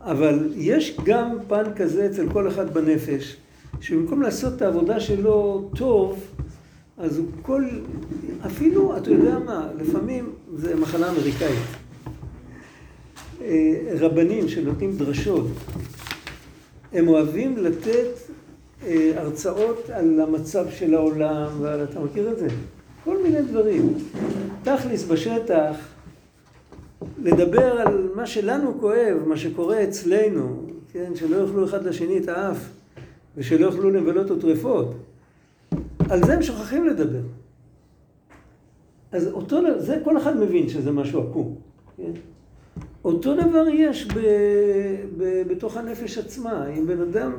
אבל 0.00 0.52
יש 0.56 0.96
גם 1.04 1.36
פן 1.48 1.64
כזה 1.76 2.06
אצל 2.06 2.28
כל 2.32 2.48
אחד 2.48 2.74
בנפש, 2.74 3.36
שבמקום 3.80 4.22
לעשות 4.22 4.56
את 4.56 4.62
העבודה 4.62 5.00
שלו 5.00 5.68
טוב, 5.76 6.20
אז 6.98 7.18
הוא 7.18 7.26
כל... 7.42 7.64
אפילו, 8.46 8.96
אתה 8.96 9.10
יודע 9.10 9.38
מה, 9.38 9.68
לפעמים 9.80 10.30
זה 10.54 10.76
מחלה 10.76 11.10
אמריקאית. 11.10 11.58
אה, 13.42 13.94
רבנים 14.00 14.48
שנותנים 14.48 14.96
דרשות, 14.96 15.46
הם 16.92 17.08
אוהבים 17.08 17.56
לתת 17.56 18.08
אה, 18.86 19.12
הרצאות 19.16 19.90
על 19.90 20.20
המצב 20.20 20.70
של 20.70 20.94
העולם, 20.94 21.48
ועל, 21.60 21.84
אתה 21.84 22.00
מכיר 22.00 22.30
את 22.32 22.38
זה? 22.38 22.48
כל 23.04 23.22
מיני 23.22 23.42
דברים. 23.42 23.94
תכלס 24.62 25.04
בשטח, 25.04 25.76
לדבר 27.22 27.80
על 27.80 28.08
מה 28.14 28.26
שלנו 28.26 28.80
כואב, 28.80 29.16
מה 29.26 29.36
שקורה 29.36 29.84
אצלנו, 29.84 30.62
כן, 30.92 31.12
שלא 31.14 31.36
יאכלו 31.36 31.64
אחד 31.64 31.84
לשני 31.84 32.18
את 32.18 32.28
האף, 32.28 32.68
ושלא 33.36 33.66
יאכלו 33.66 33.90
נבלות 33.90 34.30
וטרפות. 34.30 34.94
על 36.10 36.24
זה 36.26 36.34
הם 36.34 36.42
שוכחים 36.42 36.86
לדבר. 36.86 37.20
אז 39.12 39.26
אותו, 39.26 39.56
זה 39.78 40.00
כל 40.04 40.16
אחד 40.16 40.36
מבין 40.36 40.68
שזה 40.68 40.92
משהו 40.92 41.22
עקום, 41.22 41.54
כן? 41.96 42.12
אותו 43.08 43.34
דבר 43.34 43.64
יש 43.68 44.08
ב, 44.08 44.18
ב, 45.18 45.42
בתוך 45.48 45.76
הנפש 45.76 46.18
עצמה. 46.18 46.66
אם 46.78 46.86
בן 46.86 47.00
אדם, 47.00 47.32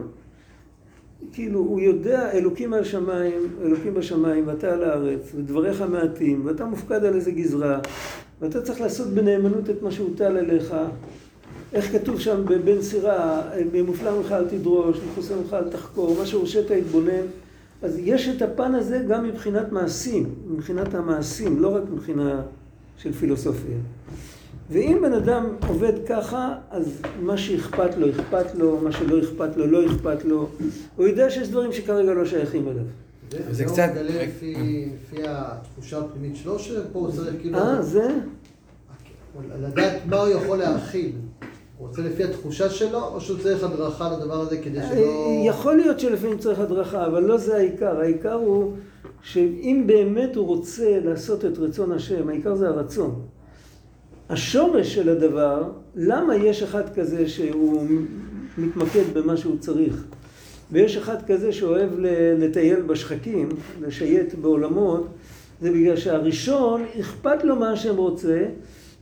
כאילו, 1.33 1.59
הוא 1.59 1.79
יודע, 1.79 2.31
אלוקים 2.31 2.73
על 2.73 2.83
שמיים, 2.83 3.47
אלוקים 3.61 3.93
בשמיים, 3.93 4.47
ואתה 4.47 4.73
על 4.73 4.83
הארץ, 4.83 5.31
ודבריך 5.35 5.81
מעטים, 5.81 6.45
ואתה 6.45 6.65
מופקד 6.65 7.03
על 7.05 7.15
איזה 7.15 7.31
גזרה, 7.31 7.79
ואתה 8.41 8.61
צריך 8.61 8.81
לעשות 8.81 9.07
בנאמנות 9.07 9.69
את 9.69 9.81
מה 9.81 9.91
שהוטל 9.91 10.37
עליך. 10.37 10.75
איך 11.73 11.91
כתוב 11.91 12.19
שם 12.19 12.45
בבן 12.45 12.81
סירה, 12.81 13.41
ממופלא 13.73 14.17
ממך 14.17 14.31
אל 14.31 14.47
תדרוש, 14.47 14.99
מחוסר 15.11 15.35
ממך 15.41 15.53
אל 15.53 15.69
תחקור, 15.69 16.15
מה 16.19 16.25
שהורשית 16.25 16.71
התבונן. 16.71 17.25
אז 17.81 17.99
יש 18.03 18.29
את 18.29 18.41
הפן 18.41 18.75
הזה 18.75 19.03
גם 19.07 19.23
מבחינת 19.23 19.71
מעשים, 19.71 20.35
מבחינת 20.47 20.93
המעשים, 20.93 21.59
לא 21.59 21.75
רק 21.75 21.83
מבחינה 21.93 22.41
של 22.97 23.13
פילוסופיה. 23.13 23.77
ואם 24.69 24.99
בן 25.01 25.13
אדם 25.13 25.45
עובד 25.67 25.93
ככה, 26.07 26.55
אז 26.71 26.85
מה 27.21 27.37
שאכפת 27.37 27.97
לו, 27.97 28.09
אכפת 28.09 28.55
לו, 28.55 28.77
מה 28.83 28.91
שלא 28.91 29.19
אכפת 29.19 29.57
לו, 29.57 29.67
לא 29.67 29.85
אכפת 29.85 30.25
לו. 30.25 30.47
הוא 30.95 31.07
יודע 31.07 31.29
שיש 31.29 31.49
דברים 31.49 31.71
שכרגע 31.73 32.13
לא 32.13 32.25
שייכים 32.25 32.67
אליו. 32.67 32.83
זה 33.31 33.37
זה 33.53 33.65
קצת- 33.65 33.89
הוא 33.95 34.03
מגלה 34.03 34.23
לפי 34.23 34.55
לפי 35.11 35.21
התחושה 35.27 35.99
הפנימית 35.99 36.35
שלו, 36.35 36.59
שפה 36.59 36.99
הוא 36.99 37.11
צריך 37.11 37.35
כאילו... 37.41 37.57
אה, 37.57 37.81
זה? 37.81 38.07
לדעת 39.61 39.93
מה 40.05 40.17
הוא 40.17 40.27
יכול 40.29 40.57
להכיל. 40.57 41.11
הוא 41.77 41.87
רוצה 41.87 42.01
לפי 42.01 42.23
התחושה 42.23 42.69
שלו, 42.69 43.03
או 43.03 43.21
שהוא 43.21 43.37
צריך 43.39 43.63
הדרכה 43.63 44.17
לדבר 44.17 44.41
הזה 44.41 44.57
כדי 44.57 44.79
שלא... 44.89 45.43
יכול 45.45 45.75
להיות 45.75 45.99
שלפעמים 45.99 46.37
צריך 46.37 46.59
הדרכה, 46.59 47.05
אבל 47.05 47.23
לא 47.23 47.37
זה 47.37 47.55
העיקר. 47.57 47.99
העיקר 47.99 48.33
הוא 48.33 48.73
שאם 49.21 49.83
באמת 49.87 50.35
הוא 50.35 50.47
רוצה 50.47 50.99
לעשות 51.03 51.45
את 51.45 51.57
רצון 51.57 51.91
השם, 51.91 52.29
העיקר 52.29 52.55
זה 52.55 52.67
הרצון. 52.67 53.21
השורש 54.29 54.95
של 54.95 55.09
הדבר, 55.09 55.63
למה 55.95 56.35
יש 56.35 56.63
אחד 56.63 56.93
כזה 56.95 57.29
שהוא 57.29 57.87
מתמקד 58.57 59.03
במה 59.13 59.37
שהוא 59.37 59.57
צריך, 59.59 60.03
ויש 60.71 60.97
אחד 60.97 61.25
כזה 61.27 61.51
שאוהב 61.51 61.89
לטייל 62.37 62.81
בשחקים, 62.81 63.49
לשייט 63.81 64.33
בעולמות, 64.33 65.07
זה 65.61 65.71
בגלל 65.71 65.97
שהראשון 65.97 66.85
אכפת 66.99 67.43
לו 67.43 67.55
מה 67.55 67.71
השם 67.71 67.95
רוצה, 67.95 68.45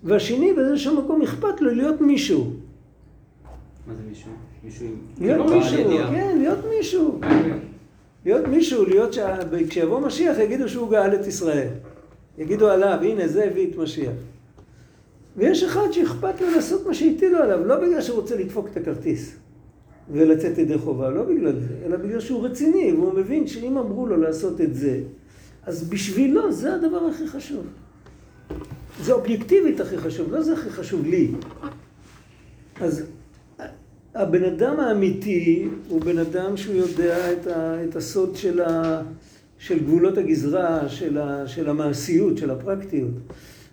והשני 0.04 0.54
באיזשהו 0.54 1.04
מקום 1.04 1.22
אכפת 1.22 1.62
לו 1.62 1.72
להיות 1.72 2.02
מישהו. 2.02 2.54
מה 3.88 3.94
זה 3.94 4.02
מישהו? 4.10 4.32
מישהו 4.64 4.86
עם... 4.86 4.96
להיות 5.20 5.50
מישהו. 5.50 5.98
כן, 6.10 6.38
להיות 6.38 6.60
מישהו. 6.70 7.20
להיות 8.26 8.48
מישהו, 8.48 8.86
להיות 8.86 9.14
שכשיבוא 9.14 10.00
משיח 10.00 10.38
יגידו 10.38 10.70
שהוא 10.70 10.92
גאל 10.92 11.16
את 11.16 11.28
ישראל. 11.28 11.68
יגידו 12.38 12.70
עליו, 12.70 13.00
הנה 13.02 13.28
זה 13.28 13.44
הביא 13.44 13.72
את 13.72 13.78
משיח. 13.78 14.14
ויש 15.38 15.64
אחד 15.64 15.92
שאכפת 15.92 16.42
לו 16.42 16.52
לעשות 16.56 16.88
מה 16.88 16.94
שהטילו 16.94 17.38
עליו, 17.38 17.66
לא 17.66 17.76
בגלל 17.76 18.02
שהוא 18.02 18.20
רוצה 18.20 18.36
לדפוק 18.36 18.68
את 18.72 18.78
הכרטיס 18.78 19.36
ולצאת 20.12 20.58
ידי 20.58 20.78
חובה, 20.78 21.10
לא 21.10 21.24
בגלל 21.24 21.60
זה, 21.60 21.76
אלא 21.86 21.98
בגלל 21.98 22.20
שהוא 22.20 22.46
רציני, 22.46 22.94
והוא 22.94 23.14
מבין 23.14 23.48
שאם 23.48 23.78
אמרו 23.78 24.08
לו 24.08 24.18
לעשות 24.18 24.62
את 24.62 24.76
זה, 24.76 25.00
אז 25.64 25.90
בשבילו 25.90 26.52
זה 26.52 26.76
הדבר 26.76 27.06
הכי 27.06 27.28
חשוב. 27.28 27.66
זה 29.04 29.14
אובייקטיבית 29.14 29.80
הכי 29.80 29.98
חשוב, 29.98 30.34
לא 30.34 30.42
זה 30.42 30.54
הכי 30.54 30.70
חשוב 30.70 31.06
לי. 31.06 31.32
אז 32.82 33.04
הבן 34.16 34.44
אדם 34.44 34.80
האמיתי 34.80 35.68
הוא 35.88 36.02
בן 36.02 36.18
אדם 36.18 36.58
שהוא 36.58 36.76
יודע 36.76 37.32
את, 37.32 37.48
ה, 37.48 37.84
את 37.84 37.96
הסוד 37.96 38.36
של, 38.36 38.62
ה, 38.62 39.02
של 39.58 39.80
גבולות 39.80 40.18
הגזרה, 40.18 40.90
של, 40.90 41.18
ה, 41.18 41.48
של 41.48 41.70
המעשיות, 41.70 42.38
של 42.38 42.52
הפרקטיות. 42.52 43.14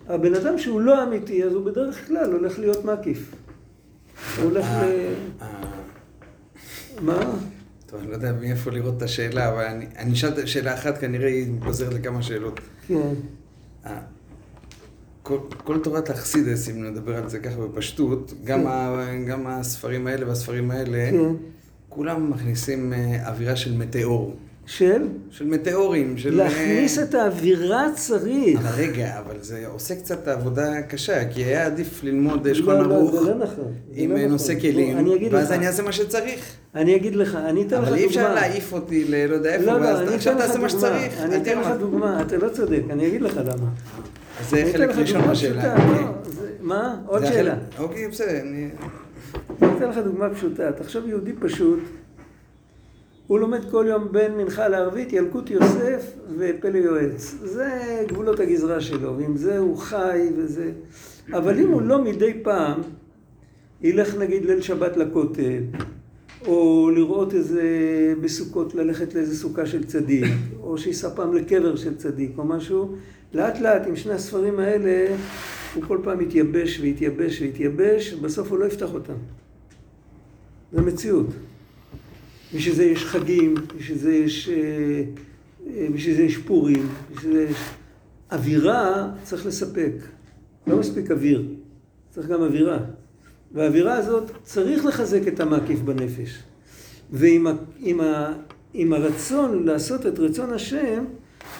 הבן 0.09 0.35
אדם 0.35 0.59
שהוא 0.59 0.81
לא 0.81 1.03
אמיתי, 1.03 1.45
אז 1.45 1.53
הוא 1.53 1.65
בדרך 1.65 2.07
כלל 2.07 2.33
הולך 2.33 2.59
להיות 2.59 2.85
מקיף. 2.85 3.35
הוא 4.37 4.45
הולך 4.45 4.67
ל... 4.67 5.13
אה, 5.43 5.49
מה? 7.01 7.21
טוב, 7.87 8.01
אני 8.01 8.09
לא 8.09 8.15
יודע 8.15 8.33
מאיפה 8.33 8.71
לראות 8.71 8.97
את 8.97 9.03
השאלה, 9.03 9.49
אבל 9.49 9.65
אני 9.65 9.87
אני 9.99 10.13
אשאל 10.13 10.47
שאלה 10.47 10.75
אחת, 10.75 10.99
כנראה 10.99 11.29
היא 11.29 11.53
מתפזרת 11.53 11.95
לכמה 11.95 12.23
שאלות. 12.23 12.61
כן. 12.89 13.15
אה, 13.87 13.99
כל, 15.23 15.39
כל 15.65 15.79
תורת 15.83 16.11
האכסידס, 16.11 16.69
אם 16.69 16.85
נדבר 16.85 17.17
על 17.17 17.29
זה 17.29 17.39
ככה 17.39 17.57
בפשטות, 17.57 18.33
גם, 18.45 18.67
ה, 18.67 19.07
גם 19.27 19.47
הספרים 19.47 20.07
האלה 20.07 20.29
והספרים 20.29 20.71
האלה, 20.71 21.11
כן. 21.11 21.33
כולם 21.89 22.31
מכניסים 22.31 22.93
אה, 22.93 23.29
אווירה 23.29 23.57
של 23.57 23.77
מטאור. 23.77 24.37
של? 24.67 25.03
של 25.31 25.47
מטאורים, 25.47 26.19
של... 26.19 26.37
להכניס 26.37 26.99
את 26.99 27.15
האווירה 27.15 27.87
צריך. 27.95 28.61
אבל 28.61 28.71
רגע, 28.77 29.19
אבל 29.19 29.35
זה 29.41 29.67
עושה 29.67 29.95
קצת 29.95 30.29
עבודה 30.29 30.83
קשה, 30.83 31.29
כי 31.31 31.45
היה 31.45 31.67
עדיף 31.67 32.05
ללמוד 32.05 32.49
לא, 32.49 32.55
שולחן 32.55 32.89
לא, 32.89 32.95
ערוך 32.95 33.23
זה 33.23 33.31
לא 33.31 33.35
נכון. 33.35 33.73
עם 33.93 34.11
לא 34.11 34.17
נכון. 34.17 34.31
נושא 34.31 34.61
כלים, 34.61 34.99
אני 34.99 35.15
אגיד 35.17 35.35
ואז 35.35 35.51
לך. 35.51 35.59
אני 35.59 35.67
אעשה 35.67 35.83
מה 35.83 35.93
שצריך. 35.93 36.57
אני 36.75 36.97
אגיד 36.97 37.17
לך, 37.17 37.35
אני 37.35 37.63
אתן 37.63 37.77
לך 37.77 37.89
דוגמה. 37.89 37.89
אבל 37.89 37.99
אי 37.99 38.07
אפשר 38.07 38.35
להעיף 38.35 38.73
אותי 38.73 39.05
ללא 39.09 39.35
יודע 39.35 39.55
איפה, 39.55 39.67
לא, 39.67 39.81
לא, 39.81 39.87
ואז 39.87 40.01
אני 40.01 40.15
עכשיו 40.15 40.39
תעשה 40.39 40.59
מה. 40.59 40.69
שצריך. 40.69 41.21
אני 41.21 41.37
אתן 41.37 41.59
לך. 41.59 41.67
דוגמה, 41.79 42.23
אתה 42.23 42.37
לא 42.37 42.49
צודק, 42.49 42.83
אני 42.91 43.07
אגיד 43.07 43.23
לך 43.23 43.37
למה. 43.37 43.69
זה 44.49 44.71
חלק 44.73 44.91
ראשון 44.91 45.23
בשאלה. 45.31 45.73
אוקיי. 45.73 46.05
לא, 46.05 46.11
מה? 46.61 46.97
עוד 47.07 47.25
שאלה. 47.25 47.55
אוקיי, 47.79 48.09
בסדר. 48.09 48.41
אני 48.41 48.69
אתן 49.59 49.89
לך 49.89 49.97
דוגמה 50.05 50.31
פשוטה. 50.35 50.73
תחשוב 50.73 51.09
יהודי 51.09 51.33
פשוט, 51.33 51.79
הוא 53.27 53.39
לומד 53.41 53.71
כל 53.71 53.85
יום 53.89 54.09
בין 54.13 54.37
מנחה 54.37 54.69
לערבית, 54.69 55.13
ילקוט 55.13 55.51
יוסף 55.51 56.13
ופלא 56.39 56.79
יועץ. 56.79 57.35
זה 57.43 57.71
גבולות 58.09 58.41
הגזרה 58.41 58.81
שלו, 58.81 59.19
ועם 59.19 59.37
זה 59.37 59.59
הוא 59.59 59.77
חי 59.77 60.29
וזה... 60.37 60.73
אבל 61.33 61.61
אם 61.61 61.69
הוא 61.69 61.83
לא 61.83 62.05
מדי 62.05 62.33
פעם 62.43 62.81
ילך 63.83 64.15
נגיד 64.15 64.45
ליל 64.45 64.61
שבת 64.61 64.97
לכותל, 64.97 65.63
או 66.47 66.91
לראות 66.95 67.35
איזה, 67.35 67.63
בסוכות 68.21 68.75
ללכת 68.75 69.15
לאיזה 69.15 69.37
סוכה 69.37 69.67
של 69.67 69.85
צדיק, 69.85 70.25
או 70.61 70.79
שייסע 70.79 71.11
פעם 71.15 71.35
לקבר 71.35 71.77
של 71.77 71.97
צדיק 71.97 72.39
או 72.39 72.45
משהו, 72.45 72.97
לאט 73.35 73.61
לאט 73.61 73.87
עם 73.87 73.97
שני 73.97 74.13
הספרים 74.13 74.59
האלה 74.59 75.17
הוא 75.75 75.83
כל 75.87 75.99
פעם 76.03 76.21
יתייבש 76.21 76.81
ויתייבש 76.81 77.41
ויתייבש, 77.41 78.13
ובסוף 78.13 78.51
הוא 78.51 78.59
לא 78.59 78.65
יפתח 78.65 78.95
אותם. 78.95 79.15
זה 80.73 80.83
מציאות. 80.83 81.27
בשביל 82.55 82.75
זה 82.75 82.85
יש 82.85 83.05
חגים, 83.05 83.55
בשביל 83.77 83.99
זה 83.99 84.15
יש, 84.15 84.49
אה, 84.49 85.03
אה, 85.67 85.87
בשביל 85.95 86.17
זה 86.17 86.23
יש 86.23 86.37
פורים, 86.37 86.89
בשביל 87.15 87.33
זה 87.33 87.43
יש... 87.51 87.57
אווירה 88.33 89.11
צריך 89.23 89.47
לספק. 89.47 89.93
לא 90.67 90.79
מספיק 90.79 91.11
אוויר, 91.11 91.49
צריך 92.11 92.27
גם 92.27 92.43
אווירה. 92.43 92.79
והאווירה 93.53 93.95
הזאת 93.95 94.31
צריך 94.43 94.85
לחזק 94.85 95.29
את 95.29 95.41
המקיף 95.41 95.81
בנפש. 95.81 96.43
ועם 97.13 97.47
ה, 97.47 97.53
עם 97.79 98.01
ה, 98.01 98.33
עם 98.75 98.93
הרצון 98.93 99.67
לעשות 99.67 100.07
את 100.07 100.19
רצון 100.19 100.53
השם, 100.53 101.05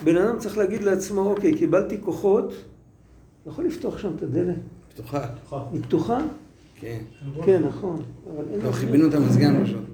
בן 0.05 0.17
אדם 0.17 0.39
צריך 0.39 0.59
להגיד 0.59 0.83
לעצמו, 0.83 1.21
אוקיי, 1.21 1.55
קיבלתי 1.55 2.01
כוחות, 2.01 2.49
אני 2.49 3.53
יכול 3.53 3.65
לפתוח 3.65 3.99
שם 3.99 4.11
את 4.17 4.23
הדלת? 4.23 4.57
פתוחה. 4.95 5.27
היא 5.73 5.83
פתוחה? 5.83 6.19
כן. 6.81 6.99
כן, 7.45 7.63
נכון. 7.63 8.03
לא. 8.65 8.73
חיבינו 8.73 9.09
את 9.09 9.15
המזגן 9.15 9.65
פשוט. 9.65 9.94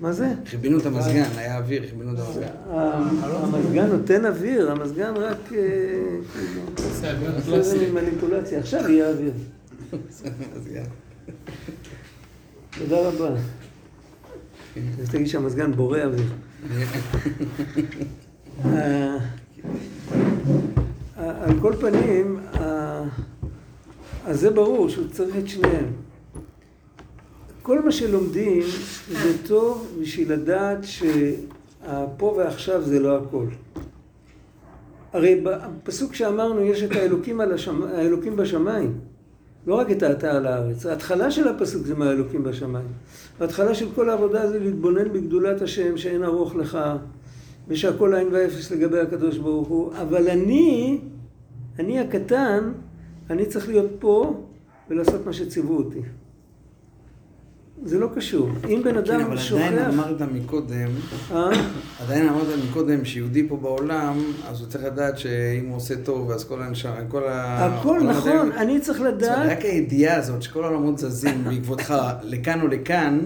מה 0.00 0.12
זה? 0.12 0.32
חיבינו 0.46 0.78
את 0.78 0.86
המזגן, 0.86 1.24
היה 1.36 1.58
אוויר, 1.58 1.82
חיבינו 1.90 2.14
את 2.14 2.18
המזגן. 2.18 2.48
המזגן 2.70 3.86
נותן 3.86 4.26
אוויר, 4.26 4.70
המזגן 4.70 5.14
רק 5.16 5.52
אה, 5.52 5.58
עושה 7.58 7.92
מניפולציה. 7.92 8.58
עכשיו 8.58 8.90
יהיה 8.90 9.10
אוויר. 9.10 9.32
תודה 12.78 13.08
רבה. 13.08 13.30
אז 15.00 15.10
תגיד 15.10 15.26
שהמזגן 15.26 15.72
בורא 15.72 15.98
אוויר. 15.98 16.32
אה, 18.64 19.16
אה, 21.18 21.44
על 21.44 21.60
כל 21.60 21.72
פנים, 21.80 22.38
אה, 22.54 23.02
אז 24.26 24.40
זה 24.40 24.50
ברור 24.50 24.88
שהוא 24.88 25.08
צריך 25.08 25.36
את 25.36 25.48
שניהם. 25.48 26.05
כל 27.66 27.82
מה 27.82 27.92
שלומדים 27.92 28.62
זה 29.08 29.48
טוב 29.48 29.96
בשביל 30.00 30.32
לדעת 30.32 30.78
שהפה 30.82 32.34
ועכשיו 32.36 32.82
זה 32.82 33.00
לא 33.00 33.16
הכל. 33.16 33.46
הרי 35.12 35.44
בפסוק 35.44 36.14
שאמרנו 36.14 36.60
יש 36.60 36.82
את 36.82 36.90
האלוקים, 36.92 37.40
השמ... 37.40 37.82
האלוקים 37.82 38.36
בשמיים, 38.36 38.94
לא 39.66 39.74
רק 39.74 39.90
את 39.90 40.02
האתה 40.02 40.36
על 40.36 40.46
הארץ. 40.46 40.86
ההתחלה 40.86 41.30
של 41.30 41.48
הפסוק 41.48 41.86
זה 41.86 41.94
מהאלוקים 41.94 42.42
בשמיים. 42.42 42.88
ההתחלה 43.40 43.74
של 43.74 43.86
כל 43.94 44.10
העבודה 44.10 44.48
זה 44.48 44.58
להתבונן 44.58 45.12
בגדולת 45.12 45.62
השם 45.62 45.96
שאין 45.96 46.24
ארוך 46.24 46.56
לך, 46.56 46.78
ושהכל 47.68 48.14
עין 48.14 48.28
ואפס 48.32 48.70
לגבי 48.70 49.00
הקדוש 49.00 49.38
ברוך 49.38 49.68
הוא. 49.68 49.92
אבל 50.02 50.28
אני, 50.28 50.98
אני 51.78 52.00
הקטן, 52.00 52.72
אני 53.30 53.46
צריך 53.46 53.68
להיות 53.68 53.90
פה 53.98 54.44
ולעשות 54.90 55.26
מה 55.26 55.32
שציוו 55.32 55.76
אותי. 55.76 56.00
זה 57.84 57.98
לא 57.98 58.08
קשור. 58.14 58.48
אם 58.68 58.82
בן 58.84 58.90
כן, 58.90 58.96
אדם 58.96 59.20
אבל 59.20 59.38
שוכח... 59.38 59.62
עדיין 59.62 59.78
אמרת 59.78 60.20
מקודם, 60.20 60.88
אה? 61.30 61.50
עדיין 62.00 62.28
אמרת 62.28 62.46
מקודם 62.70 63.04
שיהודי 63.04 63.48
פה 63.48 63.56
בעולם, 63.56 64.18
אז 64.48 64.60
הוא 64.60 64.68
צריך 64.68 64.84
לדעת 64.84 65.18
שאם 65.18 65.66
הוא 65.68 65.76
עושה 65.76 65.94
טוב, 65.96 66.30
אז 66.30 66.44
כל 66.44 66.62
האנשם, 66.62 66.92
כל 67.08 67.28
ה... 67.28 67.66
הכל 67.66 68.00
נכון, 68.02 68.52
אני 68.52 68.80
צריך 68.80 69.00
לדעת... 69.00 69.50
רק 69.50 69.64
הידיעה 69.64 70.16
הזאת 70.16 70.42
שכל 70.42 70.64
העולמות 70.64 70.98
זזים 70.98 71.44
בעקבותך 71.44 71.94
לכאן 72.22 72.60
או 72.62 72.68
לכאן, 72.68 73.20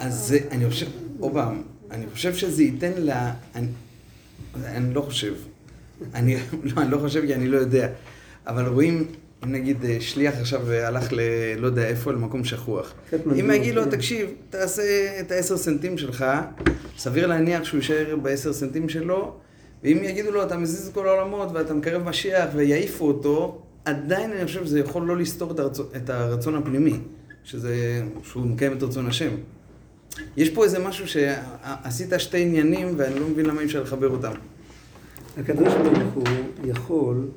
אז 0.00 0.34
אני 0.50 0.70
חושב, 0.70 0.86
עוד 1.18 1.32
פעם, 1.32 1.62
אני 1.90 2.04
חושב 2.12 2.34
שזה 2.34 2.62
ייתן 2.62 2.92
לה... 2.98 3.32
אני, 3.54 3.66
אני 4.64 4.94
לא 4.94 5.00
חושב. 5.00 5.34
אני, 6.14 6.36
לא, 6.64 6.82
אני 6.82 6.90
לא 6.90 6.98
חושב 6.98 7.26
כי 7.26 7.34
אני 7.34 7.48
לא 7.48 7.56
יודע. 7.56 7.88
אבל 8.46 8.66
רואים, 8.66 9.06
אם 9.44 9.52
נגיד 9.52 9.84
אה, 9.84 9.96
שליח 10.00 10.34
עכשיו 10.40 10.70
אה, 10.70 10.88
הלך 10.88 11.12
ל... 11.12 11.20
לא 11.58 11.66
יודע 11.66 11.86
איפה, 11.86 12.12
למקום 12.12 12.44
שכוח. 12.44 12.94
אם 13.40 13.50
יגיד 13.54 13.74
לו, 13.74 13.84
כן. 13.84 13.90
תקשיב, 13.90 14.30
תעשה 14.50 14.82
את 15.20 15.32
העשר 15.32 15.56
סנטים 15.56 15.98
שלך, 15.98 16.24
סביר 16.98 17.26
להניח 17.26 17.64
שהוא 17.64 17.78
יישאר 17.78 18.16
בעשר 18.22 18.52
סנטים 18.52 18.88
שלו, 18.88 19.34
ואם 19.82 19.98
יגידו 20.02 20.30
לו, 20.30 20.42
אתה 20.42 20.56
מזיז 20.56 20.88
את 20.88 20.94
כל 20.94 21.08
העולמות 21.08 21.48
ואתה 21.52 21.74
מקרב 21.74 22.02
משיח 22.02 22.48
ויעיפו 22.54 23.06
אותו, 23.06 23.62
עדיין 23.84 24.32
אני 24.32 24.46
חושב 24.46 24.64
שזה 24.64 24.80
יכול 24.80 25.02
לא 25.02 25.16
לסתור 25.16 25.50
את 25.50 25.58
הרצון, 25.58 25.86
את 25.96 26.10
הרצון 26.10 26.54
הפנימי, 26.54 26.98
שזה, 27.44 28.02
שהוא 28.22 28.46
מקיים 28.46 28.72
את 28.72 28.82
רצון 28.82 29.06
השם. 29.06 29.30
יש 30.36 30.50
פה 30.50 30.64
איזה 30.64 30.78
משהו 30.78 31.08
שעשית 31.08 32.12
שתי 32.18 32.42
עניינים 32.42 32.94
ואני 32.96 33.20
לא 33.20 33.28
מבין 33.28 33.46
למה 33.46 33.60
אי 33.60 33.66
אפשר 33.66 33.82
לחבר 33.82 34.08
אותם. 34.08 34.32
הקדוש 35.38 35.74
ברוך 35.74 36.14
הוא 36.14 36.24
יכול 36.64 37.28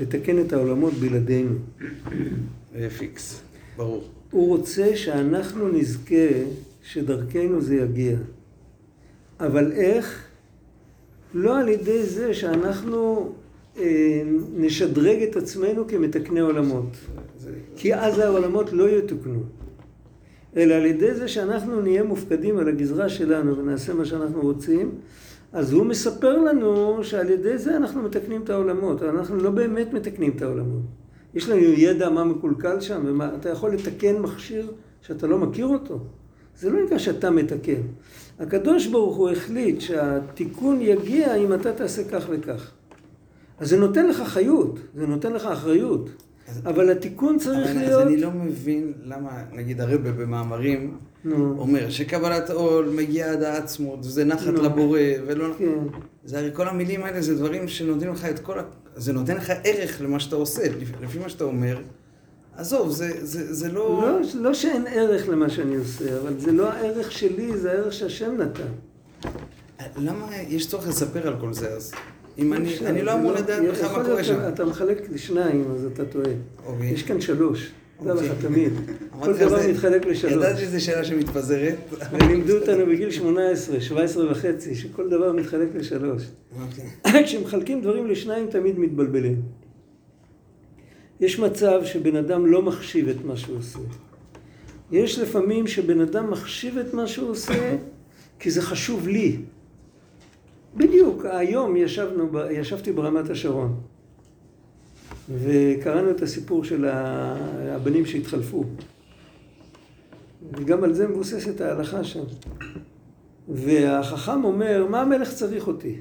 לתקן 0.00 0.40
את 0.40 0.52
העולמות 0.52 0.94
בלעדינו. 0.94 1.54
זה 2.78 2.90
פיקס, 2.98 3.40
ברור. 3.76 4.04
הוא 4.30 4.48
רוצה 4.48 4.96
שאנחנו 4.96 5.68
נזכה 5.68 6.28
שדרכנו 6.82 7.60
זה 7.60 7.76
יגיע. 7.76 8.16
אבל 9.40 9.72
איך? 9.72 10.22
לא 11.34 11.58
על 11.58 11.68
ידי 11.68 12.02
זה 12.02 12.34
שאנחנו 12.34 13.32
אה, 13.78 14.22
נשדרג 14.56 15.22
את 15.22 15.36
עצמנו 15.36 15.88
כמתקני 15.88 16.40
עולמות. 16.40 16.96
כי 17.76 17.94
אז 17.94 18.18
העולמות 18.18 18.72
לא 18.72 18.88
יתוקנו. 18.88 19.42
אלא 20.56 20.74
על 20.74 20.86
ידי 20.86 21.14
זה 21.14 21.28
שאנחנו 21.28 21.80
נהיה 21.80 22.02
מופקדים 22.02 22.58
על 22.58 22.68
הגזרה 22.68 23.08
שלנו 23.08 23.58
ונעשה 23.58 23.94
מה 23.94 24.04
שאנחנו 24.04 24.40
רוצים, 24.40 24.90
אז 25.56 25.72
הוא 25.72 25.86
מספר 25.86 26.38
לנו 26.38 26.98
שעל 27.04 27.30
ידי 27.30 27.58
זה 27.58 27.76
אנחנו 27.76 28.02
מתקנים 28.02 28.42
את 28.42 28.50
העולמות. 28.50 29.02
אנחנו 29.02 29.36
לא 29.36 29.50
באמת 29.50 29.92
מתקנים 29.92 30.32
את 30.36 30.42
העולמות. 30.42 30.82
יש 31.34 31.48
לנו 31.48 31.60
ידע 31.60 32.10
מה 32.10 32.24
מקולקל 32.24 32.80
שם, 32.80 33.02
ומה, 33.06 33.30
אתה 33.40 33.48
יכול 33.48 33.72
לתקן 33.74 34.18
מכשיר 34.18 34.72
שאתה 35.02 35.26
לא 35.26 35.38
מכיר 35.38 35.66
אותו. 35.66 35.98
זה 36.58 36.70
לא 36.70 36.84
נקרא 36.84 36.98
שאתה 36.98 37.30
מתקן. 37.30 37.80
הקדוש 38.38 38.86
ברוך 38.86 39.16
הוא 39.16 39.30
החליט 39.30 39.80
שהתיקון 39.80 40.80
יגיע 40.80 41.34
אם 41.34 41.54
אתה 41.54 41.72
תעשה 41.72 42.04
כך 42.10 42.26
וכך. 42.30 42.70
אז 43.58 43.68
זה 43.68 43.76
נותן 43.78 44.06
לך 44.08 44.22
חיות, 44.22 44.78
זה 44.94 45.06
נותן 45.06 45.32
לך 45.32 45.44
אחריות. 45.44 46.10
אז- 46.48 46.60
אבל 46.64 46.90
התיקון 46.90 47.38
צריך 47.38 47.58
אבל 47.58 47.68
אז 47.70 47.76
להיות... 47.76 48.02
אני 48.02 48.16
לא 48.16 48.30
מבין 48.30 48.92
למה, 49.02 49.30
נגיד 49.52 49.80
הרבה 49.80 50.12
במאמרים 50.12 50.96
נו, 51.26 51.54
אומר 51.58 51.90
שקבלת 51.90 52.50
עול 52.50 52.88
מגיעה 52.94 53.32
עד 53.32 53.42
העצמות, 53.42 53.98
וזה 54.00 54.24
נחת 54.24 54.46
נו. 54.46 54.62
לבורא, 54.62 55.00
ולא... 55.26 55.54
כן. 55.58 55.78
זה 56.24 56.38
הרי 56.38 56.50
כל 56.52 56.68
המילים 56.68 57.04
האלה 57.04 57.22
זה 57.22 57.34
דברים 57.34 57.68
שנותנים 57.68 58.12
לך 58.12 58.24
את 58.24 58.38
כל 58.38 58.58
ה... 58.58 58.62
זה 58.96 59.12
נותן 59.12 59.36
לך 59.36 59.52
ערך 59.64 60.00
למה 60.00 60.20
שאתה 60.20 60.36
עושה, 60.36 60.62
לפי, 61.02 61.18
מה 61.18 61.28
שאתה 61.28 61.44
אומר. 61.44 61.78
עזוב, 62.56 62.90
זה, 62.90 63.26
זה, 63.26 63.54
זה 63.54 63.72
לא... 63.72 64.02
לא, 64.02 64.40
לא 64.40 64.54
שאין 64.54 64.86
ערך 64.86 65.28
למה 65.28 65.50
שאני 65.50 65.76
עושה, 65.76 66.18
אבל 66.20 66.38
זה 66.38 66.52
לא 66.52 66.72
הערך 66.72 67.12
שלי, 67.12 67.56
זה 67.56 67.72
הערך 67.72 67.92
שהשם 67.92 68.36
נתן. 68.38 68.68
למה 69.96 70.26
יש 70.48 70.68
צורך 70.68 70.88
לספר 70.88 71.28
על 71.28 71.34
כל 71.40 71.52
זה 71.52 71.68
אז? 71.68 71.92
אם 72.38 72.52
אני, 72.52 72.74
אפשר, 72.74 72.86
אני 72.86 73.02
לא 73.02 73.14
אמור 73.14 73.32
לדעת 73.32 73.62
בכלל 73.70 73.92
מה 73.96 74.04
קורה 74.04 74.24
שם. 74.24 74.34
שאתה 74.34 74.64
מחלק 74.64 75.10
לשניים, 75.10 75.64
אז 75.74 75.84
אתה 75.84 76.04
טועה. 76.04 76.30
אוקיי. 76.66 76.86
יש 76.86 77.02
כאן 77.02 77.20
שלוש, 77.20 77.72
אוקיי. 77.98 78.28
לך 78.28 78.32
תמיד. 78.40 78.72
כל 79.20 79.32
דבר 79.36 79.62
זה- 79.62 79.72
מתחלק 79.72 80.06
לשלוש. 80.06 80.32
ידעתי 80.32 80.60
שזו 80.60 80.84
שאלה 80.84 81.04
שמתפזרת. 81.04 81.76
ולימדו 82.12 82.56
אותנו 82.58 82.86
בגיל 82.86 83.10
18, 83.10 83.80
17 83.80 84.30
וחצי, 84.32 84.74
שכל 84.74 85.08
דבר 85.08 85.32
מתחלק 85.32 85.68
לשלוש. 85.74 86.22
אוקיי. 86.62 87.22
כשמחלקים 87.24 87.80
דברים 87.80 88.06
לשניים 88.06 88.46
תמיד 88.50 88.78
מתבלבלים. 88.78 89.42
יש 91.20 91.38
מצב 91.38 91.80
שבן 91.84 92.16
אדם 92.16 92.46
לא 92.46 92.62
מחשיב 92.62 93.08
את 93.08 93.24
מה 93.24 93.36
שהוא 93.36 93.58
עושה. 93.58 93.78
יש 94.92 95.18
לפעמים 95.18 95.66
שבן 95.66 96.00
אדם 96.00 96.30
מחשיב 96.30 96.78
את 96.78 96.94
מה 96.94 97.06
שהוא 97.06 97.30
עושה 97.30 97.76
כי 98.38 98.50
זה 98.50 98.62
חשוב 98.62 99.08
לי. 99.08 99.36
בדיוק, 100.76 101.24
היום 101.24 101.76
ישבנו, 101.76 102.30
ישבתי 102.50 102.92
ברמת 102.92 103.30
השרון 103.30 103.80
וקראנו 105.30 106.10
את 106.10 106.22
הסיפור 106.22 106.64
של 106.64 106.84
הבנים 106.88 108.06
שהתחלפו. 108.06 108.64
וגם 110.52 110.84
על 110.84 110.94
זה 110.94 111.08
מבוססת 111.08 111.60
ההלכה 111.60 112.04
שם. 112.04 112.24
והחכם 113.48 114.44
אומר, 114.44 114.86
מה 114.90 115.00
המלך 115.00 115.32
צריך 115.32 115.66
אותי? 115.66 116.00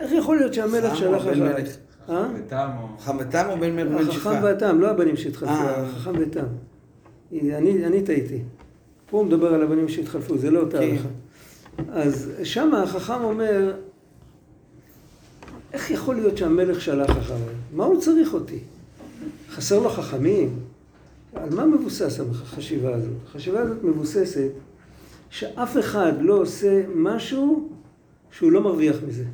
איך 0.00 0.12
יכול 0.12 0.36
להיות 0.36 0.54
שהמלך 0.54 0.84
חכם 0.84 0.96
שלח 0.96 1.22
אחריי? 1.22 1.64
אה? 2.08 2.28
ותם 2.34 2.68
או... 2.80 2.98
חמתם 2.98 3.46
או 3.50 3.60
בן 3.60 3.76
מלך 3.76 4.00
החכם 4.00 4.12
שפחה? 4.12 4.40
והתם, 4.42 4.80
לא 4.80 4.90
הבנים 4.90 5.16
שהתחלפו, 5.16 5.52
אה. 5.52 5.82
החכם 5.82 6.12
ותם. 6.18 6.44
אני, 7.32 7.86
אני 7.86 8.02
טעיתי. 8.02 8.42
פה 9.10 9.18
הוא 9.18 9.26
מדבר 9.26 9.54
על 9.54 9.62
הבנים 9.62 9.88
שהתחלפו, 9.88 10.38
זה 10.38 10.50
לא 10.50 10.60
אותה 10.60 10.78
כן. 10.78 10.84
הלכה. 10.90 11.08
אז 11.92 12.32
שם 12.42 12.74
החכם 12.74 13.24
אומר, 13.24 13.74
איך 15.72 15.90
יכול 15.90 16.14
להיות 16.14 16.36
שהמלך 16.36 16.80
שלח 16.80 17.10
אחריי? 17.10 17.54
מה 17.72 17.84
הוא 17.84 18.00
צריך 18.00 18.34
אותי? 18.34 18.58
חסר 19.50 19.78
לו 19.78 19.90
חכמים? 19.90 20.58
על 21.34 21.54
מה 21.54 21.66
מבוסס 21.66 22.20
החשיבה 22.20 22.94
הזאת? 22.94 23.12
החשיבה 23.26 23.60
הזאת 23.60 23.84
מבוססת 23.84 24.50
שאף 25.30 25.78
אחד 25.78 26.12
לא 26.20 26.34
עושה 26.34 26.82
משהו 26.94 27.68
שהוא 28.30 28.52
לא 28.52 28.60
מרוויח 28.60 28.96
מזה. 29.08 29.24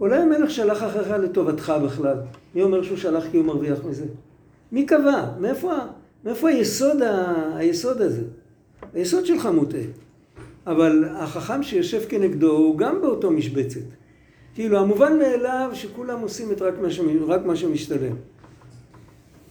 אולי 0.00 0.16
המלך 0.16 0.50
שלח 0.50 0.82
אחריך 0.82 1.10
לטובתך 1.10 1.72
בכלל. 1.84 2.16
מי 2.54 2.62
אומר 2.62 2.82
שהוא 2.82 2.96
שלח 2.96 3.24
כי 3.30 3.36
הוא 3.36 3.46
מרוויח 3.46 3.78
מזה? 3.84 4.04
מי 4.72 4.86
קבע? 4.86 5.30
מאיפה, 5.40 5.72
מאיפה 6.24 6.48
היסוד, 6.48 7.02
ה, 7.02 7.34
היסוד 7.56 8.02
הזה? 8.02 8.22
היסוד 8.94 9.26
שלך 9.26 9.46
מוטעה. 9.46 9.80
אבל 10.66 11.04
החכם 11.04 11.62
שיושב 11.62 12.00
כנגדו 12.08 12.50
הוא 12.50 12.78
גם 12.78 13.00
באותו 13.00 13.30
משבצת. 13.30 13.80
כאילו, 14.58 14.78
המובן 14.78 15.18
מאליו 15.18 15.70
שכולם 15.72 16.20
עושים 16.20 16.52
את 16.52 16.62
רק 16.62 16.74
מה, 16.82 16.90
שמ- 16.90 17.24
רק 17.30 17.44
מה 17.44 17.56
שמשתלם. 17.56 18.16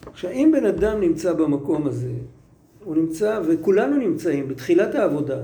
עכשיו, 0.06 0.30
אם 0.30 0.50
בן 0.52 0.66
אדם 0.66 1.00
נמצא 1.00 1.32
במקום 1.32 1.86
הזה, 1.86 2.12
הוא 2.84 2.96
נמצא, 2.96 3.40
וכולנו 3.48 3.96
נמצאים 3.96 4.48
בתחילת 4.48 4.94
העבודה, 4.94 5.38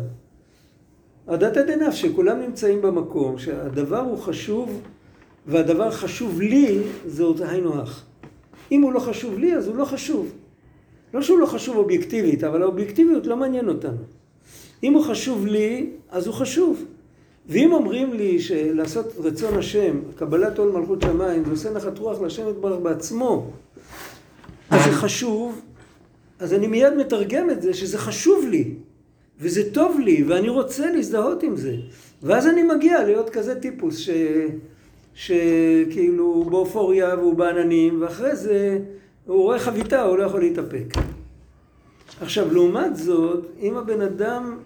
עדת 1.26 1.56
הדנף, 1.56 1.94
שכולם 1.94 2.40
נמצאים 2.40 2.82
במקום, 2.82 3.38
שהדבר 3.38 3.98
הוא 4.00 4.18
חשוב, 4.18 4.80
והדבר 5.46 5.90
חשוב 5.90 6.40
לי, 6.40 6.80
זה 7.06 7.22
עוד 7.22 7.42
היינו 7.42 7.80
הך. 7.80 8.04
אם 8.72 8.82
הוא 8.82 8.92
לא 8.92 9.00
חשוב 9.00 9.38
לי, 9.38 9.56
אז 9.56 9.68
הוא 9.68 9.76
לא 9.76 9.84
חשוב. 9.84 10.32
לא 11.14 11.22
שהוא 11.22 11.38
לא 11.38 11.46
חשוב 11.46 11.76
אובייקטיבית, 11.76 12.44
אבל 12.44 12.62
האובייקטיביות 12.62 13.26
לא 13.26 13.36
מעניין 13.36 13.68
אותנו. 13.68 14.02
אם 14.82 14.92
הוא 14.92 15.04
חשוב 15.04 15.46
לי, 15.46 15.90
אז 16.10 16.26
הוא 16.26 16.34
חשוב. 16.34 16.84
ואם 17.48 17.72
אומרים 17.72 18.12
לי 18.12 18.40
שלעשות 18.40 19.14
רצון 19.18 19.58
השם, 19.58 20.00
קבלת 20.16 20.58
עול 20.58 20.72
מלכות 20.72 21.02
שמיים, 21.02 21.44
זה 21.44 21.50
עושה 21.50 21.70
נחת 21.70 21.98
רוח 21.98 22.20
להשם 22.20 22.48
יתברך 22.48 22.80
בעצמו, 22.82 23.50
אז 24.70 24.84
זה 24.84 24.90
חשוב, 24.90 25.60
אז 26.38 26.54
אני 26.54 26.66
מיד 26.66 26.94
מתרגם 26.94 27.50
את 27.50 27.62
זה 27.62 27.74
שזה 27.74 27.98
חשוב 27.98 28.44
לי, 28.50 28.74
וזה 29.40 29.72
טוב 29.72 30.00
לי, 30.00 30.24
ואני 30.28 30.48
רוצה 30.48 30.90
להזדהות 30.90 31.42
עם 31.42 31.56
זה. 31.56 31.76
ואז 32.22 32.46
אני 32.46 32.62
מגיע 32.62 33.04
להיות 33.04 33.30
כזה 33.30 33.60
טיפוס 33.60 33.98
ש... 33.98 34.10
שכאילו 35.14 36.24
הוא 36.24 36.50
באופוריה 36.50 37.14
והוא 37.18 37.34
בעננים, 37.34 38.02
ואחרי 38.02 38.36
זה 38.36 38.78
הוא 39.26 39.42
רואה 39.42 39.58
חביתה, 39.58 40.02
הוא 40.02 40.18
לא 40.18 40.22
יכול 40.22 40.40
להתאפק. 40.40 40.84
עכשיו, 42.20 42.54
לעומת 42.54 42.96
זאת, 42.96 43.46
אם 43.60 43.76
הבן 43.76 44.00
אדם 44.00 44.58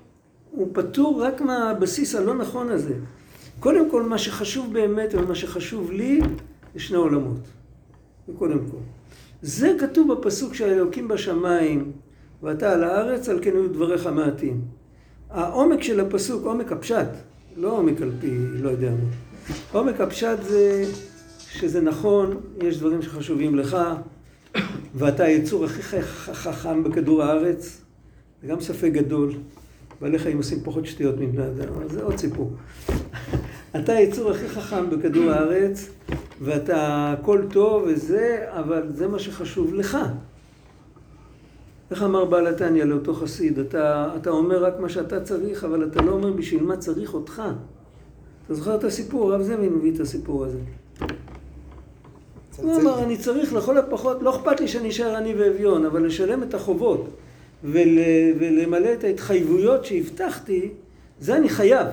הוא 0.50 0.68
פטור 0.72 1.24
רק 1.24 1.40
מהבסיס 1.40 2.14
הלא 2.14 2.34
נכון 2.34 2.68
הזה. 2.68 2.94
קודם 3.60 3.90
כל, 3.90 4.02
מה 4.02 4.18
שחשוב 4.18 4.72
באמת 4.72 5.14
ומה 5.14 5.34
שחשוב 5.34 5.92
לי, 5.92 6.20
זה 6.74 6.80
שני 6.80 6.96
עולמות. 6.96 7.40
זה 8.26 8.32
קודם 8.38 8.58
כל. 8.58 8.76
זה 9.42 9.76
כתוב 9.80 10.12
בפסוק 10.12 10.54
של 10.54 10.64
אלוקים 10.64 11.08
בשמיים, 11.08 11.92
ואתה 12.42 12.72
על 12.72 12.84
הארץ, 12.84 13.28
על 13.28 13.38
כן 13.42 13.50
היו 13.50 13.68
דבריך 13.68 14.06
מעטים. 14.06 14.60
העומק 15.30 15.82
של 15.82 16.00
הפסוק, 16.00 16.44
עומק 16.44 16.72
הפשט, 16.72 17.08
לא 17.56 17.70
עומק 17.70 18.02
על 18.02 18.12
פי 18.20 18.30
לא 18.52 18.70
יודע 18.70 18.90
מה. 18.90 19.54
עומק 19.72 20.00
הפשט 20.00 20.42
זה 20.42 20.84
שזה 21.50 21.80
נכון, 21.80 22.40
יש 22.62 22.78
דברים 22.78 23.02
שחשובים 23.02 23.54
לך, 23.54 23.76
ואתה 24.94 25.24
היצור 25.24 25.64
הכי 25.64 26.02
חכם 26.32 26.82
בכדור 26.82 27.22
הארץ, 27.22 27.80
זה 28.42 28.48
גם 28.48 28.60
ספק 28.60 28.90
גדול. 28.92 29.32
בעלי 30.00 30.18
חיים 30.18 30.36
עושים 30.36 30.60
פחות 30.64 30.86
שטויות 30.86 31.14
מבני 31.18 31.46
אדם, 31.46 31.72
אבל 31.76 31.88
זה 31.88 32.02
עוד 32.02 32.16
סיפור. 32.16 32.50
אתה 33.76 33.92
היצור 33.92 34.30
הכי 34.30 34.48
חכם 34.48 34.90
בכדור 34.90 35.30
הארץ, 35.30 35.90
ואתה 36.40 37.12
הכל 37.12 37.42
טוב 37.52 37.82
וזה, 37.86 38.44
אבל 38.48 38.82
זה 38.94 39.08
מה 39.08 39.18
שחשוב 39.18 39.74
לך. 39.74 39.98
איך 41.90 42.02
אמר 42.02 42.24
בעל 42.24 42.46
התניא 42.46 42.84
לאותו 42.84 43.14
חסיד? 43.14 43.58
אתה, 43.58 44.12
אתה 44.16 44.30
אומר 44.30 44.64
רק 44.64 44.80
מה 44.80 44.88
שאתה 44.88 45.20
צריך, 45.20 45.64
אבל 45.64 45.84
אתה 45.84 46.02
לא 46.02 46.12
אומר 46.12 46.32
בשביל 46.32 46.62
מה 46.62 46.76
צריך 46.76 47.14
אותך. 47.14 47.42
אתה 48.46 48.54
זוכר 48.54 48.74
את 48.74 48.84
הסיפור? 48.84 49.32
הרב 49.32 49.42
זמין 49.42 49.74
מביא 49.74 49.94
את 49.94 50.00
הסיפור 50.00 50.44
הזה. 50.44 50.58
הוא 52.56 52.80
אמר, 52.80 53.02
אני 53.04 53.16
צריך 53.16 53.52
לכל 53.52 53.78
הפחות, 53.78 54.22
לא 54.22 54.36
אכפת 54.36 54.60
לי 54.60 54.68
שאני 54.68 54.88
אשאר 54.88 55.16
עני 55.16 55.34
ואביון, 55.34 55.84
אבל 55.84 56.06
לשלם 56.06 56.42
את 56.42 56.54
החובות 56.54 57.08
ול, 57.64 57.88
ולמלא 58.38 58.92
את 58.92 59.04
ההתחייבויות 59.04 59.84
שהבטחתי, 59.84 60.70
זה 61.20 61.36
אני 61.36 61.48
חייב. 61.48 61.86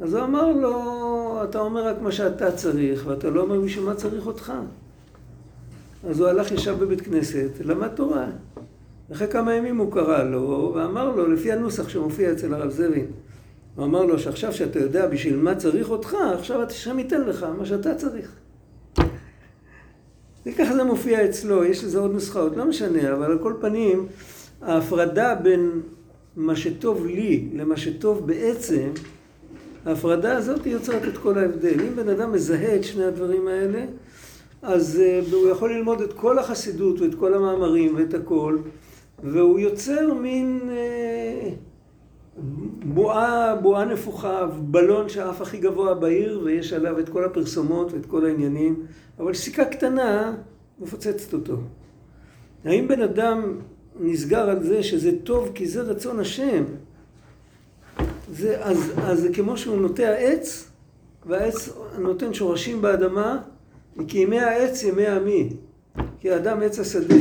אז 0.00 0.14
הוא 0.14 0.24
אמר 0.24 0.52
לו, 0.52 1.44
אתה 1.44 1.60
אומר 1.60 1.86
רק 1.86 1.96
מה 2.02 2.12
שאתה 2.12 2.52
צריך, 2.52 3.06
ואתה 3.06 3.30
לא 3.30 3.40
אומר 3.40 3.60
בשביל 3.60 3.84
מה 3.84 3.94
צריך 3.94 4.26
אותך. 4.26 4.52
אז 6.08 6.20
הוא 6.20 6.28
הלך, 6.28 6.52
ישב 6.52 6.76
בבית 6.78 7.00
כנסת, 7.00 7.50
למד 7.60 7.88
תורה. 7.88 8.26
אחרי 9.12 9.28
כמה 9.28 9.54
ימים 9.54 9.76
הוא 9.76 9.92
קרא 9.92 10.22
לו, 10.22 10.72
ואמר 10.74 11.16
לו, 11.16 11.28
לפי 11.28 11.52
הנוסח 11.52 11.88
שמופיע 11.88 12.32
אצל 12.32 12.54
הרב 12.54 12.70
זבין, 12.70 13.06
הוא 13.76 13.84
אמר 13.84 14.04
לו 14.04 14.18
שעכשיו 14.18 14.52
שאתה 14.52 14.78
יודע 14.78 15.06
בשביל 15.06 15.36
מה 15.36 15.54
צריך 15.54 15.90
אותך, 15.90 16.16
עכשיו 16.34 16.62
השם 16.62 16.98
ייתן 16.98 17.20
לך 17.20 17.46
מה 17.58 17.66
שאתה 17.66 17.94
צריך. 17.94 18.32
וככה 20.46 20.74
זה 20.74 20.84
מופיע 20.84 21.24
אצלו, 21.24 21.64
יש 21.64 21.84
לזה 21.84 21.98
עוד 21.98 22.12
נוסחאות, 22.12 22.56
לא 22.56 22.64
משנה, 22.64 23.12
אבל 23.12 23.24
על 23.24 23.38
כל 23.38 23.54
פנים, 23.60 24.06
ההפרדה 24.62 25.34
בין 25.34 25.80
מה 26.36 26.56
שטוב 26.56 27.06
לי 27.06 27.48
למה 27.54 27.76
שטוב 27.76 28.26
בעצם, 28.26 28.90
ההפרדה 29.86 30.36
הזאת 30.36 30.66
יוצרת 30.66 31.04
את 31.08 31.18
כל 31.18 31.38
ההבדל. 31.38 31.80
אם 31.80 31.96
בן 31.96 32.08
אדם 32.08 32.32
מזהה 32.32 32.76
את 32.76 32.84
שני 32.84 33.04
הדברים 33.04 33.48
האלה, 33.48 33.84
אז 34.62 35.02
uh, 35.30 35.34
הוא 35.34 35.48
יכול 35.48 35.72
ללמוד 35.72 36.00
את 36.00 36.12
כל 36.12 36.38
החסידות 36.38 37.00
ואת 37.00 37.14
כל 37.14 37.34
המאמרים 37.34 37.96
ואת 37.96 38.14
הכל, 38.14 38.58
והוא 39.24 39.58
יוצר 39.58 40.14
מין 40.14 40.60
uh, 40.62 41.48
בועה, 42.84 43.54
בועה 43.54 43.84
נפוחה, 43.84 44.46
בלון 44.46 45.08
שעף 45.08 45.40
הכי 45.40 45.58
גבוה 45.58 45.94
בעיר, 45.94 46.40
ויש 46.44 46.72
עליו 46.72 46.98
את 46.98 47.08
כל 47.08 47.24
הפרסומות 47.24 47.92
ואת 47.92 48.06
כל 48.06 48.26
העניינים, 48.26 48.86
אבל 49.18 49.34
סיכה 49.34 49.64
קטנה 49.64 50.34
מפוצצת 50.80 51.32
אותו. 51.32 51.56
האם 52.64 52.88
בן 52.88 53.02
אדם 53.02 53.58
נסגר 54.00 54.50
על 54.50 54.62
זה 54.62 54.82
שזה 54.82 55.10
טוב 55.24 55.50
כי 55.54 55.66
זה 55.66 55.82
רצון 55.82 56.20
השם, 56.20 56.64
זה, 58.32 58.64
אז, 58.64 58.92
אז 58.96 59.20
זה 59.20 59.32
כמו 59.32 59.56
שהוא 59.56 59.80
נוטע 59.80 60.12
עץ, 60.12 60.70
והעץ 61.26 61.68
נותן 61.98 62.34
שורשים 62.34 62.82
באדמה, 62.82 63.38
כי 64.08 64.18
ימי 64.18 64.40
העץ 64.40 64.82
ימי 64.82 65.06
עמי. 65.06 65.50
כי 66.20 66.30
האדם 66.30 66.62
עץ 66.62 66.78
השדה. 66.78 67.14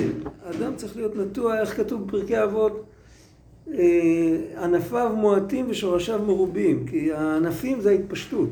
האדם 0.46 0.76
צריך 0.76 0.96
להיות 0.96 1.16
נטוע, 1.16 1.60
איך 1.60 1.78
כתוב 1.78 2.08
בפרקי 2.08 2.44
אבות, 2.44 2.86
ענפיו 4.62 5.12
מועטים 5.16 5.66
ושורשיו 5.70 6.22
מרובים. 6.26 6.86
כי 6.88 7.14
הענפים 7.14 7.82
זה 7.82 7.90
ההתפשטות. 7.90 8.50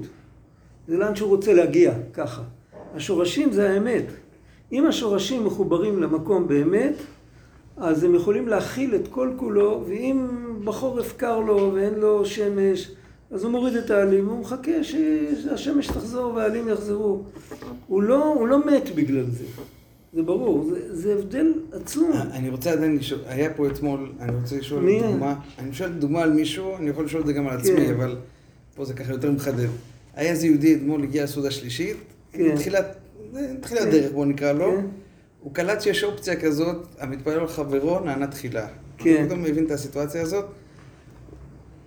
זה 0.87 0.97
לאן 0.97 1.15
שהוא 1.15 1.29
רוצה 1.29 1.53
להגיע, 1.53 1.93
ככה. 2.13 2.41
השורשים 2.95 3.51
זה 3.51 3.69
האמת. 3.69 4.05
אם 4.71 4.85
השורשים 4.85 5.45
מחוברים 5.45 6.01
למקום 6.01 6.47
באמת, 6.47 6.95
אז 7.77 8.03
הם 8.03 8.15
יכולים 8.15 8.47
להכיל 8.47 8.95
את 8.95 9.07
כל 9.07 9.31
כולו, 9.35 9.83
ואם 9.87 10.27
בחורף 10.63 11.13
קר 11.17 11.39
לו 11.39 11.71
ואין 11.73 11.93
לו 11.93 12.25
שמש, 12.25 12.91
אז 13.31 13.43
הוא 13.43 13.51
מוריד 13.51 13.75
את 13.75 13.91
העלים, 13.91 14.27
והוא 14.27 14.39
מחכה 14.39 14.83
שהשמש 14.83 15.87
תחזור 15.87 16.33
והעלים 16.33 16.67
יחזרו. 16.67 17.23
הוא 17.87 18.03
לא, 18.03 18.25
הוא 18.25 18.47
לא 18.47 18.65
מת 18.65 18.95
בגלל 18.95 19.25
זה. 19.29 19.43
זה 20.15 20.23
ברור, 20.23 20.65
זה, 20.69 20.95
זה 20.95 21.13
הבדל 21.13 21.53
עצום. 21.71 22.11
אני 22.31 22.49
רוצה 22.49 22.71
עדיין 22.71 22.97
לשאול, 22.97 23.19
היה 23.25 23.53
פה 23.53 23.67
אתמול, 23.67 24.11
אני 24.19 24.35
רוצה 24.35 24.57
לשאול 24.57 24.83
מי? 24.83 25.01
דוגמה, 25.01 25.35
אני 25.59 25.73
שואל 25.73 25.91
דוגמה 25.91 26.21
על 26.21 26.33
מישהו, 26.33 26.77
אני 26.77 26.89
יכול 26.89 27.05
לשאול 27.05 27.21
את 27.21 27.27
זה 27.27 27.33
גם 27.33 27.47
על 27.47 27.57
עצמי, 27.57 27.87
כן. 27.87 27.93
אבל 27.93 28.17
פה 28.75 28.85
זה 28.85 28.93
ככה 28.93 29.11
יותר 29.11 29.31
מחדד. 29.31 29.67
היה 30.15 30.31
איזה 30.31 30.47
יהודי 30.47 30.75
אתמול, 30.75 31.03
הגיע 31.03 31.23
לסעודה 31.23 31.51
שלישית, 31.51 31.97
כן. 32.31 32.55
תחילת, 32.55 32.95
תחילת 33.61 33.81
כן. 33.81 33.91
דרך, 33.91 34.11
בוא 34.11 34.25
נקרא 34.25 34.51
לו, 34.51 34.71
כן. 34.71 34.85
הוא 35.41 35.53
קלט 35.53 35.81
שיש 35.81 36.03
אופציה 36.03 36.35
כזאת, 36.35 36.87
המתפלל 36.99 37.39
על 37.39 37.47
חברו 37.47 37.99
נענה 37.99 38.27
תחילה. 38.27 38.67
כן. 38.97 39.15
הוא 39.19 39.25
פתאום 39.25 39.45
הבין 39.45 39.65
את 39.65 39.71
הסיטואציה 39.71 40.21
הזאת, 40.21 40.45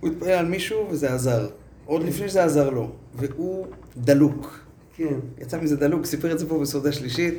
הוא 0.01 0.11
התפלל 0.11 0.31
על 0.31 0.47
מישהו 0.47 0.87
וזה 0.91 1.15
עזר. 1.15 1.49
עוד 1.85 2.03
לפני 2.03 2.29
שזה 2.29 2.45
עזר 2.45 2.71
לו, 2.71 2.91
והוא 3.15 3.67
דלוק. 3.97 4.61
כן. 4.97 5.15
יצא 5.39 5.61
מזה 5.61 5.77
דלוק, 5.77 6.07
סיפר 6.07 6.33
את 6.33 6.39
זה 6.39 6.49
פה 6.49 6.59
בסעודה 6.59 6.93
שלישית, 6.93 7.35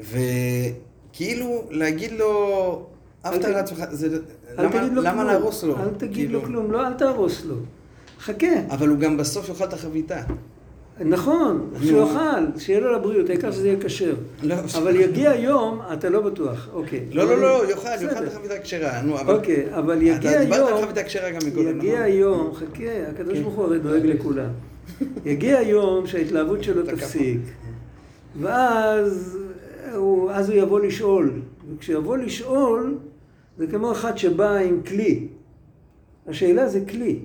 וכאילו 0.00 1.62
להגיד 1.70 2.12
לו, 2.12 2.86
אל 3.26 3.30
אהבת 3.32 3.44
ת- 3.44 3.48
לעצמך, 3.48 3.84
זה, 3.90 4.18
אל 4.58 4.66
למה. 4.94 5.24
להרוס 5.24 5.64
לו? 5.64 5.76
אל 5.80 5.88
תגיד 5.98 6.12
כאילו, 6.14 6.40
לו 6.40 6.46
כלום, 6.46 6.72
לא, 6.72 6.86
אל 6.86 6.92
תהרוס 6.92 7.44
לו. 7.44 7.54
חכה. 8.20 8.46
אבל 8.70 8.88
הוא 8.88 8.98
גם 8.98 9.16
בסוף 9.16 9.48
יאכל 9.48 9.64
את 9.64 9.72
החביתה. 9.72 10.20
נכון, 11.00 11.70
נו. 11.72 11.78
שיאכל, 11.86 12.58
שיהיה 12.58 12.80
לו 12.80 12.92
לבריאות, 12.92 13.28
העיקר 13.30 13.50
שזה 13.52 13.68
יהיה 13.68 13.80
כשר. 13.80 14.14
לא, 14.42 14.54
אבל 14.78 15.00
יגיע 15.00 15.34
יום, 15.34 15.80
אתה 15.92 16.08
לא 16.08 16.20
בטוח, 16.20 16.68
אוקיי. 16.72 17.04
לא, 17.12 17.24
לא, 17.24 17.40
לא, 17.40 17.70
יאכל. 17.70 17.88
יאכל 18.02 18.22
את 18.22 18.32
החביתה 18.32 18.58
כשרה, 18.58 19.02
נו, 19.02 19.20
אבל... 19.20 19.34
אוקיי, 19.34 19.66
אבל 19.78 20.02
יגיע 20.02 20.30
אתה 20.32 20.44
דיברת 20.44 20.60
על 20.68 20.74
יום, 20.74 20.82
חביתה 20.82 21.02
כשרה 21.02 21.30
גם 21.30 21.38
מקודם, 21.46 21.78
יגיע 21.78 21.94
נכון? 22.00 22.12
יום, 22.12 22.54
חכה, 22.54 22.84
הקדוש 23.10 23.38
כן. 23.38 23.42
ברוך 23.42 23.54
הוא 23.54 23.64
הרי 23.64 23.78
דואג 23.78 24.06
לכולם. 24.06 24.48
יגיע 25.24 25.60
יום 25.62 26.06
שההתלהבות 26.06 26.62
שלו. 26.64 26.82
תפסיק, 26.82 27.38
ואז 28.40 29.38
הוא, 29.94 30.30
אז 30.30 30.50
הוא 30.50 30.58
יבוא 30.58 30.80
לשאול. 30.80 31.30
וכשיבוא 31.74 32.16
לשאול, 32.16 32.98
זה 33.58 33.66
כמו 33.66 33.92
אחד 33.92 34.18
שבא 34.18 34.54
עם 34.56 34.82
כלי. 34.82 35.26
השאלה 36.26 36.68
זה 36.68 36.80
כלי. 36.88 37.18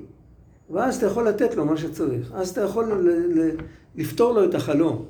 ואז 0.70 0.96
אתה 0.98 1.06
יכול 1.06 1.28
לתת 1.28 1.56
לו 1.56 1.66
מה 1.66 1.78
שצריך. 1.78 2.32
אז 2.36 2.50
אתה 2.50 2.62
יכול 2.62 2.86
ל- 2.86 3.40
ל- 3.40 3.52
לפתור 3.96 4.34
לו 4.34 4.44
את 4.44 4.56
החלום. 4.56 5.06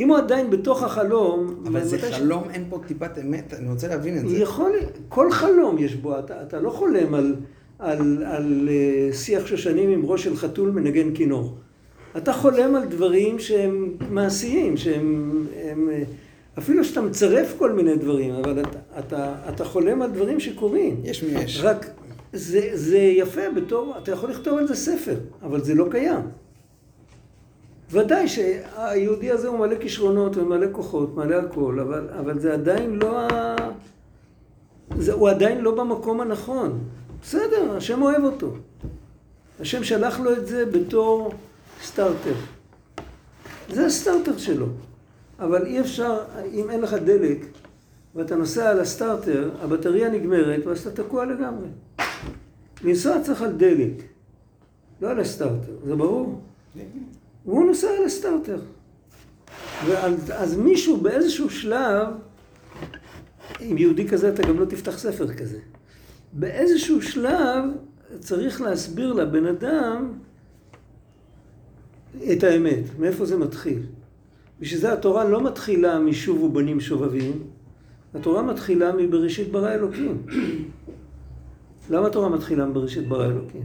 אם 0.00 0.08
הוא 0.08 0.16
עדיין 0.18 0.50
בתוך 0.50 0.82
החלום... 0.82 1.54
אבל 1.66 1.84
זה 1.84 1.96
מתי 1.96 2.06
ש- 2.12 2.14
חלום, 2.14 2.42
אין 2.50 2.64
פה 2.68 2.80
טיפת 2.86 3.18
אמת, 3.24 3.54
אני 3.54 3.70
רוצה 3.70 3.88
להבין 3.88 4.18
את 4.18 4.28
זה. 4.28 4.36
יכול, 4.38 4.72
כל 5.08 5.30
חלום 5.30 5.78
יש 5.78 5.94
בו, 5.94 6.18
אתה, 6.18 6.42
אתה 6.42 6.60
לא 6.60 6.70
חולם 6.70 7.14
על, 7.14 7.34
על, 7.78 8.22
על 8.26 8.68
אה, 8.72 9.12
שיח 9.12 9.46
שושנים 9.46 9.90
עם 9.90 10.04
ראש 10.06 10.24
של 10.24 10.36
חתול 10.36 10.70
מנגן 10.70 11.14
כינור. 11.14 11.54
אתה 12.16 12.32
חולם 12.32 12.76
על 12.76 12.84
דברים 12.86 13.38
שהם 13.38 13.88
מעשיים, 14.10 14.76
שהם... 14.76 15.30
הם, 15.62 15.88
אה, 15.92 16.02
אפילו 16.58 16.84
שאתה 16.84 17.00
מצרף 17.00 17.54
כל 17.58 17.72
מיני 17.72 17.96
דברים, 17.96 18.34
אבל 18.34 18.60
אתה, 18.60 18.78
אתה, 18.98 19.34
אתה 19.48 19.64
חולם 19.64 20.02
על 20.02 20.10
דברים 20.10 20.40
שקורים. 20.40 21.00
יש 21.04 21.22
מי 21.22 21.42
יש. 21.42 21.60
רק 21.62 21.86
זה, 22.32 22.70
זה 22.74 22.98
יפה 22.98 23.50
בתור, 23.56 23.94
אתה 24.02 24.10
יכול 24.10 24.30
לכתוב 24.30 24.58
על 24.58 24.66
זה 24.66 24.74
ספר, 24.74 25.16
אבל 25.42 25.64
זה 25.64 25.74
לא 25.74 25.86
קיים. 25.90 26.20
ודאי 27.90 28.28
שהיהודי 28.28 29.30
הזה 29.30 29.48
הוא 29.48 29.58
מלא 29.58 29.76
כישרונות 29.80 30.36
ומלא 30.36 30.66
כוחות, 30.72 31.16
מלא 31.16 31.34
הכל, 31.34 31.80
אבל, 31.80 32.08
אבל 32.18 32.38
זה 32.38 32.52
עדיין 32.52 32.94
לא 32.94 33.20
ה... 33.20 33.56
זה, 34.98 35.12
הוא 35.12 35.28
עדיין 35.28 35.60
לא 35.60 35.74
במקום 35.74 36.20
הנכון. 36.20 36.78
בסדר, 37.22 37.76
השם 37.76 38.02
אוהב 38.02 38.24
אותו. 38.24 38.52
השם 39.60 39.84
שלח 39.84 40.20
לו 40.20 40.32
את 40.32 40.46
זה 40.46 40.66
בתור 40.66 41.32
סטארטר. 41.82 42.34
זה 43.68 43.86
הסטארטר 43.86 44.38
שלו. 44.38 44.66
אבל 45.40 45.66
אי 45.66 45.80
אפשר, 45.80 46.18
אם 46.52 46.70
אין 46.70 46.80
לך 46.80 46.94
דלק 46.94 47.38
ואתה 48.14 48.36
נוסע 48.36 48.70
על 48.70 48.80
הסטארטר, 48.80 49.50
הבטריה 49.60 50.10
נגמרת 50.10 50.66
ואז 50.66 50.86
אתה 50.86 51.02
תקוע 51.02 51.24
לגמרי. 51.24 51.68
לנסוע 52.84 53.22
צריך 53.22 53.42
על 53.42 53.52
דלק, 53.52 54.02
לא 55.00 55.10
על 55.10 55.20
הסטארטר, 55.20 55.72
זה 55.84 55.96
ברור? 55.96 56.40
והוא 57.46 57.64
נוסע 57.64 57.88
על 57.98 58.04
הסטארטר. 58.04 58.60
ואז, 59.86 60.32
אז 60.34 60.56
מישהו 60.56 60.96
באיזשהו 60.96 61.50
שלב, 61.50 62.08
עם 63.60 63.78
יהודי 63.78 64.08
כזה 64.08 64.28
אתה 64.28 64.42
גם 64.42 64.60
לא 64.60 64.64
תפתח 64.64 64.98
ספר 64.98 65.34
כזה. 65.34 65.58
באיזשהו 66.32 67.02
שלב 67.02 67.64
צריך 68.18 68.60
להסביר 68.60 69.12
לבן 69.12 69.46
אדם 69.46 70.12
את 72.32 72.42
האמת, 72.42 72.84
מאיפה 72.98 73.26
זה 73.26 73.36
מתחיל. 73.36 73.82
בשביל 74.60 74.80
זה 74.80 74.92
התורה 74.92 75.24
לא 75.24 75.44
מתחילה 75.44 75.98
משובו 75.98 76.48
בנים 76.48 76.80
שובבים, 76.80 77.42
התורה 78.14 78.42
מתחילה 78.42 78.92
מבראשית 78.92 79.52
ברא 79.52 79.72
אלוקים. 79.72 80.22
למה 81.90 82.06
התורה 82.06 82.28
מתחילה 82.28 82.66
מבראשית 82.66 83.08
ברא 83.08 83.26
אלוקים? 83.26 83.62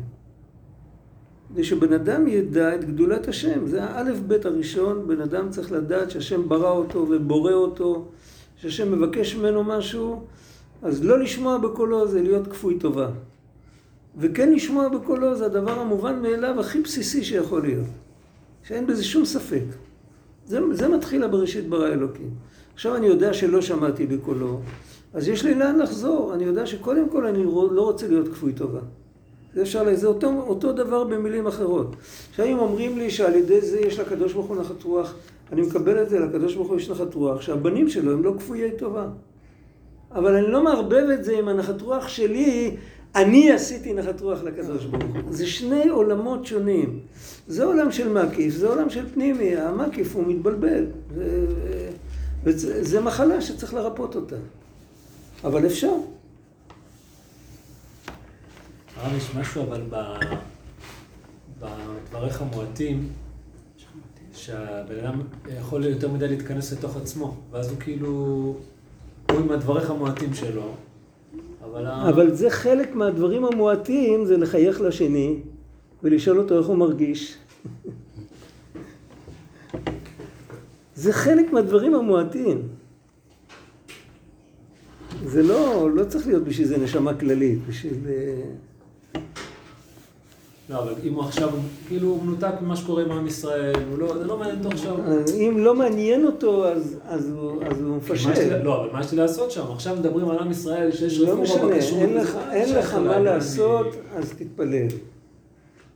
כדי 1.50 1.64
שבן 1.64 1.94
אדם 1.94 2.28
ידע 2.28 2.76
את 2.76 2.86
גדולת 2.86 3.28
השם. 3.28 3.68
זה 3.68 3.84
האלף 3.84 4.20
בית 4.20 4.46
הראשון, 4.46 5.08
בן 5.08 5.22
אדם 5.22 5.50
צריך 5.50 5.72
לדעת 5.72 6.12
שהשם 6.12 6.50
ברא 6.50 6.72
אותו 6.72 7.08
ובורא 7.10 7.54
אותו 7.54 8.06
שהשם 8.58 8.92
מבקש 8.92 9.36
ממנו 9.36 9.64
משהו, 9.64 10.24
אז 10.82 11.04
לא 11.04 11.20
לשמוע 11.20 11.58
בקולו 11.58 12.08
זה 12.08 12.22
להיות 12.22 12.48
כפוי 12.48 12.80
טובה. 12.80 13.10
וכן 14.18 14.54
לשמוע 14.54 14.90
בקולו 14.90 15.36
זה 15.36 15.46
הדבר 15.46 15.80
המובן 15.80 16.22
מאליו 16.22 16.60
הכי 16.60 16.82
בסיסי 16.82 17.24
שיכול 17.24 17.62
להיות. 17.62 17.88
שאין 18.64 18.88
בזה 18.88 19.04
שום 19.04 19.26
ספק. 19.26 19.64
זה, 20.46 20.60
זה 20.72 20.88
מתחיל 20.88 21.24
הבראשית 21.24 21.70
ברא 21.70 21.88
אלוקים. 21.88 22.30
עכשיו 22.74 22.96
אני 22.96 23.08
יודע 23.08 23.34
שלא 23.34 23.62
שמעתי 23.62 24.06
בקולו, 24.06 24.60
אז 25.14 25.28
יש 25.28 25.46
לי 25.46 25.56
לאן 25.56 25.80
לחזור. 25.80 26.34
אני 26.34 26.44
יודע 26.44 26.66
שקודם 26.66 27.10
כל 27.10 27.26
אני 27.26 27.44
לא 27.44 27.82
רוצה 27.82 28.08
להיות 28.08 28.28
כפוי 28.28 28.54
טובה. 28.54 28.80
זה 29.54 29.62
אפשר, 29.62 29.96
זה 29.96 30.08
אותו, 30.08 30.44
אותו 30.48 30.72
דבר 30.72 31.04
במילים 31.04 31.48
אחרות. 31.48 31.96
עכשיו 32.30 32.46
אם 32.46 32.60
אומרים 32.60 32.98
לי 32.98 33.10
שעל 33.10 33.36
ידי 33.36 33.62
זה 33.62 33.80
יש 33.80 34.00
לקדוש 34.00 34.34
ברוך 34.34 34.46
הוא 34.46 34.58
נחת 34.58 34.84
רוח, 34.84 35.16
אני 35.52 35.62
מקבל 35.62 36.02
את 36.02 36.10
זה, 36.10 36.20
לקדוש 36.20 36.56
ברוך 36.56 36.68
הוא 36.68 36.78
יש 36.78 36.90
נחת 36.90 37.14
רוח, 37.14 37.42
שהבנים 37.42 37.90
שלו 37.90 38.12
הם 38.12 38.24
לא 38.24 38.34
כפויי 38.38 38.72
טובה. 38.78 39.08
אבל 40.12 40.36
אני 40.36 40.48
לא 40.48 40.64
מערבב 40.64 41.10
את 41.14 41.24
זה 41.24 41.38
עם 41.38 41.48
הנחת 41.48 41.82
רוח 41.82 42.08
שלי, 42.08 42.76
אני 43.16 43.52
עשיתי 43.52 43.94
נחת 43.94 44.22
רוח 44.22 44.44
לקדוש 44.44 44.86
ברוך 44.86 45.04
הוא. 45.04 45.34
זה 45.34 45.48
שני 45.48 45.90
עולמות 45.90 46.46
שונים. 46.46 47.00
זה 47.48 47.64
עולם 47.64 47.92
של 47.92 48.14
מקיף, 48.14 48.54
זה 48.54 48.68
עולם 48.68 48.90
של 48.90 49.14
פנימי. 49.14 49.56
המקיף 49.56 50.16
הוא 50.16 50.24
מתבלבל. 50.28 50.86
וזה, 52.44 52.84
זה 52.84 53.02
מחלה 53.02 53.42
שצריך 53.42 53.74
לרפות 53.74 54.16
אותה. 54.16 54.36
אבל 55.44 55.66
אפשר. 55.66 55.92
הרב, 58.96 59.18
יש 59.18 59.36
משהו 59.36 59.64
אבל. 59.64 60.20
בדבריך 61.60 62.44
מועטים, 62.54 63.10
שהבן 64.34 65.00
אדם 65.04 65.22
יכול 65.60 65.86
יותר 65.86 66.12
מדי 66.12 66.28
להתכנס 66.28 66.74
לתוך 66.74 66.98
עצמו, 66.98 67.38
ואז 67.52 67.70
הוא 67.70 67.80
כאילו, 67.80 68.10
הוא 69.32 69.40
עם 69.40 69.52
הדבריך 69.52 69.90
המועטים 69.90 70.34
שלו, 70.34 70.76
אבל... 71.64 71.86
אבל 71.86 72.34
זה 72.34 72.50
חלק 72.50 72.96
מהדברים 72.96 73.46
המועטים, 73.46 74.26
זה 74.26 74.38
לחייך 74.38 74.82
לשני 74.82 75.40
ולשאול 76.04 76.40
אותו 76.40 76.58
איך 76.58 76.68
הוא 76.68 76.78
מרגיש. 76.78 77.36
זה 80.96 81.14
חלק 81.14 81.54
מהדברים 81.54 81.96
המועטים. 81.96 82.62
זה 85.26 85.44
לא, 85.44 85.90
לא 85.94 86.04
צריך 86.04 86.28
להיות 86.28 86.44
בשביל 86.44 86.68
זה 86.68 86.78
נשמה 86.78 87.14
כללית, 87.14 87.60
בשביל... 87.68 87.94
לא, 90.70 90.84
אבל 90.84 90.94
אם 91.04 91.14
הוא 91.14 91.24
עכשיו, 91.24 91.50
כאילו 91.88 92.08
הוא 92.08 92.24
מנותק 92.24 92.54
ממה 92.62 92.76
שקורה 92.76 93.04
עם 93.04 93.12
עם 93.12 93.28
ישראל, 93.28 93.74
הוא 93.90 94.00
לא, 94.00 94.18
זה 94.18 94.24
לא 94.26 94.38
מעניין 94.38 94.58
אותו 94.58 94.70
עכשיו. 94.70 94.96
אם 95.34 95.58
לא 95.58 95.76
מעניין 95.76 96.26
אותו, 96.26 96.68
אז, 96.68 97.00
אז, 97.08 97.30
הוא, 97.30 97.64
אז 97.64 97.82
הוא 97.82 97.98
מפשל. 97.98 98.64
לא, 98.64 98.82
אבל 98.82 98.90
מה 98.94 99.02
יש 99.02 99.12
לי 99.12 99.18
לעשות 99.18 99.52
שם? 99.52 99.72
עכשיו 99.72 99.96
מדברים 99.96 100.30
על 100.30 100.40
עם 100.40 100.52
ישראל, 100.52 100.92
שיש 100.92 101.20
לא 101.20 101.30
רפורמה 101.30 101.76
בכשרות. 101.76 102.02
אין 102.02 102.14
לך, 102.18 102.38
אין 102.52 102.76
לך 102.76 102.94
מה 102.94 103.20
לעשות, 103.20 103.88
אז 104.16 104.34
תתפלל. 104.38 104.88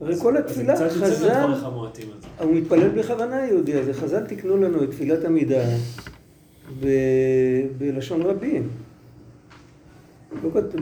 הרי 0.02 0.20
כל 0.20 0.38
התפילה, 0.38 0.90
חז"ל, 0.90 1.54
הוא 2.44 2.56
מתפלל 2.56 2.90
בכוונה 2.90 3.46
יהודי 3.46 3.76
הזה. 3.76 3.94
חז"ל 3.94 4.26
תיקנו 4.26 4.58
לנו 4.58 4.84
את 4.84 4.92
תפילת 4.92 5.26
עמידה 5.26 5.62
בלשון 7.78 8.22
רבים. 8.22 8.70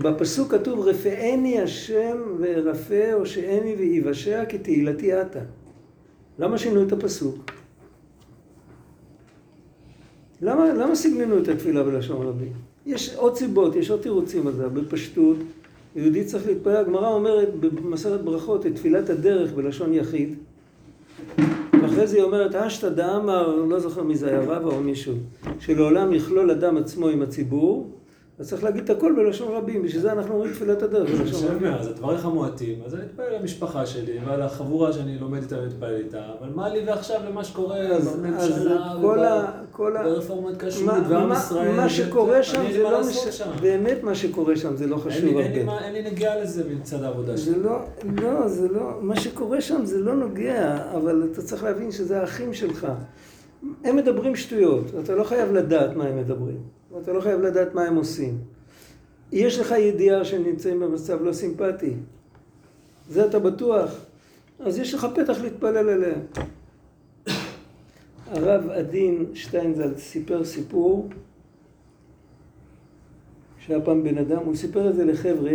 בפסוק 0.03 0.51
כתוב 0.51 0.79
רפאני 0.79 1.61
השם 1.61 2.17
וארפא 2.39 3.11
הושעני 3.13 3.75
ויבשע 3.77 4.45
כתהילתי 4.45 5.13
עתה. 5.13 5.39
למה 6.39 6.57
שינו 6.57 6.83
את 6.83 6.91
הפסוק? 6.91 7.51
למה, 10.41 10.73
למה 10.73 10.95
סגננו 10.95 11.37
את 11.37 11.47
התפילה 11.47 11.83
בלשון 11.83 12.27
רבים? 12.27 12.51
יש 12.85 13.15
עוד 13.15 13.35
סיבות, 13.35 13.75
יש 13.75 13.91
עוד 13.91 14.01
תירוצים 14.01 14.47
על 14.47 14.53
זה, 14.53 14.69
בפשטות. 14.69 15.37
יהודי 15.95 16.23
צריך 16.23 16.47
להתפלל, 16.47 16.75
הגמרא 16.75 17.09
אומרת 17.09 17.55
במסכת 17.55 18.19
ברכות 18.19 18.65
את 18.65 18.75
תפילת 18.75 19.09
הדרך 19.09 19.53
בלשון 19.53 19.93
יחיד. 19.93 20.35
ואחרי 21.81 22.07
זה 22.07 22.17
היא 22.17 22.23
אומרת, 22.23 22.55
אשתא 22.55 22.89
דאמר, 22.89 23.55
לא 23.55 23.79
זוכר 23.79 24.03
מי 24.03 24.15
זה 24.15 24.29
היה 24.29 24.39
רבא 24.39 24.69
או 24.69 24.81
מישהו, 24.81 25.13
שלעולם 25.59 26.13
יכלול 26.13 26.51
אדם 26.51 26.77
עצמו 26.77 27.07
עם 27.07 27.21
הציבור, 27.21 27.96
אז 28.39 28.49
צריך 28.49 28.63
להגיד 28.63 28.83
את 28.83 28.89
הכל 28.89 29.13
בלשון 29.17 29.55
רבים, 29.55 29.83
בשביל 29.83 30.01
זה 30.01 30.11
אנחנו 30.11 30.33
אומרים 30.33 30.53
תפילת 30.53 30.83
הדרך 30.83 31.09
בלשון 31.09 31.47
רבים. 31.55 31.73
אז 31.73 31.87
הדבריך 31.87 32.25
מועטים, 32.25 32.79
אז 32.85 32.95
אני 32.95 33.03
אתפלל 33.03 33.35
למשפחה 33.39 33.85
שלי 33.85 34.19
ועל 34.25 34.41
החבורה 34.41 34.93
שאני 34.93 35.19
לומד 35.19 35.41
איתה 35.41 35.55
ומתפלל 35.59 35.95
איתה, 35.95 36.21
אבל 36.39 36.49
מה 36.55 36.69
לי 36.69 36.79
ועכשיו 36.87 37.21
למה 37.29 37.43
שקורה 37.43 37.79
בממשלה 37.99 38.93
וברפורמת 39.73 40.63
כשרות 40.63 40.93
ועם 41.09 41.31
ישראל, 41.31 41.75
מה 41.75 41.89
שקורה 41.89 42.43
שם 42.43 42.63
זה 42.71 42.83
לא, 42.83 43.01
באמת 43.61 44.03
מה 44.03 44.15
שקורה 44.15 44.55
שם 44.55 44.75
זה 44.75 44.87
לא 44.87 44.97
חשוב 44.97 45.37
הרבה. 45.37 45.79
אין 45.83 45.93
לי 45.93 46.11
נגיעה 46.11 46.41
לזה 46.41 46.63
מצד 46.79 47.03
העבודה 47.03 47.37
שלי. 47.37 47.59
לא, 47.63 47.79
לא, 48.21 48.47
זה 48.47 48.67
לא, 48.67 48.91
מה 49.01 49.19
שקורה 49.19 49.61
שם 49.61 49.85
זה 49.85 49.99
לא 49.99 50.15
נוגע, 50.15 50.77
אבל 50.95 51.29
אתה 51.31 51.41
צריך 51.41 51.63
להבין 51.63 51.91
שזה 51.91 52.21
האחים 52.21 52.53
שלך. 52.53 52.87
הם 53.83 53.95
מדברים 53.95 54.35
שטויות, 54.35 54.85
אתה 55.03 55.15
לא 55.15 55.23
חייב 55.23 55.51
לדעת 55.51 55.95
מה 55.95 56.03
הם 56.03 56.17
מדברים. 56.17 56.76
אתה 57.01 57.13
לא 57.13 57.21
חייב 57.21 57.41
לדעת 57.41 57.73
מה 57.73 57.83
הם 57.83 57.95
עושים. 57.95 58.37
יש 59.31 59.59
לך 59.59 59.71
ידיעה 59.71 60.25
שהם 60.25 60.43
נמצאים 60.43 60.79
במצב 60.79 61.23
לא 61.23 61.33
סימפטי. 61.33 61.93
זה 63.09 63.25
אתה 63.25 63.39
בטוח. 63.39 63.91
אז 64.59 64.79
יש 64.79 64.93
לך 64.93 65.07
פתח 65.15 65.37
להתפלל 65.41 65.89
אליהם. 65.89 66.19
הרב 68.31 68.69
עדין 68.69 69.25
שטיינזלד 69.33 69.97
סיפר 69.97 70.45
סיפור 70.45 71.09
שהיה 73.59 73.81
פעם 73.81 74.03
בן 74.03 74.17
אדם, 74.17 74.37
הוא 74.45 74.55
סיפר 74.55 74.89
את 74.89 74.95
זה 74.95 75.05
לחבר'ה, 75.05 75.51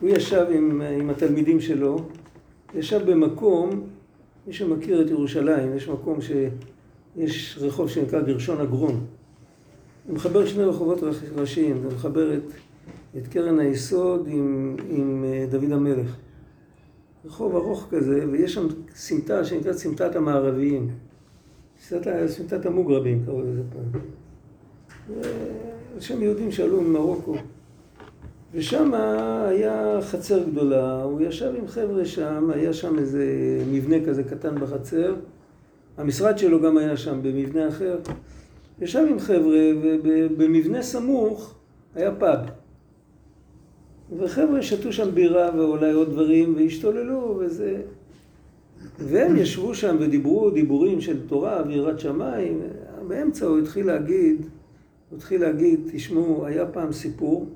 הוא 0.00 0.10
ישב 0.10 0.46
עם, 0.50 0.82
עם 0.82 1.10
התלמידים 1.10 1.60
שלו, 1.60 1.98
ישב 2.74 3.10
במקום, 3.10 3.86
מי 4.46 4.52
שמכיר 4.52 5.02
את 5.02 5.10
ירושלים, 5.10 5.76
יש 5.76 5.88
מקום 5.88 6.18
שיש 6.20 7.58
רחוב 7.60 7.88
שנקרא 7.88 8.20
גרשון 8.20 8.60
אגרון. 8.60 9.06
זה 10.06 10.12
מחבר 10.12 10.46
שני 10.46 10.64
רחובות 10.64 10.98
ראשיים, 11.36 11.80
זה 11.82 11.94
מחבר 11.94 12.34
את, 12.34 12.42
את 13.16 13.26
קרן 13.26 13.58
היסוד 13.58 14.28
עם, 14.30 14.76
עם 14.90 15.24
אה, 15.24 15.46
דוד 15.50 15.72
המלך. 15.72 16.16
רחוב 17.24 17.56
ארוך 17.56 17.86
כזה, 17.90 18.24
ויש 18.32 18.54
שם 18.54 18.66
סמטה 18.94 19.44
שנקראת 19.44 19.76
סמטת 19.76 20.16
המערביים. 20.16 20.90
סמטת 22.26 22.66
המוגרבים 22.66 23.22
קראו 23.26 23.42
לזה 23.42 23.62
פעם. 23.72 24.00
שם 26.00 26.22
יהודים 26.22 26.52
שעלו 26.52 26.80
ממרוקו. 26.80 27.34
ושם 28.52 28.94
היה 29.48 29.98
חצר 30.02 30.42
גדולה, 30.48 31.02
הוא 31.02 31.20
ישב 31.20 31.52
עם 31.58 31.68
חבר'ה 31.68 32.04
שם, 32.04 32.50
היה 32.54 32.72
שם 32.72 32.98
איזה 32.98 33.26
מבנה 33.70 33.96
כזה 34.06 34.24
קטן 34.24 34.54
בחצר. 34.60 35.14
המשרד 35.96 36.38
שלו 36.38 36.60
גם 36.60 36.78
היה 36.78 36.96
שם 36.96 37.22
במבנה 37.22 37.68
אחר. 37.68 37.98
ישב 38.80 39.04
עם 39.10 39.18
חבר'ה, 39.18 39.70
ובמבנה 39.82 40.82
סמוך 40.82 41.54
היה 41.94 42.14
פאב. 42.14 42.38
וחבר'ה 44.18 44.62
שתו 44.62 44.92
שם 44.92 45.14
בירה 45.14 45.50
ואולי 45.56 45.92
עוד 45.92 46.10
דברים, 46.10 46.54
והשתוללו, 46.56 47.36
וזה... 47.40 47.82
והם 48.98 49.36
ישבו 49.36 49.74
שם 49.74 49.96
ודיברו 50.00 50.50
דיבורים 50.50 51.00
של 51.00 51.26
תורה 51.26 51.62
ויראת 51.66 52.00
שמיים. 52.00 52.60
באמצע 53.08 53.46
הוא 53.46 53.58
התחיל 53.58 53.86
להגיד, 53.86 54.46
הוא 55.10 55.16
התחיל 55.16 55.40
להגיד, 55.40 55.80
תשמעו, 55.92 56.46
היה 56.46 56.66
פעם 56.66 56.92
סיפור 56.92 57.46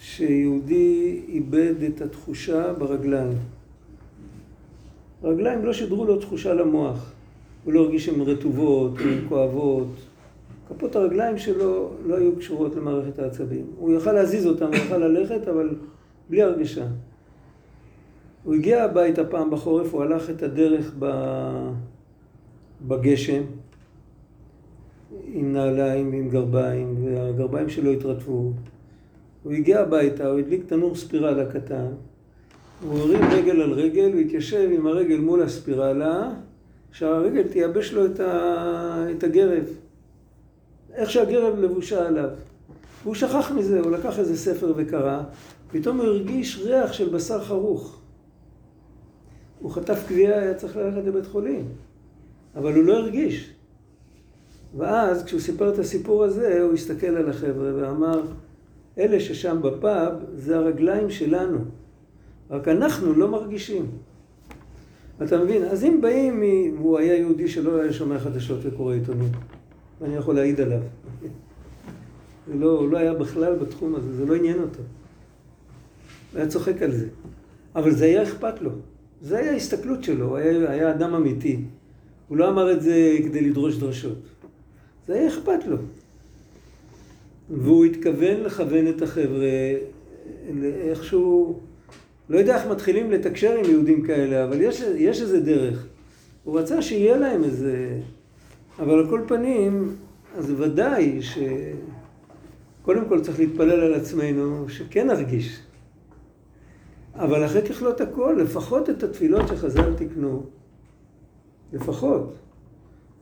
שיהודי 0.00 1.22
איבד 1.28 1.82
את 1.82 2.00
התחושה 2.00 2.72
ברגליים. 2.72 3.32
רגליים 5.22 5.64
לא 5.64 5.72
שידרו 5.72 6.04
לו 6.04 6.18
תחושה 6.20 6.54
למוח. 6.54 7.12
הוא 7.64 7.72
לא 7.72 7.80
הרגיש 7.80 8.06
שהן 8.06 8.20
רטובות, 8.20 8.92
הן 9.04 9.28
כואבות. 9.28 9.88
כפות 10.68 10.96
הרגליים 10.96 11.38
שלו 11.38 11.90
לא 12.06 12.16
היו 12.16 12.36
קשורות 12.36 12.76
למערכת 12.76 13.18
העצבים. 13.18 13.64
הוא 13.78 13.92
יכל 13.92 14.12
להזיז 14.12 14.46
אותן, 14.46 14.66
הוא 14.66 14.74
יכל 14.74 14.96
ללכת, 14.96 15.48
אבל 15.48 15.70
בלי 16.30 16.42
הרגשה. 16.42 16.86
הוא 18.44 18.54
הגיע 18.54 18.84
הביתה 18.84 19.24
פעם 19.24 19.50
בחורף, 19.50 19.94
הוא 19.94 20.02
הלך 20.02 20.30
את 20.30 20.42
הדרך 20.42 20.94
בגשם, 22.86 23.42
עם 25.32 25.52
נעליים 25.52 26.10
ועם 26.10 26.28
גרביים, 26.28 27.04
והגרביים 27.04 27.68
שלו 27.68 27.90
התרטבו. 27.90 28.52
הוא 29.42 29.52
הגיע 29.52 29.80
הביתה, 29.80 30.26
הוא 30.26 30.38
הדליק 30.38 30.64
תנור 30.66 30.94
ספירלה 30.94 31.52
קטן, 31.52 31.86
הוא 32.82 32.98
הרים 32.98 33.20
רגל 33.30 33.60
על 33.62 33.72
רגל, 33.72 34.12
הוא 34.12 34.20
התיישב 34.20 34.70
עם 34.72 34.86
הרגל 34.86 35.18
מול 35.18 35.42
הספירלה, 35.42 36.30
שהרגל 36.92 37.48
תייבש 37.48 37.92
לו 37.92 38.06
את, 38.06 38.20
ה... 38.20 39.06
את 39.16 39.24
הגרב. 39.24 39.64
איך 40.94 41.10
שהגרב 41.10 41.58
לבושה 41.58 42.06
עליו. 42.06 42.30
והוא 43.02 43.14
שכח 43.14 43.52
מזה, 43.52 43.80
הוא 43.80 43.90
לקח 43.90 44.18
איזה 44.18 44.36
ספר 44.36 44.72
וקרא, 44.76 45.22
פתאום 45.70 45.96
הוא 45.96 46.06
הרגיש 46.06 46.58
ריח 46.58 46.92
של 46.92 47.08
בשר 47.08 47.44
חרוך. 47.44 48.00
הוא 49.60 49.70
חטף 49.70 50.04
קביעה, 50.08 50.40
היה 50.40 50.54
צריך 50.54 50.76
ללכת 50.76 51.06
לבית 51.06 51.26
חולים, 51.26 51.68
אבל 52.56 52.74
הוא 52.74 52.84
לא 52.84 52.92
הרגיש. 52.92 53.54
ואז 54.76 55.24
כשהוא 55.24 55.40
סיפר 55.40 55.74
את 55.74 55.78
הסיפור 55.78 56.24
הזה, 56.24 56.62
הוא 56.62 56.74
הסתכל 56.74 57.06
על 57.06 57.30
החבר'ה 57.30 57.74
ואמר, 57.76 58.22
אלה 58.98 59.20
ששם 59.20 59.62
בפאב 59.62 60.12
זה 60.34 60.56
הרגליים 60.56 61.10
שלנו, 61.10 61.58
רק 62.50 62.68
אנחנו 62.68 63.12
לא 63.12 63.28
מרגישים. 63.28 63.86
אתה 65.22 65.38
מבין? 65.38 65.64
אז 65.64 65.84
אם 65.84 66.00
באים. 66.00 66.42
הוא 66.78 66.98
היה 66.98 67.16
יהודי 67.16 67.48
שלא 67.48 67.80
היה 67.80 67.92
שומע 67.92 68.18
חדשות 68.18 68.58
וקורא 68.62 68.94
עיתונים, 68.94 69.28
ואני 70.00 70.16
יכול 70.16 70.34
להעיד 70.34 70.60
עליו. 70.60 70.80
לא, 72.60 72.78
הוא 72.78 72.88
לא 72.88 72.98
היה 72.98 73.14
בכלל 73.14 73.56
בתחום 73.56 73.94
הזה, 73.94 74.14
זה 74.16 74.26
לא 74.26 74.34
עניין 74.34 74.62
אותו. 74.62 74.80
הוא 76.32 76.38
היה 76.38 76.48
צוחק 76.48 76.82
על 76.82 76.92
זה. 76.92 77.08
אבל 77.74 77.90
זה 77.90 78.04
היה 78.04 78.22
אכפת 78.22 78.62
לו. 78.62 78.70
זה 79.22 79.38
היה 79.38 79.52
ההסתכלות 79.52 80.04
שלו, 80.04 80.26
הוא 80.26 80.36
היה, 80.36 80.70
היה 80.70 80.90
אדם 80.90 81.14
אמיתי. 81.14 81.60
הוא 82.28 82.36
לא 82.36 82.48
אמר 82.48 82.72
את 82.72 82.82
זה 82.82 83.16
כדי 83.24 83.40
לדרוש 83.40 83.76
דרשות. 83.76 84.18
זה 85.06 85.14
היה 85.14 85.28
אכפת 85.28 85.66
לו. 85.66 85.76
והוא 87.50 87.84
התכוון 87.84 88.40
לכוון 88.40 88.88
את 88.88 89.02
החבר'ה 89.02 89.48
איכשהו, 90.64 91.60
לא 92.28 92.38
יודע 92.38 92.56
איך 92.56 92.66
מתחילים 92.66 93.10
לתקשר 93.10 93.52
עם 93.52 93.70
יהודים 93.70 94.02
כאלה, 94.02 94.44
אבל 94.44 94.60
יש, 94.60 94.80
יש 94.80 95.22
איזה 95.22 95.40
דרך. 95.40 95.86
הוא 96.44 96.60
רצה 96.60 96.82
שיהיה 96.82 97.16
להם 97.16 97.44
איזה... 97.44 98.00
אבל 98.78 98.98
על 98.98 99.10
כל 99.10 99.20
פנים, 99.28 99.96
אז 100.36 100.50
ודאי 100.50 101.20
שקודם 101.22 103.08
כל 103.08 103.20
צריך 103.20 103.38
להתפלל 103.38 103.80
על 103.80 103.94
עצמנו, 103.94 104.68
שכן 104.68 105.06
נרגיש. 105.06 105.60
אבל 107.14 107.44
אחרי 107.44 107.62
ככלות 107.62 108.00
הכל, 108.00 108.36
לפחות 108.42 108.90
את 108.90 109.02
התפילות 109.02 109.48
שחז"ל 109.48 109.94
תקנו, 109.94 110.42
לפחות. 111.72 112.34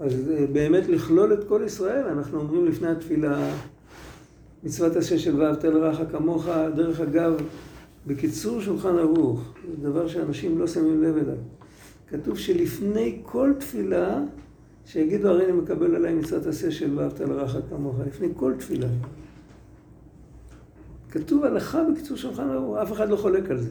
אז 0.00 0.30
אה, 0.30 0.46
באמת 0.46 0.88
לכלול 0.88 1.32
את 1.32 1.44
כל 1.44 1.62
ישראל, 1.66 2.07
אנחנו 2.07 2.40
אומרים 2.40 2.66
לפני 2.66 2.88
התפילה, 2.88 3.50
מצוות 4.62 4.96
עשה 4.96 5.18
של 5.18 5.40
ואהבת 5.40 5.64
לרעך 5.64 5.98
כמוך, 6.12 6.48
דרך 6.74 7.00
אגב, 7.00 7.36
בקיצור 8.07 8.61
שולחן 8.61 8.98
ערוך, 8.98 9.54
זה 9.70 9.90
דבר 9.90 10.09
שאנשים 10.09 10.59
לא 10.59 10.66
שמים 10.66 11.02
לב 11.02 11.16
אליו. 11.16 11.36
כתוב 12.09 12.38
שלפני 12.38 13.20
כל 13.22 13.52
תפילה, 13.61 14.20
שיגידו 14.86 15.28
הרי 15.28 15.44
אני 15.44 15.52
מקבל 15.52 15.94
עליי 15.94 16.14
מצוות 16.14 16.46
עשה 16.46 16.70
של 16.70 16.98
ואהבת 16.98 17.20
לרעך 17.20 17.57
כמוך, 17.70 17.96
לפני 18.07 18.28
כל 18.36 18.52
תפילה. 18.59 18.88
כתוב 21.11 21.44
הלכה 21.44 21.82
בקיצור 21.92 22.16
שולחן 22.16 22.50
ערוך, 22.50 22.76
אף 22.76 22.92
אחד 22.92 23.09
לא 23.09 23.16
חולק 23.16 23.50
על 23.50 23.59
זה. 23.59 23.70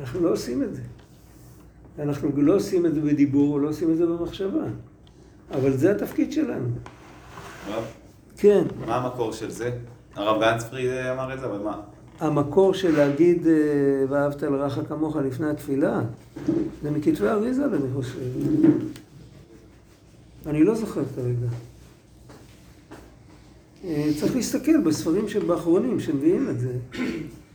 אנחנו 0.00 0.20
לא 0.20 0.32
עושים 0.32 0.62
את 0.62 0.74
זה. 0.74 0.82
אנחנו 1.98 2.42
לא 2.42 2.56
עושים 2.56 2.86
את 2.86 2.94
זה 2.94 3.00
בדיבור, 3.00 3.60
לא 3.60 3.68
עושים 3.68 3.92
את 3.92 3.96
זה 3.96 4.06
במחשבה. 4.06 4.64
אבל 5.50 5.76
זה 5.76 5.90
התפקיד 5.90 6.32
שלנו. 6.32 6.68
הרב? 7.66 7.84
כן. 8.36 8.64
מה 8.86 8.96
המקור 8.96 9.32
של 9.32 9.50
זה? 9.50 9.78
הרב 10.16 10.40
גנצפרי 10.40 11.12
אמר 11.12 11.34
את 11.34 11.40
זה, 11.40 11.46
אבל 11.46 11.58
מה? 11.58 11.80
המקור 12.20 12.74
של 12.74 12.96
להגיד 12.96 13.46
אה, 13.46 13.52
ואהבת 14.08 14.42
לרעך 14.42 14.78
כמוך 14.88 15.16
לפני 15.16 15.50
התפילה, 15.50 16.00
זה 16.82 16.90
מכתבי 16.90 17.28
אריזה, 17.28 17.64
אני 17.64 17.92
חושב. 17.94 18.20
אני 20.46 20.64
לא 20.64 20.74
זוכר 20.74 21.02
כרגע. 21.14 21.46
אה, 23.84 24.10
צריך 24.20 24.36
להסתכל 24.36 24.80
בספרים 24.86 25.28
שבאחרונים 25.28 26.00
שמביאים 26.00 26.50
את 26.50 26.60
זה. 26.60 26.72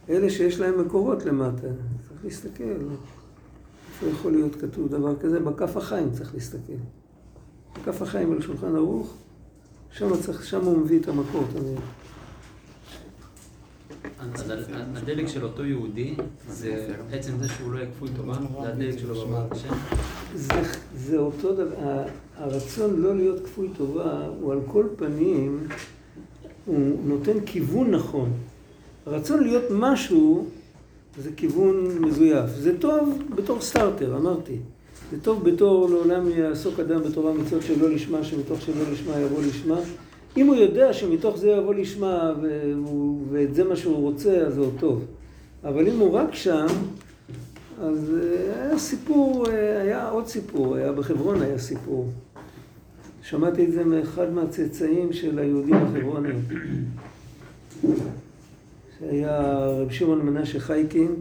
אלה 0.10 0.30
שיש 0.30 0.60
להם 0.60 0.86
מקורות 0.86 1.26
למטה. 1.26 1.68
צריך 2.08 2.24
להסתכל. 2.24 2.64
איפה 3.94 4.06
יכול 4.12 4.32
להיות 4.32 4.56
כתוב 4.56 4.88
דבר 4.88 5.16
כזה? 5.20 5.40
בכף 5.40 5.78
החיים 5.78 6.12
צריך 6.12 6.34
להסתכל. 6.34 6.74
בכף 7.76 8.02
החיים 8.02 8.32
על 8.32 8.42
שולחן 8.42 8.76
ערוך, 8.76 9.14
שם, 9.92 10.18
צריך, 10.22 10.46
שם 10.46 10.62
הוא 10.62 10.78
מביא 10.78 11.00
את 11.00 11.08
המקור 11.08 11.44
תמיד. 11.54 11.80
אז 14.20 14.54
הדלק 14.96 15.28
של 15.28 15.44
אותו 15.44 15.66
יהודי, 15.66 16.16
זה 16.48 16.96
עצם 17.12 17.32
זה 17.40 17.48
שהוא 17.50 17.72
לא 17.72 17.78
יהיה 17.78 17.90
כפוי 17.92 18.10
טובה, 18.16 18.34
זה 18.62 18.70
הדלק 18.70 19.00
שלו 19.00 19.16
בעבודת 19.16 19.52
השם. 19.52 19.74
זה 20.96 21.18
אותו 21.18 21.54
דבר, 21.54 22.04
הרצון 22.38 23.02
לא 23.02 23.16
להיות 23.16 23.46
כפוי 23.46 23.70
טובה, 23.78 24.28
הוא 24.40 24.52
על 24.52 24.60
כל 24.68 24.86
פנים, 24.96 25.68
הוא 26.66 26.98
נותן 27.06 27.46
כיוון 27.46 27.92
נכון. 27.92 28.32
הרצון 29.06 29.44
להיות 29.44 29.64
משהו 29.72 30.46
זה 31.18 31.30
כיוון 31.36 31.98
מזויף. 32.00 32.50
זה 32.56 32.80
טוב 32.80 33.24
בתור 33.36 33.62
סטארטר, 33.62 34.18
אמרתי. 34.18 34.58
זה 35.12 35.22
טוב 35.22 35.50
בתור 35.50 35.90
לעולם 35.90 36.30
יעסוק 36.30 36.80
אדם 36.80 37.04
בתורה 37.04 37.34
מצוות 37.34 37.64
שלא 37.64 37.90
לשמה, 37.90 38.24
שמתוך 38.24 38.62
שלא 38.62 38.92
לשמה 38.92 39.20
יבוא 39.20 39.42
לשמה. 39.42 39.80
אם 40.38 40.48
הוא 40.48 40.56
יודע 40.56 40.94
שמתוך 40.94 41.38
זה 41.38 41.50
יבוא 41.50 41.74
לשמה 41.74 42.34
ואת 43.32 43.54
זה 43.56 43.64
מה 43.64 43.76
שהוא 43.76 43.96
רוצה, 43.96 44.38
אז 44.38 44.54
זה 44.54 44.60
עוד 44.60 44.74
טוב. 44.80 45.06
אבל 45.64 45.88
אם 45.88 46.00
הוא 46.00 46.14
רק 46.14 46.36
שם, 46.36 46.66
אז 47.82 48.14
אה, 48.22 48.66
היה 48.66 48.78
סיפור, 48.78 49.46
אה, 49.50 49.82
היה 49.82 50.10
עוד 50.10 50.28
סיפור, 50.28 50.76
היה 50.76 50.92
בחברון 50.92 51.42
היה 51.42 51.58
סיפור. 51.58 52.10
שמעתי 53.24 53.66
את 53.66 53.72
זה 53.72 53.84
מאחד 53.84 54.34
מהצאצאים 54.34 55.14
של 55.14 55.40
היהודים 55.40 55.76
החברונים. 55.76 56.42
שהיה 59.00 59.58
רב 59.66 59.92
שמעון 59.92 60.22
מנשה 60.22 60.60
חייקין, 60.60 61.16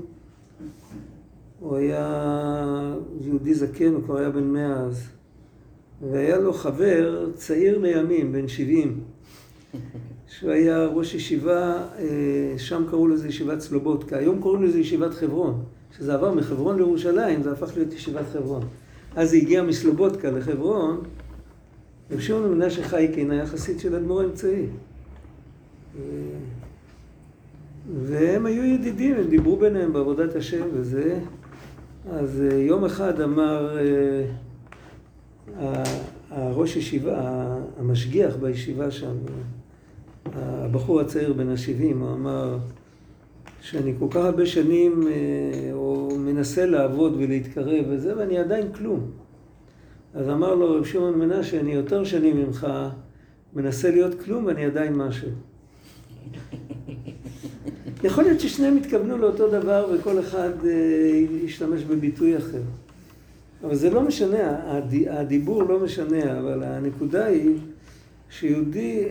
הוא 1.61 1.77
היה 1.77 2.95
יהודי 3.21 3.55
זקן, 3.55 3.93
הוא 3.95 4.03
כבר 4.03 4.19
היה 4.19 4.31
בן 4.31 4.45
מאה 4.45 4.73
אז, 4.73 5.09
והיה 6.11 6.39
לו 6.39 6.53
חבר 6.53 7.31
צעיר 7.35 7.79
לימים, 7.79 8.33
בן 8.33 8.49
שבעים, 8.49 9.01
שהוא 10.29 10.51
היה 10.51 10.87
ראש 10.87 11.15
ישיבה, 11.15 11.83
אה, 11.99 12.55
שם 12.59 12.85
קראו 12.91 13.09
לזה 13.09 13.29
ישיבת 13.29 13.61
סלובודקה, 13.61 14.17
היום 14.17 14.41
קוראים 14.41 14.63
לזה 14.63 14.79
ישיבת 14.79 15.15
חברון, 15.15 15.63
כשזה 15.93 16.15
עבר 16.15 16.35
מחברון 16.35 16.77
לירושלים, 16.77 17.43
זה 17.43 17.53
הפך 17.53 17.77
להיות 17.77 17.93
ישיבת 17.93 18.25
חברון. 18.33 18.63
אז 19.17 19.31
זה 19.31 19.37
הגיע 19.37 19.63
מסלובודקה 19.63 20.31
לחברון, 20.31 21.01
רב 22.11 22.21
שמעון 22.21 22.55
מנשה 22.55 22.83
חייקין 22.83 23.31
היה 23.31 23.47
חסיד 23.47 23.81
של 23.81 23.95
אדמו"ר 23.95 24.21
האמצעי. 24.21 24.67
והם 28.03 28.47
היו 28.47 28.65
ידידים, 28.65 29.15
הם 29.17 29.29
דיברו 29.29 29.57
ביניהם 29.57 29.93
בעבודת 29.93 30.37
השם 30.37 30.67
וזה. 30.73 31.19
אז 32.13 32.43
אה, 32.51 32.57
יום 32.57 32.85
אחד 32.85 33.21
אמר 33.21 33.79
אה, 33.79 34.25
הראש 36.31 36.77
ישיבה, 36.77 37.47
המשגיח 37.79 38.37
בישיבה 38.37 38.91
שם, 38.91 39.15
הבחור 40.25 41.01
הצעיר 41.01 41.33
בן 41.33 41.49
השבעים, 41.49 42.03
הוא 42.03 42.13
אמר 42.13 42.59
שאני 43.61 43.95
כל 43.99 44.07
כך 44.11 44.17
הרבה 44.17 44.47
שנים 44.47 45.03
אה, 45.09 46.17
מנסה 46.19 46.67
לעבוד 46.67 47.15
ולהתקרב 47.19 47.85
וזה, 47.89 48.19
ואני 48.19 48.39
עדיין 48.39 48.73
כלום. 48.73 49.11
אז 50.15 50.29
אמר 50.29 50.55
לו 50.55 50.77
רב 50.77 50.85
שמעון 50.85 51.19
מנשה, 51.19 51.61
אני 51.61 51.73
יותר 51.73 52.05
שנים 52.05 52.37
ממך 52.37 52.67
מנסה 53.55 53.91
להיות 53.91 54.21
כלום 54.25 54.45
ואני 54.45 54.65
עדיין 54.65 54.95
משהו. 54.95 55.29
יכול 58.05 58.25
להיות 58.25 58.41
ששניהם 58.41 58.77
התכוונו 58.77 59.19
לאותו 59.19 59.49
דבר 59.49 59.91
וכל 59.95 60.21
אחד 60.21 60.67
אה, 60.67 61.25
ישתמש 61.45 61.83
בביטוי 61.83 62.37
אחר. 62.37 62.61
אבל 63.65 63.75
זה 63.75 63.91
לא 63.91 64.03
משנה, 64.03 64.59
הדיבור 65.11 65.63
לא 65.63 65.81
משנה, 65.81 66.39
אבל 66.39 66.63
הנקודה 66.63 67.25
היא 67.25 67.59
שיהודי, 68.31 69.09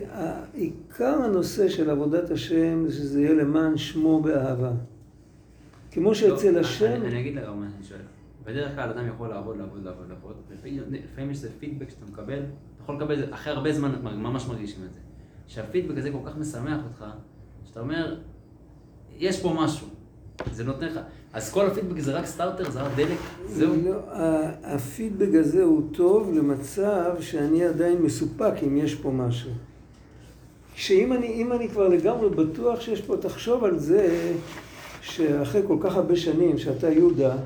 עיקר 0.54 1.22
הנושא 1.24 1.68
של 1.68 1.90
עבודת 1.90 2.30
השם 2.30 2.84
זה 2.86 2.92
שזה 2.92 3.22
יהיה 3.22 3.34
למען 3.34 3.76
שמו 3.76 4.22
באהבה. 4.22 4.72
כמו 5.90 6.14
שאצל 6.14 6.50
לא, 6.50 6.58
השם... 6.60 7.02
אני, 7.02 7.20
אגיד 7.20 7.36
לך 7.36 7.48
מה 7.48 7.66
אני 7.76 7.84
שואל. 7.84 8.00
בדרך 8.44 8.74
כלל 8.74 8.90
אדם 8.90 9.08
יכול 9.08 9.28
לעבוד, 9.28 9.56
לעבוד, 9.56 9.84
לעבוד, 9.84 10.08
לעבוד, 10.08 10.36
ולפעמים 10.48 11.30
יש 11.30 11.36
איזה 11.36 11.48
פידבק 11.58 11.90
שאתה 11.90 12.06
מקבל, 12.06 12.38
אתה 12.38 12.82
יכול 12.82 12.94
לקבל 12.94 13.14
את 13.14 13.18
זה, 13.18 13.34
אחרי 13.34 13.52
הרבה 13.52 13.72
זמן 13.72 13.94
ממש 14.02 14.46
מרגישים 14.48 14.84
את 14.84 14.92
זה. 14.92 15.00
שהפידבק 15.46 15.98
הזה 15.98 16.10
כל 16.10 16.18
כך 16.26 16.36
משמח 16.36 16.80
אותך, 16.84 17.04
שאתה 17.64 17.80
אומר, 17.80 18.20
יש 19.18 19.42
פה 19.42 19.54
משהו. 19.58 19.86
זה 20.60 20.66
נותן 20.66 20.86
לך. 20.86 21.00
אז 21.32 21.52
כל 21.52 21.66
הפידבק 21.66 22.00
זה 22.00 22.12
רק 22.12 22.26
סטארטר, 22.26 22.70
זה 22.70 22.82
רק 22.82 22.92
דלק, 22.96 23.18
זהו. 23.46 23.74
לא, 23.84 23.92
הפידבק 24.64 25.34
הזה 25.34 25.62
הוא 25.62 25.82
טוב 25.92 26.32
למצב 26.34 27.14
שאני 27.20 27.64
עדיין 27.64 28.02
מסופק 28.02 28.52
אם 28.66 28.76
יש 28.76 28.94
פה 28.94 29.10
משהו. 29.10 29.50
שאם 30.74 31.12
אני, 31.12 31.44
אני 31.52 31.68
כבר 31.68 31.88
לגמרי 31.88 32.28
בטוח 32.28 32.80
שיש 32.80 33.00
פה, 33.00 33.16
תחשוב 33.16 33.64
על 33.64 33.78
זה 33.78 34.32
שאחרי 35.00 35.62
כל 35.66 35.76
כך 35.80 35.96
הרבה 35.96 36.16
שנים 36.16 36.58
שאתה 36.58 36.90
יהודה, 36.90 37.36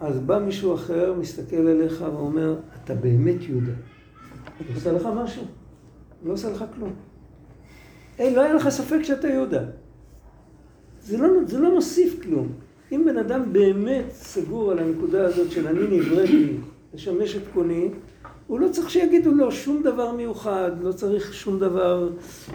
אז 0.00 0.18
בא 0.18 0.38
מישהו 0.38 0.74
אחר, 0.74 1.14
מסתכל 1.18 1.68
עליך 1.68 2.04
ואומר, 2.14 2.56
אתה 2.84 2.94
באמת 2.94 3.42
יהודה. 3.42 3.72
הוא 4.58 4.76
עושה 4.76 4.92
לך 4.92 5.08
משהו? 5.16 5.42
לא 6.24 6.32
עושה 6.32 6.50
לך 6.50 6.64
כלום. 6.74 6.92
אין, 8.18 8.34
לא 8.34 8.40
היה 8.40 8.54
לך 8.54 8.68
ספק 8.68 9.02
שאתה 9.02 9.28
יהודה. 9.28 9.62
זה 11.06 11.18
לא, 11.18 11.28
זה 11.46 11.58
לא 11.58 11.74
מוסיף 11.74 12.22
כלום. 12.22 12.48
אם 12.92 13.04
בן 13.04 13.18
אדם 13.18 13.52
באמת 13.52 14.04
סגור 14.12 14.72
על 14.72 14.78
הנקודה 14.78 15.24
הזאת 15.26 15.50
של 15.50 15.66
אני 15.66 15.98
נבראתי 15.98 16.52
לשמש 16.94 17.36
את 17.36 17.42
קוני, 17.54 17.90
הוא 18.46 18.60
לא 18.60 18.68
צריך 18.68 18.90
שיגידו 18.90 19.32
לו 19.32 19.52
שום 19.52 19.82
דבר 19.82 20.12
מיוחד, 20.12 20.70
לא 20.82 20.92
צריך 20.92 21.34
שום 21.34 21.58
דבר, 21.58 22.10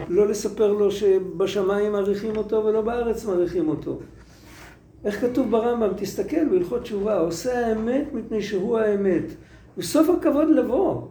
לא 0.08 0.28
לספר 0.28 0.72
לו 0.72 0.90
שבשמיים 0.90 1.92
מעריכים 1.92 2.36
אותו 2.36 2.64
ולא 2.64 2.80
בארץ 2.80 3.24
מעריכים 3.24 3.68
אותו. 3.68 3.98
איך 5.04 5.20
כתוב 5.20 5.50
ברמב"ם? 5.50 5.88
תסתכל 5.96 6.48
בהלכות 6.48 6.82
תשובה, 6.82 7.18
עושה 7.18 7.66
האמת 7.66 8.14
מפני 8.14 8.42
שהוא 8.42 8.78
האמת. 8.78 9.24
וסוף 9.78 10.08
הכבוד 10.08 10.48
לבוא. 10.50 11.02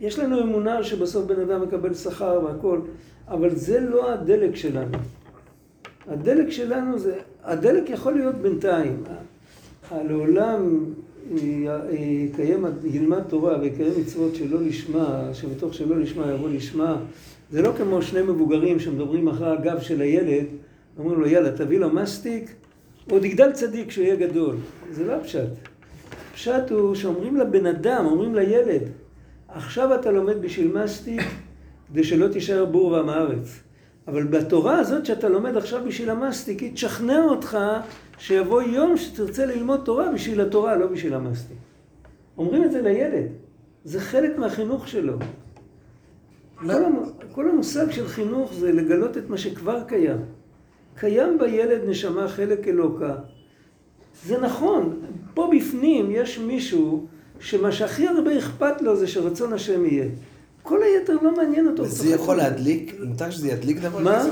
יש 0.00 0.18
לנו 0.18 0.42
אמונה 0.42 0.84
שבסוף 0.84 1.24
בן 1.24 1.40
אדם 1.40 1.62
מקבל 1.62 1.94
שכר 1.94 2.40
והכל, 2.44 2.80
אבל 3.28 3.54
זה 3.54 3.80
לא 3.80 4.12
הדלק 4.12 4.56
שלנו. 4.56 4.98
הדלק 6.08 6.50
שלנו 6.50 6.98
זה, 6.98 7.14
הדלק 7.44 7.90
יכול 7.90 8.12
להיות 8.12 8.34
בינתיים. 8.34 9.02
לעולם 10.08 10.84
יקיים, 11.92 12.64
ילמד 12.84 13.22
תורה 13.28 13.60
ויקיים 13.60 13.92
מצוות 14.00 14.34
שלא 14.34 14.62
לשמה, 14.62 15.28
שמתוך 15.32 15.74
שלא 15.74 15.98
לשמה 15.98 16.32
יבוא 16.32 16.48
לשמה. 16.48 16.96
זה 17.50 17.62
לא 17.62 17.72
כמו 17.76 18.02
שני 18.02 18.22
מבוגרים 18.22 18.80
שמדברים 18.80 19.28
אחרי 19.28 19.50
הגב 19.50 19.80
של 19.80 20.00
הילד, 20.00 20.46
אומרים 20.98 21.20
לו 21.20 21.26
יאללה 21.26 21.52
תביא 21.52 21.78
לו 21.78 21.90
מסטיק, 21.90 22.54
עוד 23.10 23.24
יגדל 23.24 23.52
צדיק 23.52 23.88
כשהוא 23.88 24.04
יהיה 24.04 24.16
גדול. 24.16 24.56
זה 24.90 25.04
לא 25.04 25.12
הפשט. 25.12 25.48
הפשט 26.30 26.70
הוא 26.70 26.94
שאומרים 26.94 27.36
לבן 27.36 27.66
אדם, 27.66 28.06
אומרים 28.06 28.34
לילד, 28.34 28.82
עכשיו 29.48 29.94
אתה 29.94 30.10
לומד 30.10 30.42
בשביל 30.42 30.82
מסטיק 30.82 31.22
כדי 31.88 32.04
שלא 32.04 32.28
תישאר 32.28 32.64
בור 32.64 32.86
ועם 32.86 33.08
הארץ. 33.08 33.60
אבל 34.08 34.24
בתורה 34.24 34.78
הזאת 34.78 35.06
שאתה 35.06 35.28
לומד 35.28 35.56
עכשיו 35.56 35.84
בשביל 35.86 36.10
המסטיק, 36.10 36.60
היא 36.60 36.72
תשכנע 36.74 37.24
אותך 37.24 37.58
שיבוא 38.18 38.62
יום 38.62 38.96
שתרצה 38.96 39.46
ללמוד 39.46 39.80
תורה 39.84 40.12
בשביל 40.12 40.40
התורה, 40.40 40.76
לא 40.76 40.86
בשביל 40.86 41.14
המסטיק. 41.14 41.56
אומרים 42.38 42.64
את 42.64 42.72
זה 42.72 42.82
לילד. 42.82 43.26
זה 43.84 44.00
חלק 44.00 44.38
מהחינוך 44.38 44.88
שלו. 44.88 45.18
כל, 46.56 46.84
המ... 46.84 46.96
כל 47.32 47.48
המושג 47.48 47.90
של 47.90 48.08
חינוך 48.08 48.54
זה 48.54 48.72
לגלות 48.72 49.16
את 49.16 49.30
מה 49.30 49.38
שכבר 49.38 49.82
קיים. 49.84 50.18
קיים 50.96 51.38
בילד 51.38 51.80
נשמה 51.88 52.28
חלק 52.28 52.68
אלוקה. 52.68 53.14
זה 54.24 54.40
נכון, 54.40 55.00
פה 55.34 55.50
בפנים 55.56 56.10
יש 56.10 56.38
מישהו 56.38 57.06
שמה 57.40 57.72
שהכי 57.72 58.08
הרבה 58.08 58.38
אכפת 58.38 58.82
לו 58.82 58.96
זה 58.96 59.06
שרצון 59.06 59.52
השם 59.52 59.84
יהיה. 59.84 60.08
כל 60.66 60.82
היתר 60.82 61.16
לא 61.22 61.36
מעניין 61.36 61.66
אותו. 61.66 61.82
וזה 61.82 62.08
יכול 62.08 62.36
להדליק? 62.36 62.94
מותר 63.04 63.30
שזה 63.30 63.48
ידליק 63.48 63.78
דבר 63.78 63.98
מה? 63.98 64.20
כזה? 64.20 64.30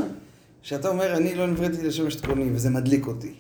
שאתה 0.63 0.89
אומר, 0.89 1.17
אני 1.17 1.35
לא 1.35 1.47
נבראתי 1.47 1.83
לשמש 1.83 2.17
את 2.17 2.27
קוני, 2.27 2.51
וזה 2.55 2.71
מדליק 2.71 3.07
אותי. 3.07 3.33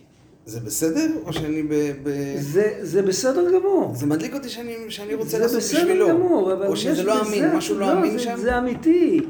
זה 0.47 0.61
בסדר? 0.61 1.07
או 1.24 1.32
שאני 1.32 1.62
ב... 1.62 1.74
ב... 2.03 2.34
זה, 2.38 2.78
זה 2.80 3.03
בסדר 3.03 3.53
גמור. 3.59 3.92
זה 3.95 4.07
מדליק 4.07 4.34
אותי 4.34 4.49
שאני, 4.49 4.74
שאני 4.88 5.14
רוצה 5.14 5.30
זה 5.30 5.38
לעשות 5.38 5.59
בסדר 5.59 5.80
בשבילו. 5.80 6.09
גמור, 6.09 6.53
אבל 6.53 6.66
או 6.66 6.76
שזה 6.76 7.03
לא 7.03 7.22
אמין, 7.28 7.57
משהו 7.57 7.78
לא 7.78 7.92
אמין 7.92 8.18
זה, 8.18 8.24
שם? 8.24 8.36
זה 8.36 8.59
אמיתי. 8.59 9.20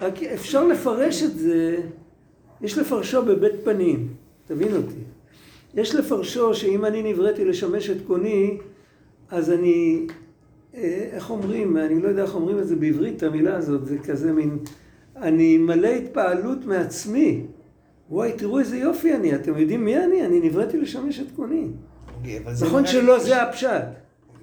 רק 0.00 0.22
אפשר 0.22 0.66
לפרש 0.66 1.22
את 1.22 1.38
זה, 1.38 1.76
יש 2.60 2.78
לפרשו 2.78 3.22
בבית 3.22 3.52
פנים, 3.64 4.08
תבין 4.46 4.76
אותי. 4.76 5.00
יש 5.74 5.94
לפרשו 5.94 6.54
שאם 6.54 6.84
אני 6.84 7.12
נבראתי 7.12 7.44
לשמש 7.44 7.90
את 7.90 7.96
קוני, 8.06 8.58
אז 9.30 9.50
אני, 9.50 10.06
איך 10.74 11.30
אומרים, 11.30 11.76
אני 11.76 12.02
לא 12.02 12.08
יודע 12.08 12.22
איך 12.22 12.34
אומרים 12.34 12.58
את 12.58 12.68
זה 12.68 12.76
בעברית, 12.76 13.16
את 13.16 13.22
המילה 13.22 13.56
הזאת, 13.56 13.86
זה 13.86 13.98
כזה 13.98 14.32
מין, 14.32 14.58
אני 15.16 15.58
מלא 15.58 15.88
התפעלות 15.88 16.64
מעצמי. 16.64 17.42
וואי, 18.10 18.32
תראו 18.32 18.58
איזה 18.58 18.76
יופי 18.76 19.14
אני, 19.14 19.34
אתם 19.34 19.58
יודעים 19.58 19.84
מי 19.84 19.96
אני? 19.96 20.26
אני 20.26 20.40
נבראתי 20.40 20.78
לשמש 20.78 21.20
את 21.20 21.26
קוני. 21.36 21.66
אוקיי, 22.18 22.40
נכון 22.62 22.86
שלא 22.86 23.18
זה 23.18 23.42
הפשט. 23.42 23.84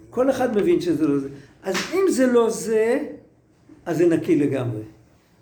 כל 0.09 0.29
אחד 0.29 0.57
מבין 0.57 0.81
שזה 0.81 1.07
לא 1.07 1.19
זה. 1.19 1.29
אז 1.63 1.75
אם 1.93 2.11
זה 2.11 2.27
לא 2.27 2.49
זה, 2.49 2.99
אז 3.85 3.97
זה 3.97 4.07
נקי 4.07 4.35
לגמרי. 4.35 4.81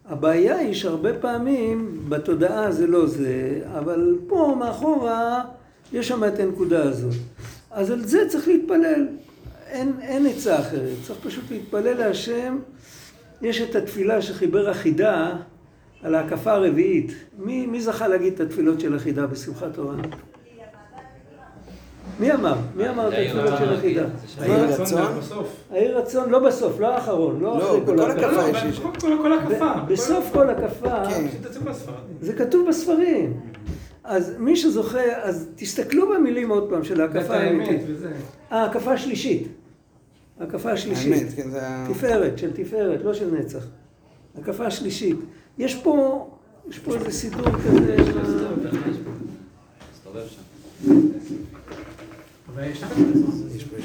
הבעיה 0.06 0.58
היא 0.58 0.74
שהרבה 0.74 1.14
פעמים 1.14 2.00
בתודעה 2.10 2.72
זה 2.72 2.88
לא 2.88 3.08
זה, 3.08 3.62
אבל 3.80 4.18
פה 4.28 4.56
מאחורה 4.60 5.44
יש 5.94 6.08
שם 6.08 6.24
את 6.24 6.40
הנקודה 6.40 6.84
הזאת. 6.84 7.14
אז 7.72 7.92
על 7.92 8.06
זה 8.06 8.20
צריך 8.30 8.48
להתפלל. 8.48 9.08
אין, 9.76 9.94
אין 10.02 10.26
עצה 10.26 10.60
אחרת, 10.60 10.90
צריך 11.04 11.20
פשוט 11.24 11.44
להתפלל 11.52 11.94
להשם. 11.98 12.58
יש 13.42 13.62
את 13.62 13.76
התפילה 13.76 14.22
שחיבר 14.22 14.70
החידה 14.70 15.34
על 16.04 16.16
ההקפה 16.16 16.52
הרביעית. 16.52 17.12
מי, 17.38 17.66
מי 17.66 17.82
זכה 17.82 18.08
להגיד 18.08 18.34
את 18.34 18.40
התפילות 18.40 18.80
של 18.80 18.96
החידה 18.96 19.28
בשמחת 19.28 19.74
תורה? 19.74 19.96
מי 22.20 22.34
אמר? 22.34 22.56
מי 22.76 22.90
אמר 22.90 23.08
את 23.08 23.14
התפילות 23.14 23.58
של 23.58 23.74
החידה? 23.74 24.04
מה? 24.48 24.56
רצון? 24.56 25.02
בסוף. 25.20 25.56
העיר 25.72 25.98
רצון 25.98 26.30
לא 26.30 26.40
בסוף, 26.40 26.80
לא 26.80 26.88
האחרון, 26.88 27.40
לא 27.42 27.58
לא, 27.58 27.68
אחרי 27.70 27.86
כל 27.86 27.94
בכל. 27.96 28.12
הקפה 28.12 28.26
לא, 28.32 28.42
יש 28.50 28.56
אבל 28.58 28.68
איש. 28.68 28.80
כל- 28.80 28.90
כל- 29.02 29.18
כל 29.22 29.34
הקפה. 29.34 29.74
בסוף 29.88 30.30
כל 30.34 30.50
הקפה, 30.50 31.06
כן. 31.10 31.28
זה 32.22 32.34
כתוב 32.34 32.68
בספרים. 32.68 33.40
אז 34.04 34.36
מי 34.40 34.56
שזוכה, 34.56 35.00
אז 35.22 35.48
תסתכלו 35.56 36.10
במילים 36.16 36.50
עוד 36.50 36.70
פעם 36.70 36.84
של 36.84 37.02
ההקפה 37.02 37.34
האמיתית. 37.36 37.82
ההקפה 38.52 38.92
השלישית. 38.94 39.48
ההקפה 40.40 40.72
השלישית. 40.72 41.14
האמת, 41.14 41.34
כן, 41.36 41.50
זה. 41.50 41.62
תפארת, 41.94 42.38
של 42.38 42.52
תפארת, 42.54 43.02
לא 43.04 43.14
של 43.14 43.32
נצח. 43.32 43.66
הקפה 44.38 44.66
השלישית. 44.66 45.18
יש 45.58 45.76
פה, 45.76 46.28
יש 46.70 46.80
פה 46.80 46.96
איזה 46.96 47.12
סידור 47.12 47.46
כזה. 47.46 47.96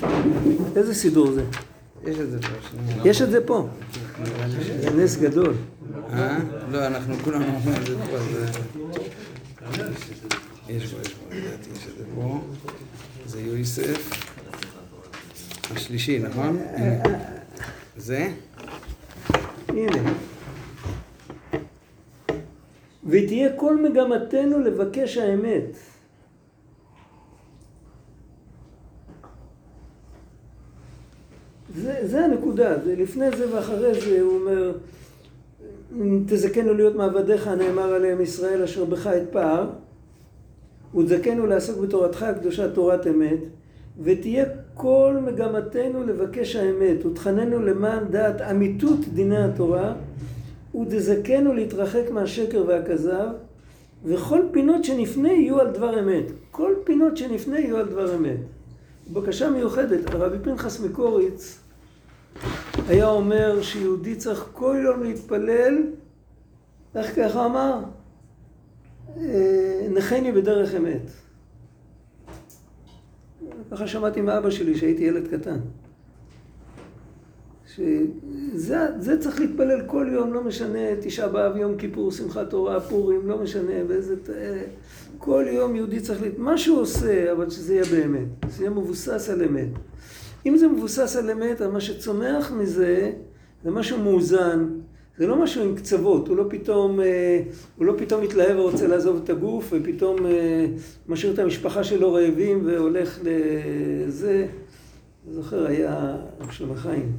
פה. 0.01 0.07
איזה 0.77 0.95
סידור 0.95 1.33
זה? 1.33 1.45
יש 2.05 2.21
את 2.21 2.31
זה 2.31 2.39
פה, 2.41 2.49
שנייה. 2.71 3.03
יש 3.05 3.23
את 3.23 3.31
זה 3.31 3.47
פה. 3.47 3.69
זה 4.81 4.91
נס 4.91 5.17
גדול. 5.17 5.55
אה? 6.13 6.39
לא, 6.71 6.87
אנחנו 6.87 7.15
כולנו 7.15 7.45
אומרים 7.45 7.81
את 7.83 7.87
זה 7.87 7.95
פה, 8.11 8.17
אז... 8.17 8.25
יש 10.69 10.93
פה, 10.93 11.01
יש 11.01 11.09
פה, 11.09 11.35
לדעתי 11.35 11.71
יש 11.75 11.87
את 11.93 11.99
זה 11.99 12.05
פה. 12.15 12.41
זה 13.27 13.41
יויסף. 13.41 14.11
השלישי, 15.77 16.19
נכון? 16.19 16.59
זה? 17.97 18.29
הנה. 19.69 20.13
ותהיה 23.07 23.57
כל 23.57 23.83
מגמתנו 23.83 24.59
לבקש 24.59 25.17
האמת. 25.17 25.77
זה, 31.75 31.99
זה 32.03 32.25
הנקודה, 32.25 32.79
זה 32.85 32.97
לפני 32.97 33.31
זה 33.37 33.55
ואחרי 33.55 34.01
זה 34.01 34.21
הוא 34.21 34.41
אומר, 34.41 34.73
תזכנו 36.27 36.75
להיות 36.75 36.97
מעבדיך, 36.97 37.49
נאמר 37.49 37.95
עליהם 37.95 38.21
ישראל 38.21 38.63
אשר 38.63 38.85
בך 38.85 39.07
אתפאר, 39.07 39.71
ותזכנו 40.95 41.47
לעסוק 41.47 41.79
בתורתך 41.79 42.23
הקדושה 42.23 42.73
תורת 42.73 43.07
אמת, 43.07 43.39
ותהיה 44.01 44.45
כל 44.75 45.17
מגמתנו 45.23 46.07
לבקש 46.07 46.57
האמת, 46.57 47.07
ותחננו 47.07 47.59
למען 47.63 48.09
דעת 48.11 48.41
אמיתות 48.41 48.99
דיני 49.15 49.45
התורה, 49.45 49.95
ותזכנו 50.75 51.55
להתרחק 51.55 52.11
מהשקר 52.11 52.65
והכזב, 52.67 53.29
וכל 54.05 54.43
פינות 54.53 54.85
שנפנה 54.85 55.33
יהיו 55.33 55.61
על 55.61 55.71
דבר 55.71 56.01
אמת. 56.01 56.25
כל 56.51 56.75
פינות 56.85 57.17
שנפנה 57.17 57.61
יהיו 57.61 57.77
על 57.77 57.87
דבר 57.87 58.17
אמת. 58.17 58.39
בקשה 59.13 59.51
מיוחדת, 59.51 60.15
הרבי 60.15 60.39
פנחס 60.43 60.81
מקוריץ 60.81 61.59
היה 62.89 63.09
אומר 63.09 63.63
שיהודי 63.63 64.15
צריך 64.15 64.49
כל 64.53 64.77
יום 64.85 65.03
להתפלל, 65.03 65.83
איך 66.95 67.17
ככה 67.17 67.47
אמר? 67.47 67.81
אה, 69.17 69.87
נחני 69.91 70.33
בדרך 70.33 70.75
אמת. 70.75 71.11
ככה 73.71 73.87
שמעתי 73.87 74.21
מאבא 74.21 74.51
שלי 74.51 74.77
שהייתי 74.77 75.03
ילד 75.05 75.29
קטן. 75.29 75.59
שזה 77.77 78.87
זה 78.99 79.19
צריך 79.21 79.41
להתפלל 79.41 79.81
כל 79.87 80.07
יום, 80.13 80.33
לא 80.33 80.45
משנה, 80.45 80.79
תשעה 81.03 81.29
באב, 81.29 81.57
יום 81.57 81.77
כיפור, 81.77 82.13
שמחת 82.13 82.51
תורה, 82.51 82.81
פורים, 82.81 83.29
לא 83.29 83.39
משנה, 83.39 83.85
באיזה... 83.89 84.15
כל 85.19 85.45
יום 85.49 85.77
יהודי 85.77 86.01
צריך... 86.01 86.23
להת- 86.23 86.39
מה 86.39 86.59
שהוא 86.59 86.81
עושה, 86.81 87.33
אבל 87.33 87.51
שזה 87.51 87.75
יהיה 87.75 87.85
באמת, 87.85 88.27
שזה 88.51 88.63
יהיה 88.65 88.71
מבוסס 88.71 89.29
על 89.31 89.43
אמת. 89.45 89.69
אם 90.47 90.57
זה 90.57 90.69
מבוסס 90.69 91.17
על 91.17 91.31
אמת, 91.31 91.63
מה 91.63 91.81
שצומח 91.81 92.53
מזה, 92.53 93.13
זה 93.65 93.71
משהו 93.71 93.99
מאוזן, 93.99 94.65
זה 95.21 95.27
לא 95.27 95.43
משהו 95.43 95.63
עם 95.65 95.77
קצוות, 95.77 96.29
הוא 96.29 96.37
לא 96.37 96.45
פתאום, 96.51 97.01
אה, 97.01 97.43
הוא 97.77 97.87
לא 97.87 97.95
פתאום 97.99 98.23
מתלהב 98.23 98.59
ורוצה 98.59 98.87
לעזוב 98.87 99.21
את 99.25 99.31
הגוף, 99.31 99.73
ופתאום 99.73 100.27
אה, 100.27 100.67
משאיר 101.09 101.35
את 101.35 101.39
המשפחה 101.39 101.85
שלו 101.85 102.13
רעבים 102.13 102.67
והולך 102.67 103.19
לזה. 103.23 104.47
אני 105.27 105.35
זוכר, 105.35 105.67
היה 105.67 106.17
רב 106.41 106.51
שלמה 106.51 106.77
חיים. 106.77 107.13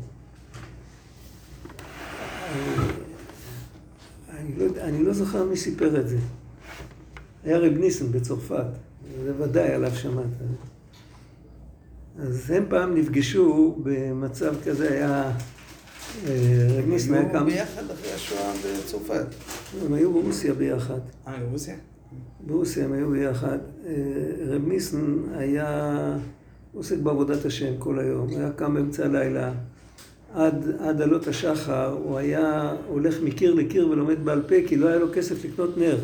אני 4.29 4.49
לא, 4.57 4.65
אני 4.81 5.03
לא 5.03 5.13
זוכר 5.13 5.43
מי 5.43 5.57
סיפר 5.57 5.99
את 5.99 6.07
זה. 6.07 6.17
היה 7.43 7.57
רב 7.57 7.73
ניסן 7.77 8.11
בצרפת, 8.11 8.65
זה 9.23 9.33
ודאי 9.43 9.73
עליו 9.73 9.91
שמעת. 9.95 10.25
אז 12.19 12.51
הם 12.51 12.65
פעם 12.69 12.95
נפגשו 12.95 13.77
במצב 13.83 14.55
כזה, 14.65 14.91
היה... 14.91 15.31
אה, 16.27 16.31
היה 16.85 17.39
היו. 17.39 17.45
ביחד 17.45 17.91
אחרי 17.91 18.11
השואה 18.11 18.53
בצרפת. 18.83 19.25
הם 19.85 19.93
היו 19.93 20.13
ברוסיה 20.13 20.53
ביחד. 20.53 20.99
אה, 21.27 21.33
ברוסיה? 21.49 21.75
ברוסיה 22.45 22.85
הם 22.85 22.93
היו 22.93 23.09
ביחד. 23.09 23.57
אה, 23.85 23.93
רב 24.47 24.67
ניסן 24.67 25.17
היה 25.35 26.17
עוסק 26.73 26.97
בעבודת 26.97 27.45
השם 27.45 27.73
כל 27.79 27.99
היום. 27.99 28.27
היה 28.29 28.51
קם 28.51 28.73
באמצע 28.73 29.05
הלילה. 29.05 29.53
עד, 30.33 30.65
עד 30.79 31.01
עלות 31.01 31.27
השחר 31.27 31.97
הוא 32.03 32.17
היה 32.17 32.75
הולך 32.87 33.15
מקיר 33.23 33.53
לקיר 33.53 33.89
ולומד 33.89 34.25
בעל 34.25 34.41
פה 34.41 34.55
כי 34.67 34.77
לא 34.77 34.87
היה 34.87 34.99
לו 34.99 35.07
כסף 35.13 35.45
לקנות 35.45 35.77
נר. 35.77 35.97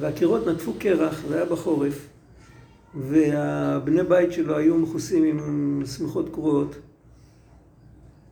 והקירות 0.00 0.46
נטפו 0.46 0.72
קרח, 0.78 1.22
זה 1.28 1.36
היה 1.36 1.44
בחורף. 1.44 2.06
והבני 2.94 4.02
בית 4.02 4.32
שלו 4.32 4.56
היו 4.56 4.78
מכוסים 4.78 5.24
עם 5.24 5.82
שמיכות 5.86 6.28
קרועות. 6.32 6.76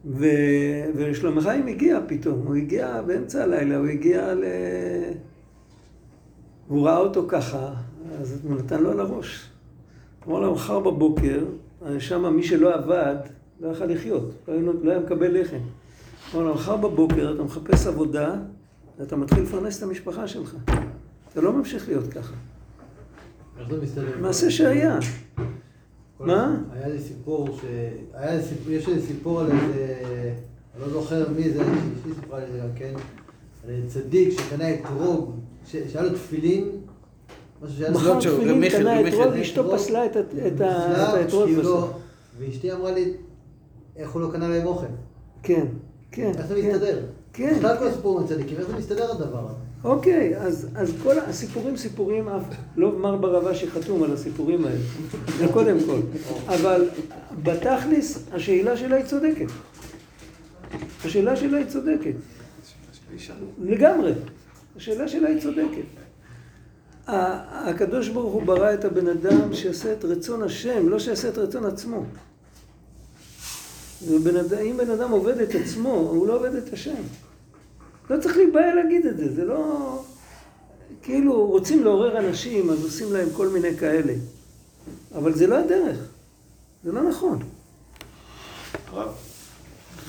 ו... 0.07 0.27
ושלמה 0.95 1.41
חיים 1.41 1.67
הגיע 1.67 1.99
פתאום, 2.09 2.43
הוא 2.47 2.55
הגיע 2.55 3.03
באמצע 3.03 3.43
הלילה, 3.43 3.77
הוא 3.77 3.87
הגיע 3.87 4.35
ל... 4.35 4.45
והוא 6.69 6.87
ראה 6.87 6.99
אותו 6.99 7.25
ככה, 7.29 7.75
אז 8.21 8.41
הוא 8.45 8.57
נתן 8.57 8.83
לו 8.83 8.91
על 8.91 9.01
הראש. 9.01 9.51
אמר 10.29 10.41
לו, 10.41 10.55
מחר 10.55 10.81
בבוקר, 10.81 11.45
שם 11.99 12.35
מי 12.37 12.43
שלא 12.43 12.75
עבד, 12.75 13.17
לא 13.61 13.69
יכל 13.69 13.85
לחיות, 13.85 14.31
לא 14.49 14.53
היה, 14.53 14.63
לא 14.83 14.91
היה 14.91 15.01
מקבל 15.01 15.41
לחם. 15.41 15.59
אמר 16.35 16.45
לו, 16.45 16.55
מחר 16.55 16.77
בבוקר 16.77 17.33
אתה 17.35 17.43
מחפש 17.43 17.87
עבודה, 17.87 18.35
ואתה 18.99 19.17
מתחיל 19.17 19.43
לפרנס 19.43 19.79
את 19.79 19.83
המשפחה 19.83 20.29
שלך. 20.29 20.57
אתה 21.33 21.41
לא 21.41 21.53
ממשיך 21.53 21.89
להיות 21.89 22.09
ככה. 22.09 22.35
מעשה 24.21 24.51
שהיה. 24.51 24.99
מה? 26.21 26.57
היה 26.73 26.89
לי 26.89 27.01
סיפור 27.01 27.49
ש... 27.61 27.65
היה 28.15 28.37
לי 28.37 28.43
סיפור, 28.43 28.73
יש 28.73 28.89
לי 28.89 29.01
סיפור 29.03 29.41
על 29.41 29.47
איזה... 29.51 29.97
אני 30.75 30.83
לא 30.83 30.89
זוכר 30.89 31.29
מי 31.37 31.51
זה, 31.51 31.63
אשתי 31.63 32.15
סיפרה 32.21 32.41
לי 32.41 32.61
גם 32.61 32.69
כן. 32.77 32.93
על 33.69 33.75
צדיק 33.89 34.31
שקנה 34.41 34.75
אתרוג, 34.75 35.31
ש- 35.67 35.77
שהיה 35.93 36.03
לו 36.05 36.11
תפילין, 36.15 36.69
משהו 37.63 37.77
שהיה 37.77 37.91
לו... 37.91 37.99
מכר 37.99 38.21
של 38.21 38.31
רב 38.31 38.37
תפילין, 38.41 38.71
קנה. 38.71 39.09
אתרוג, 39.09 39.33
אשתו 39.33 39.71
פסלה 39.75 40.07
את 40.07 40.17
האתרוג 40.61 41.51
בסוף. 41.59 41.91
ואשתי 42.39 42.73
אמרה 42.73 42.93
לי, 42.93 43.13
איך 43.97 44.11
הוא 44.11 44.23
לא 44.23 44.31
קנה 44.33 44.49
להם 44.49 44.67
אוכל? 44.67 44.87
כן, 45.43 45.67
כן. 46.11 46.33
איך 46.39 46.47
זה 46.47 46.55
כן. 46.55 46.69
מסתדר? 46.71 47.01
כן, 47.33 47.55
בכלל 47.59 47.77
כל 47.79 47.85
כן. 47.85 47.91
הסיפור 47.91 48.21
עם 48.21 48.27
צדיקים, 48.27 48.59
איך 48.59 48.67
זה 48.67 48.77
מסתדר 48.77 49.11
הדבר 49.11 49.39
הזה? 49.49 49.64
אוקיי, 49.85 50.37
אז, 50.37 50.69
אז 50.75 50.93
כל 51.03 51.19
הסיפורים 51.19 51.77
סיפורים, 51.77 52.29
אף 52.29 52.43
לא 52.77 52.99
מר 52.99 53.17
ברבשי 53.17 53.71
חתום 53.71 54.03
על 54.03 54.13
הסיפורים 54.13 54.65
האלה, 54.65 54.79
זה 55.39 55.47
קודם 55.53 55.77
כל. 55.87 56.01
אבל 56.47 56.89
בתכלס, 57.43 58.19
השאלה 58.33 58.77
שלה 58.77 58.97
היא 58.97 59.05
צודקת. 59.05 59.47
השאלה 61.05 61.37
שלה 61.37 61.59
היא 61.59 61.67
צודקת. 61.67 62.15
לגמרי. 63.63 64.13
השאלה 64.77 65.09
שלה 65.09 65.29
היא 65.29 65.41
צודקת. 65.43 65.87
הקדוש 67.07 68.09
ברוך 68.09 68.33
הוא 68.33 68.43
ברא 68.43 68.75
את 68.75 68.85
הבן 68.85 69.09
אדם 69.09 69.55
שיעשה 69.55 69.93
את 69.93 70.05
רצון 70.05 70.43
השם, 70.43 70.89
לא 70.89 70.99
שיעשה 70.99 71.29
את 71.29 71.39
רצון 71.39 71.65
עצמו. 71.65 72.05
אם 74.63 74.77
בן 74.77 74.91
אדם 74.91 75.11
עובד 75.11 75.39
את 75.39 75.55
עצמו, 75.55 75.95
הוא 75.95 76.27
לא 76.27 76.37
עובד 76.37 76.55
את 76.55 76.73
השם. 76.73 77.03
לא 78.11 78.21
צריך 78.21 78.37
להיבהל 78.37 78.75
להגיד 78.75 79.07
את 79.07 79.17
זה, 79.17 79.35
זה 79.35 79.45
לא... 79.45 80.03
כאילו, 81.03 81.47
רוצים 81.47 81.85
לעורר 81.85 82.19
אנשים, 82.19 82.71
אז 82.71 82.85
עושים 82.85 83.13
להם 83.13 83.29
כל 83.37 83.49
מיני 83.49 83.77
כאלה. 83.77 84.13
אבל 85.15 85.33
זה 85.33 85.47
לא 85.47 85.59
הדרך. 85.59 85.97
זה 86.85 86.93
לא 86.93 87.09
נכון. 87.09 87.39
הרב, 88.93 89.15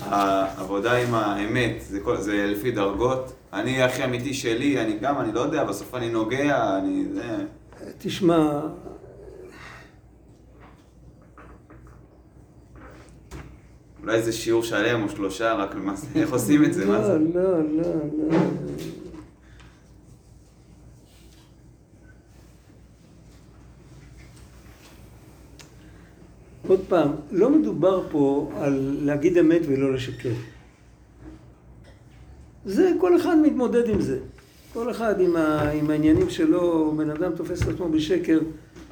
העבודה 0.00 0.92
עם 0.92 1.14
האמת, 1.14 1.76
זה, 1.88 2.00
כל, 2.00 2.16
זה 2.16 2.46
לפי 2.46 2.70
דרגות. 2.70 3.32
אני 3.52 3.82
הכי 3.82 4.04
אמיתי 4.04 4.34
שלי, 4.34 4.80
אני 4.80 4.98
גם, 4.98 5.20
אני 5.20 5.32
לא 5.32 5.40
יודע, 5.40 5.64
בסוף 5.64 5.94
אני 5.94 6.10
נוגע, 6.10 6.78
אני... 6.78 7.04
זה... 7.14 7.44
תשמע, 7.98 8.60
אולי 14.06 14.22
זה 14.22 14.32
שיעור 14.32 14.62
שלם 14.62 15.02
או 15.02 15.08
שלושה, 15.08 15.54
רק 15.54 15.74
למעשה, 15.74 16.06
איך 16.14 16.32
עושים 16.32 16.64
את 16.64 16.74
זה, 16.74 16.86
מה 16.86 17.06
זה? 17.06 17.18
לא, 17.18 17.42
לא, 17.42 17.62
לא, 17.62 17.84
לא. 18.28 18.38
עוד 26.68 26.80
פעם, 26.88 27.10
לא 27.32 27.50
מדובר 27.50 28.02
פה 28.10 28.50
על 28.56 28.98
להגיד 29.02 29.38
אמת 29.38 29.60
ולא 29.66 29.92
לשקר. 29.92 30.32
זה, 32.64 32.92
כל 33.00 33.16
אחד 33.16 33.36
מתמודד 33.38 33.88
עם 33.88 34.00
זה. 34.00 34.18
כל 34.72 34.90
אחד 34.90 35.20
עם, 35.20 35.36
ה, 35.36 35.70
עם 35.70 35.90
העניינים 35.90 36.30
שלו, 36.30 36.94
בן 36.96 37.10
אדם 37.10 37.32
תופס 37.36 37.62
את 37.62 37.68
עצמו 37.68 37.88
בשקר, 37.88 38.38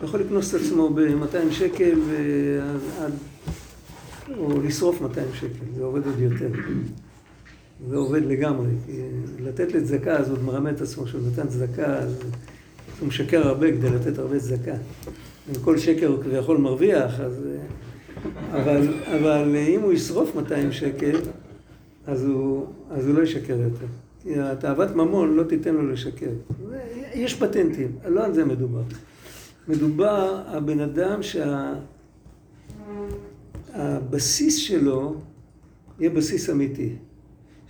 יכול 0.05 0.21
לקנוס 0.21 0.55
את 0.55 0.61
עצמו 0.61 0.91
ב-200 0.91 1.53
שקל 1.53 1.99
ועד, 2.09 2.81
עד, 3.01 3.13
או 4.39 4.63
לשרוף 4.63 5.01
200 5.01 5.27
שקל, 5.35 5.65
זה 5.77 5.85
עובד 5.85 6.07
עוד 6.07 6.19
יותר. 6.19 6.49
זה 7.89 7.97
עובד 7.97 8.23
לגמרי. 8.25 8.71
לתת 9.41 9.73
לצדקה, 9.73 10.17
אז 10.17 10.31
הוא 10.31 10.39
מרמה 10.39 10.71
את 10.71 10.81
עצמו 10.81 11.07
שהוא 11.07 11.21
נתן 11.33 11.49
צדקה, 11.49 11.99
אז 11.99 12.19
הוא 13.01 13.09
משקר 13.09 13.49
הרבה 13.49 13.73
כדי 13.73 13.91
לתת 13.91 14.19
הרבה 14.19 14.41
צדקה. 14.41 14.75
כל 15.65 15.79
שקר 15.79 16.07
הוא 16.07 16.23
כביכול 16.23 16.59
מרוויח, 16.59 17.21
אז... 17.21 17.49
אבל, 18.53 18.89
אבל 19.05 19.57
אם 19.69 19.81
הוא 19.81 19.93
ישרוף 19.93 20.37
200 20.37 20.73
שקל, 20.73 21.17
אז 22.07 22.25
הוא, 22.25 22.67
אז 22.91 23.07
הוא 23.07 23.15
לא 23.15 23.23
ישקר 23.23 23.57
יותר. 23.59 23.87
כי 24.23 24.41
התאוות 24.41 24.97
ממון 24.97 25.37
לא 25.37 25.43
תיתן 25.43 25.75
לו 25.75 25.91
לשקר. 25.91 26.31
יש 27.15 27.35
פטנטים, 27.35 27.93
לא 28.09 28.25
על 28.25 28.35
זה 28.35 28.45
מדובר. 28.45 28.83
מדובר, 29.69 30.43
הבן 30.47 30.81
אדם 30.81 31.21
שהבסיס 33.75 34.57
שלו 34.57 35.15
יהיה 35.99 36.11
בסיס 36.11 36.51
אמיתי. 36.51 36.93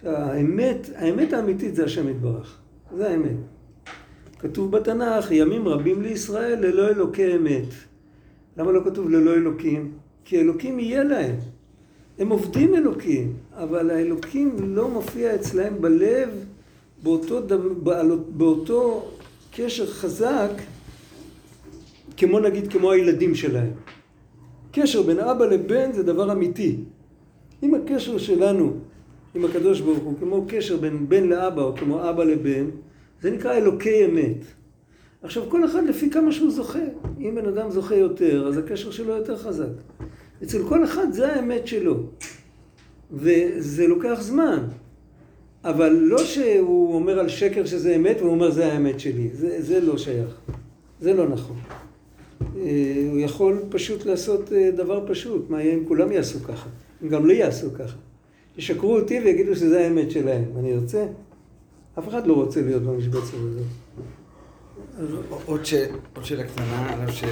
האמת, 0.03 0.91
האמת 0.97 1.33
האמיתית 1.33 1.75
זה 1.75 1.85
השם 1.85 2.09
יתברך. 2.09 2.59
זה 2.97 3.11
האמת. 3.11 3.37
כתוב 4.39 4.71
בתנ"ך, 4.71 5.31
ימים 5.31 5.69
רבים 5.69 6.03
לישראל 6.03 6.67
ללא 6.67 6.89
אלוקי 6.89 7.37
אמת. 7.37 7.69
למה 8.57 8.73
לא 8.73 8.81
כתוב 8.85 9.11
ללא 9.11 9.35
אלוקים? 9.35 9.93
כי 10.25 10.41
אלוקים 10.41 10.79
יהיה 10.79 11.05
להם. 11.05 11.37
הם 12.19 12.29
עובדים 12.29 12.75
אלוקים, 12.75 13.33
אבל 13.53 13.91
האלוקים 13.91 14.57
לא 14.61 14.89
מופיע 14.89 15.35
אצלהם 15.35 15.81
בלב 15.81 16.29
באותו, 17.03 17.41
דמ, 17.41 17.85
באותו 18.29 19.11
קשר 19.53 19.87
חזק 19.87 20.51
כמו 22.17 22.41
נגיד 22.41 22.73
כמו 22.73 22.93
הילדים 22.93 23.35
שלהם. 23.35 23.73
קשר 24.75 25.03
בין 25.03 25.19
אבא 25.19 25.47
לבן 25.47 25.93
זה 25.93 26.03
דבר 26.03 26.33
אמיתי. 26.33 26.77
אם 27.63 27.75
הקשר 27.75 28.19
שלנו 28.19 28.73
עם 29.35 29.45
הקדוש 29.45 29.81
ברוך 29.81 29.99
הוא 29.99 30.15
כמו 30.21 30.45
קשר 30.49 30.77
בין 30.77 31.09
בן 31.09 31.25
לאבא 31.25 31.63
או 31.63 31.77
כמו 31.77 32.11
אבא 32.11 32.25
לבן, 32.25 32.67
זה 33.23 33.31
נקרא 33.31 33.53
אלוקי 33.53 34.05
אמת. 34.05 34.45
עכשיו 35.23 35.51
כל 35.51 35.65
אחד 35.65 35.85
לפי 35.85 36.11
כמה 36.11 36.33
שהוא 36.33 36.51
זוכה. 36.51 36.79
אם 37.21 37.35
בן 37.35 37.47
אדם 37.47 37.71
זוכה 37.71 37.95
יותר, 37.95 38.49
אז 38.49 38.59
הקשר 38.59 38.91
שלו 38.91 39.17
יותר 39.17 39.37
חזק. 39.37 39.75
אצל 40.43 40.63
כל 40.69 40.85
אחד 40.85 41.13
זה 41.13 41.33
האמת 41.33 41.67
שלו. 41.67 41.97
וזה 43.13 43.87
לוקח 43.87 44.19
זמן. 44.21 44.59
אבל 45.65 45.93
לא 45.93 46.19
שהוא 46.19 46.95
אומר 46.95 47.19
על 47.19 47.29
שקר 47.29 47.67
שזה 47.67 47.97
אמת 47.97 48.17
והוא 48.21 48.31
אומר 48.31 48.51
זה 48.51 48.73
האמת 48.73 49.01
שלי. 49.01 49.31
זה, 49.33 49.63
זה 49.63 49.81
לא 49.81 49.99
שייך. 49.99 50.41
זה 51.01 51.15
לא 51.15 51.29
נכון. 51.29 51.57
הוא 53.11 53.21
יכול 53.21 53.63
פשוט 53.69 54.07
לעשות 54.07 54.53
דבר 54.77 55.05
פשוט. 55.07 55.51
מה 55.51 55.63
יהיה 55.63 55.75
אם 55.75 55.85
כולם 55.89 56.13
יעשו 56.13 56.39
ככה? 56.45 56.69
אם 57.03 57.09
גם 57.09 57.27
לי 57.27 57.35
יעשו 57.35 57.75
ככה. 57.79 57.97
ישקרו 58.59 58.97
אותי 58.97 59.21
ויגידו 59.21 59.57
שזה 59.57 59.81
האמת 59.81 60.11
שלהם. 60.11 60.45
אני 60.59 60.75
ארצה? 60.75 61.07
אף 61.99 62.09
אחד 62.09 62.27
לא 62.27 62.35
רוצה 62.35 62.61
להיות 62.61 62.83
במשבצת 62.83 63.35
הזאת. 63.35 63.67
עוד 65.47 65.65
שאלה 66.25 66.45
קטנה, 66.45 67.03
על 67.03 67.11
ש... 67.11 67.25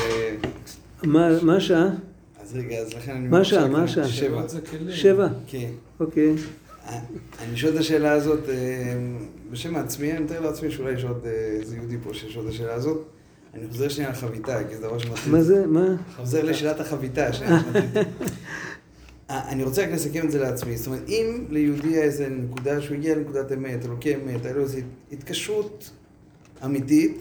מה 1.43 1.57
השעה? 1.57 1.89
אז 2.43 2.57
רגע, 2.57 2.77
אז 2.77 2.95
לכן 2.95 3.13
אני... 3.13 3.29
מה 3.29 3.41
השעה? 3.41 3.69
מה 3.69 3.83
השעה? 3.83 4.09
שבע. 4.09 4.43
שבע? 4.91 5.29
כן. 5.47 5.71
אוקיי. 6.01 6.35
אני 7.41 7.57
שואל 7.57 7.73
את 7.73 7.79
השאלה 7.79 8.13
הזאת 8.13 8.41
בשם 9.51 9.77
עצמי, 9.77 10.13
אני 10.13 10.21
מתאר 10.21 10.41
לעצמי 10.41 10.71
שאולי 10.71 10.93
יש 10.93 11.05
עוד 11.05 11.27
איזה 11.61 11.77
יהודי 11.77 11.97
פה 12.03 12.15
שיש 12.15 12.37
עוד 12.37 12.47
השאלה 12.49 12.75
הזאת. 12.75 13.05
אני 13.55 13.69
חוזר 13.71 13.89
שנייה 13.89 14.11
לחביתה, 14.11 14.59
כי 14.69 14.77
זה 14.77 14.83
דבר 14.83 14.99
שמטריד. 14.99 15.29
מה 15.29 15.43
זה? 15.43 15.67
מה? 15.67 15.87
חוזר 16.17 16.45
לשאלת 16.45 16.81
החביתה, 16.81 17.27
אני 19.31 19.65
רוצה 19.65 19.83
רק 19.83 19.89
לסכם 19.93 20.27
את 20.27 20.31
זה 20.31 20.39
לעצמי. 20.41 20.77
זאת 20.77 20.87
אומרת, 20.87 21.09
אם 21.09 21.45
ליהודי 21.51 21.89
היה 21.89 22.03
איזה 22.03 22.29
נקודה 22.29 22.81
שהוא 22.81 22.97
הגיע 22.97 23.17
לנקודת 23.17 23.53
אמת, 23.53 23.85
אלוקי 23.87 24.15
אמת, 24.15 24.45
היה 24.45 24.55
לו 24.55 24.63
איזו 24.63 24.79
התקשרות 25.13 25.91
אמיתית, 26.65 27.19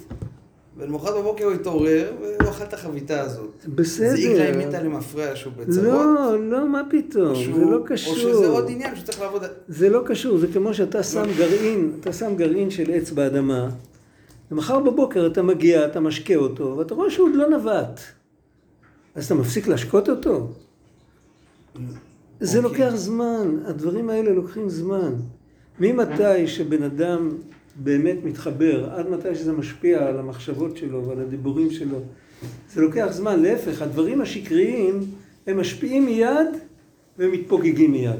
ולמחרת 0.77 1.15
בבוקר 1.15 1.45
הוא 1.45 1.53
התעורר, 1.53 2.11
והוא 2.21 2.49
אכל 2.49 2.63
את 2.63 2.73
החביתה 2.73 3.21
הזאת. 3.21 3.65
בסדר. 3.75 4.37
לה 4.37 4.49
אם 4.55 4.59
איתה 4.59 4.83
למפרע 4.83 5.35
שהוא 5.35 5.53
בצרות. 5.57 5.83
לא, 5.83 6.39
לא, 6.49 6.69
מה 6.69 6.81
פתאום, 6.91 7.35
שהוא- 7.35 7.55
זה 7.55 7.71
לא 7.71 7.77
או 7.77 7.83
קשור. 7.85 8.15
שזה 8.15 8.47
עוד 8.47 8.65
עניין 8.69 8.95
שצריך 8.95 9.21
לעבוד... 9.21 9.43
זה 9.67 9.89
לא 9.89 10.01
קשור, 10.05 10.37
זה 10.37 10.47
כמו 10.53 10.73
שאתה 10.73 11.03
שם 11.03 11.23
גרעין, 11.37 11.91
אתה 11.99 12.13
שם 12.13 12.35
גרעין 12.35 12.69
של 12.69 12.91
עץ 12.93 13.11
באדמה, 13.11 13.69
ומחר 14.51 14.79
בבוקר 14.79 15.27
אתה 15.27 15.41
מגיע, 15.41 15.85
אתה 15.85 15.99
משקה 15.99 16.35
אותו, 16.35 16.75
ואתה 16.77 16.93
רואה 16.93 17.11
שהוא 17.11 17.29
עוד 17.29 17.35
לא 17.35 17.49
נבט. 17.49 17.99
אז 19.15 19.25
אתה 19.25 19.35
מפסיק 19.35 19.67
להשקות 19.67 20.09
אותו? 20.09 20.47
זה 22.39 22.57
אוקיי. 22.59 22.61
לוקח 22.61 22.95
זמן, 22.95 23.57
הדברים 23.65 24.09
האלה 24.09 24.31
לוקחים 24.31 24.69
זמן. 24.69 25.13
ממתי 25.79 26.47
שבן 26.47 26.83
אדם 26.83 27.29
באמת 27.75 28.17
מתחבר, 28.23 28.89
עד 28.93 29.09
מתי 29.09 29.35
שזה 29.35 29.51
משפיע 29.51 30.07
על 30.07 30.19
המחשבות 30.19 30.77
שלו 30.77 31.07
ועל 31.07 31.19
הדיבורים 31.19 31.71
שלו, 31.71 31.99
זה 32.73 32.81
לוקח 32.81 33.07
זמן. 33.11 33.39
להפך, 33.39 33.81
הדברים 33.81 34.21
השקריים, 34.21 34.99
הם 35.47 35.59
משפיעים 35.59 36.05
מיד 36.05 36.47
ומתפוגגים 37.17 37.91
מיד. 37.91 38.19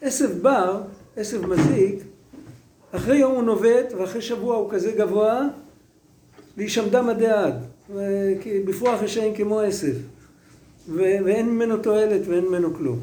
עשב 0.00 0.42
בר, 0.42 0.82
עשב 1.16 1.46
מזיק, 1.46 1.94
אחרי 2.92 3.16
יום 3.18 3.32
הוא 3.32 3.42
נובט, 3.42 3.92
ואחרי 3.98 4.22
שבוע 4.22 4.56
הוא 4.56 4.70
כזה 4.70 4.92
גבוה, 4.92 5.48
להישמדם 6.56 7.08
עדי 7.08 7.26
עד. 7.26 7.54
בפרוח 8.66 9.02
רשעים 9.02 9.34
כמו 9.34 9.60
עשב. 9.60 9.94
ו- 10.88 11.16
ואין 11.24 11.48
ממנו 11.48 11.76
תועלת 11.76 12.20
ואין 12.28 12.44
ממנו 12.44 12.74
כלום. 12.74 12.98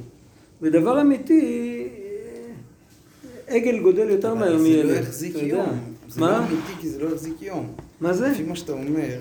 ודבר 0.62 1.02
אמיתי, 1.02 1.88
עגל 3.48 3.80
גודל 3.80 4.10
יותר 4.10 4.34
מהר 4.34 4.56
אבל 4.56 4.62
מילד. 4.62 4.88
זה 4.88 4.94
לא 4.94 5.00
יחזיק. 5.00 5.36
יום. 5.36 5.80
זה 6.10 6.22
לא 6.22 6.28
מה? 6.28 6.38
אמיתי, 6.38 6.82
כי 6.82 6.90
זה 6.90 7.04
לא 7.04 7.10
יחזיק 7.10 7.42
יום. 7.42 7.74
מה 8.02 8.14
זה? 8.14 8.28
לפי 8.28 8.44
מה 8.44 8.56
שאתה 8.56 8.72
אומר, 8.72 9.20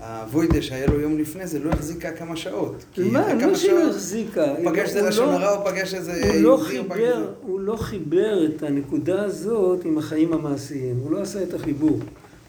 הווידה 0.00 0.62
שהיה 0.62 0.86
לו 0.86 1.00
יום 1.00 1.18
לפני 1.18 1.46
זה 1.46 1.58
לא 1.58 1.70
החזיקה 1.70 2.10
כמה 2.12 2.36
שעות. 2.36 2.84
מה, 2.98 3.34
לא 3.34 3.54
שהיא 3.54 3.72
לא 3.72 3.90
החזיקה. 3.90 4.50
הוא 4.50 4.70
פגש 4.70 4.88
איזה 4.88 5.02
לשון 5.08 5.28
לא- 5.28 5.32
הרע, 5.32 5.50
הוא 5.50 5.70
פגש 5.70 5.94
איזה 5.94 6.12
הוא 6.34 6.42
לא 6.42 6.56
פגש 6.60 6.66
חיבר, 6.68 6.94
איזה- 7.18 7.26
הוא 7.42 7.60
לא 7.60 7.76
חיבר 7.76 8.46
את 8.46 8.62
הנקודה 8.62 9.22
הזאת 9.24 9.84
עם 9.84 9.98
החיים 9.98 10.32
המעשיים. 10.32 10.96
הוא 11.02 11.12
לא 11.12 11.20
עשה 11.20 11.42
את 11.42 11.54
החיבור. 11.54 11.98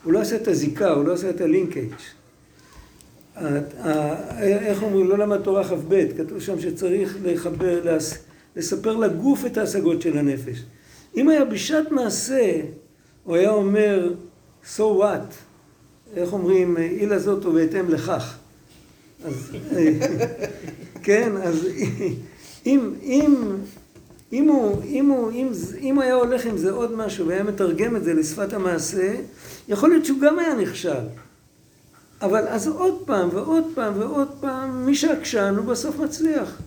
הוא 0.03 0.13
לא 0.13 0.19
עשה 0.19 0.35
את 0.35 0.47
הזיקה, 0.47 0.89
הוא 0.91 1.05
לא 1.05 1.13
עשה 1.13 1.29
את 1.29 1.41
הלינקג'. 1.41 1.87
איך 4.41 4.83
אומרים, 4.83 5.07
לא 5.09 5.17
למד 5.17 5.41
תורה 5.41 5.63
כ"ב, 5.63 6.05
כתוב 6.17 6.39
שם 6.39 6.59
שצריך 6.59 7.17
לחבר, 7.23 7.97
לספר 8.55 8.95
לגוף 8.95 9.45
את 9.45 9.57
ההשגות 9.57 10.01
של 10.01 10.17
הנפש. 10.17 10.63
אם 11.17 11.29
היה 11.29 11.45
בשעת 11.45 11.91
מעשה, 11.91 12.51
הוא 13.23 13.35
היה 13.35 13.49
אומר, 13.51 14.13
so 14.77 14.79
what? 14.79 15.33
איך 16.15 16.33
אומרים, 16.33 16.77
אילה 16.77 17.19
זאת 17.19 17.45
ובהתאם 17.45 17.89
לכך. 17.89 18.35
אז, 19.25 19.51
כן, 21.03 21.31
אז 21.43 21.67
אם, 22.65 22.93
אם, 23.03 23.35
אם 24.33 24.47
הוא, 24.47 24.83
אם 24.83 25.09
הוא, 25.09 25.31
אם, 25.31 25.51
אם 25.81 25.99
היה 25.99 26.13
הולך 26.13 26.45
עם 26.45 26.57
זה 26.57 26.71
עוד 26.71 26.95
משהו 26.95 27.27
והיה 27.27 27.43
מתרגם 27.43 27.95
את 27.95 28.03
זה 28.03 28.13
לשפת 28.13 28.53
המעשה, 28.53 29.15
יכול 29.67 29.89
להיות 29.89 30.05
שהוא 30.05 30.19
גם 30.21 30.39
היה 30.39 30.55
נכשל. 30.55 31.03
אבל 32.21 32.47
אז 32.47 32.67
עוד 32.67 33.03
פעם 33.05 33.29
ועוד 33.31 33.63
פעם 33.75 33.93
ועוד 33.99 34.27
פעם, 34.39 34.85
מי 34.85 34.95
שעקשן 34.95 35.55
הוא 35.57 35.65
בסוף 35.65 35.99
מצליח. 35.99 36.61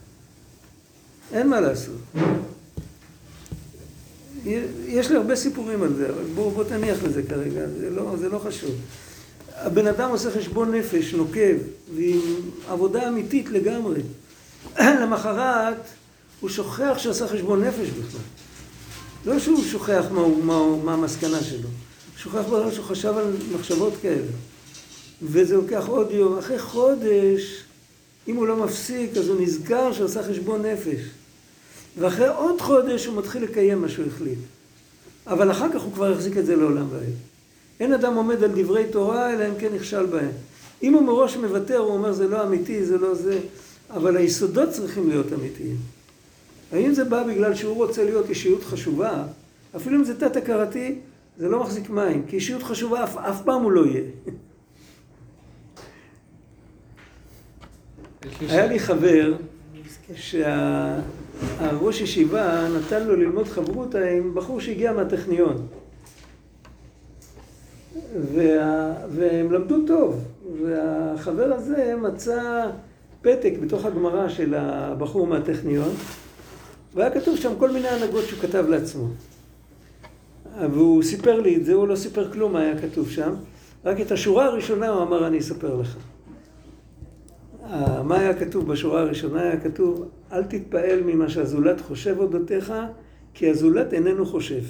אין 1.33 1.49
מה 1.49 1.61
לעשות. 1.61 1.97
יש 4.87 5.11
לי 5.11 5.17
הרבה 5.17 5.37
סיפורים 5.37 5.83
על 5.83 5.95
זה, 5.95 6.09
אבל 6.09 6.25
בוא, 6.35 6.53
בוא 6.53 6.65
תניח 6.65 7.05
לזה 7.05 7.23
כרגע, 7.23 7.67
זה 7.81 7.91
לא, 7.91 8.15
זה 8.19 8.29
לא 8.29 8.39
חשוב. 8.39 8.71
הבן 9.61 9.87
אדם 9.87 10.11
עושה 10.11 10.31
חשבון 10.31 10.75
נפש 10.75 11.15
נוקב, 11.15 11.57
ועם 11.97 12.21
עבודה 12.69 13.09
אמיתית 13.09 13.49
לגמרי. 13.49 14.01
למחרת 15.03 15.77
הוא 16.41 16.51
שוכח 16.51 16.95
שעשה 16.99 17.29
חשבון 17.29 17.65
נפש 17.65 17.89
בכלל. 17.89 18.21
לא 19.27 19.39
שהוא 19.39 19.65
שוכח 19.65 20.05
מה, 20.11 20.21
הוא- 20.21 20.45
מה, 20.45 20.77
מה 20.85 20.95
המסקנה 20.95 21.43
שלו, 21.43 21.69
שוכח 22.17 22.41
בגלל 22.47 22.73
שהוא 22.73 22.85
חשב 22.85 23.15
על 23.17 23.33
מחשבות 23.55 23.93
כאלה. 24.03 24.27
וזה 25.23 25.57
לוקח 25.57 25.85
עוד 25.87 26.11
יום. 26.11 26.39
אחרי 26.39 26.59
חודש, 26.59 27.63
אם 28.29 28.37
הוא 28.37 28.47
לא 28.47 28.57
מפסיק, 28.57 29.17
אז 29.17 29.29
הוא 29.29 29.41
נזכר 29.41 29.93
שהוא 29.93 30.07
עשה 30.07 30.23
חשבון 30.23 30.63
נפש. 30.67 31.01
ואחרי 31.99 32.29
עוד 32.29 32.61
חודש 32.61 33.07
הוא 33.07 33.17
מתחיל 33.17 33.43
לקיים 33.43 33.81
מה 33.81 33.89
שהוא 33.89 34.07
החליט. 34.15 34.39
אבל 35.27 35.51
אחר 35.51 35.73
כך 35.75 35.83
הוא 35.83 35.93
כבר 35.93 36.13
יחזיק 36.13 36.37
את 36.37 36.47
זה 36.47 36.57
לעולם 36.57 36.87
ועד. 36.93 37.03
אין 37.81 37.93
אדם 37.93 38.15
עומד 38.15 38.45
על 38.45 38.51
דברי 38.55 38.85
תורה, 38.91 39.33
אלא 39.33 39.49
אם 39.49 39.55
כן 39.59 39.75
נכשל 39.75 40.07
בהם. 40.07 40.31
אם 40.83 40.95
הוא 40.95 41.03
מראש 41.03 41.37
מוותר, 41.37 41.79
הוא 41.79 41.93
אומר 41.93 42.13
זה 42.13 42.29
לא 42.29 42.43
אמיתי, 42.43 42.85
זה 42.85 42.99
לא 42.99 43.15
זה, 43.15 43.39
אבל 43.91 44.17
היסודות 44.17 44.71
צריכים 44.71 45.09
להיות 45.09 45.33
אמיתיים. 45.33 45.77
האם 46.73 46.95
זה 46.95 47.05
בא 47.05 47.23
בגלל 47.23 47.55
שהוא 47.55 47.77
רוצה 47.77 48.05
להיות 48.05 48.29
אישיות 48.29 48.65
חשובה? 48.65 49.25
אפילו 49.77 49.99
אם 49.99 50.05
זה 50.05 50.21
תת-הכרתי, 50.21 50.99
זה 51.39 51.49
לא 51.49 51.61
מחזיק 51.61 51.91
מים, 51.91 52.23
כי 52.29 52.37
אישיות 52.37 52.63
חשובה 52.63 53.05
אף, 53.05 53.17
אף 53.17 53.43
פעם 53.45 53.63
הוא 53.63 53.73
לא 53.73 53.87
יהיה. 53.87 54.03
היה 58.49 58.67
לי 58.67 58.79
חבר 58.79 59.35
שהראש 60.15 62.01
ישיבה 62.01 62.69
נתן 62.69 63.07
לו 63.07 63.17
ללמוד 63.17 63.49
חברותא 63.49 63.99
עם 63.99 64.35
בחור 64.35 64.61
שהגיע 64.61 64.93
מהטכניון. 64.93 65.67
וה... 68.35 68.95
והם 69.11 69.53
למדו 69.53 69.87
טוב, 69.87 70.25
והחבר 70.63 71.53
הזה 71.53 71.95
מצא 72.03 72.71
פתק 73.23 73.53
בתוך 73.63 73.85
הגמרא 73.85 74.29
של 74.29 74.55
הבחור 74.55 75.27
מהטכניון, 75.27 75.91
והיה 76.95 77.11
כתוב 77.11 77.37
שם 77.37 77.53
כל 77.59 77.71
מיני 77.71 77.89
הנהגות 77.89 78.25
שהוא 78.25 78.41
כתב 78.41 78.65
לעצמו. 78.69 79.09
והוא 80.61 81.03
סיפר 81.03 81.41
לי 81.41 81.57
את 81.57 81.65
זה, 81.65 81.75
הוא 81.75 81.89
לא 81.89 81.97
סיפר 81.97 82.33
כלום 82.33 82.53
מה 82.53 82.61
היה 82.61 82.79
כתוב 82.79 83.11
שם, 83.11 83.35
רק 83.85 84.01
את 84.01 84.13
השורה 84.13 84.45
הראשונה 84.45 84.89
הוא 84.89 85.03
אמר 85.03 85.27
אני 85.27 85.39
אספר 85.39 85.77
לך. 85.77 85.97
אה, 87.65 88.03
מה 88.03 88.19
היה 88.19 88.35
כתוב 88.35 88.73
בשורה 88.73 89.01
הראשונה? 89.01 89.43
היה 89.43 89.61
כתוב, 89.61 90.09
אל 90.33 90.45
תתפעל 90.45 91.03
ממה 91.05 91.29
שהזולת 91.29 91.81
חושב 91.81 92.17
אודותיך, 92.19 92.73
כי 93.35 93.51
הזולת 93.51 93.93
איננו 93.93 94.27
חושב. 94.27 94.63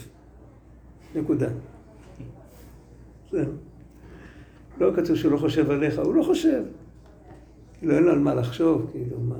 נקודה. 1.14 1.49
זהו. 3.33 3.53
לא 4.81 4.91
כתוב 4.97 5.16
שהוא 5.16 5.33
לא 5.33 5.37
חושב 5.39 5.70
עליך, 5.70 5.99
הוא 5.99 6.14
לא 6.14 6.22
חושב. 6.22 6.62
כאילו 7.79 7.95
אין 7.95 8.03
לו 8.03 8.12
על 8.12 8.18
מה 8.18 8.35
לחשוב, 8.35 8.91
כאילו 8.93 9.16
מה... 9.20 9.35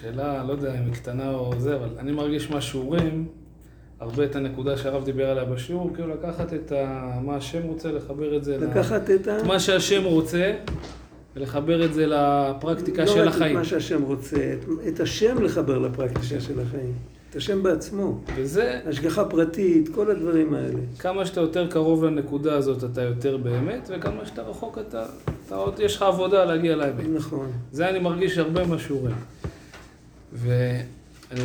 שאלה, 0.00 0.44
לא 0.44 0.52
יודע 0.52 0.78
אם 0.78 0.84
היא 0.84 0.92
קטנה 0.94 1.30
או 1.30 1.52
זה, 1.58 1.76
אבל 1.76 1.88
אני 1.98 2.12
מרגיש 2.12 2.50
מהשיעורים, 2.50 3.28
הרבה 4.00 4.24
את 4.24 4.36
הנקודה 4.36 4.76
שהרב 4.76 5.04
דיבר 5.04 5.30
עליה 5.30 5.44
בשיעור, 5.44 5.90
כאילו 5.94 6.08
לקחת 6.14 6.52
את 6.54 6.72
ה... 6.72 7.18
מה 7.24 7.36
השם 7.36 7.62
רוצה, 7.62 7.92
לחבר 7.92 8.36
את 8.36 8.44
זה 8.44 8.58
ל... 8.58 8.64
לקחת 8.64 9.10
את 9.10 9.28
ה... 9.28 9.40
את 9.40 9.44
מה 9.46 9.60
שהשם 9.60 10.04
רוצה, 10.04 10.54
ולחבר 11.36 11.84
את 11.84 11.94
זה 11.94 12.06
לפרקטיקה 12.06 13.06
של 13.06 13.22
לא 13.22 13.28
רק 13.28 13.34
החיים. 13.34 13.52
את 13.52 13.58
מה 13.58 13.64
שהשם 13.64 14.02
רוצה, 14.02 14.36
את- 14.54 14.88
את 14.88 15.00
השם 15.00 15.42
לחבר 15.42 15.78
לפרקטיקה 15.78 16.40
של 16.40 16.60
החיים. 16.60 16.92
את 17.34 17.38
השם 17.38 17.62
בעצמו. 17.62 18.18
וזה, 18.36 18.80
השגחה 18.86 19.24
פרטית, 19.24 19.88
כל 19.94 20.10
הדברים 20.10 20.54
האלה. 20.54 20.78
כמה 20.98 21.26
שאתה 21.26 21.40
יותר 21.40 21.70
קרוב 21.70 22.04
לנקודה 22.04 22.54
הזאת, 22.56 22.84
אתה 22.84 23.02
יותר 23.02 23.36
באמת, 23.36 23.90
וכמה 23.96 24.26
שאתה 24.26 24.42
רחוק, 24.42 24.78
אתה, 24.78 25.06
אתה 25.46 25.54
עוד, 25.56 25.80
יש 25.80 25.96
לך 25.96 26.02
עבודה 26.02 26.44
להגיע 26.44 26.76
לאמת. 26.76 27.04
נכון. 27.14 27.50
זה 27.72 27.88
אני 27.90 27.98
מרגיש 27.98 28.38
הרבה 28.38 28.66
מהשיעורים. 28.66 29.14
ואני 30.32 30.84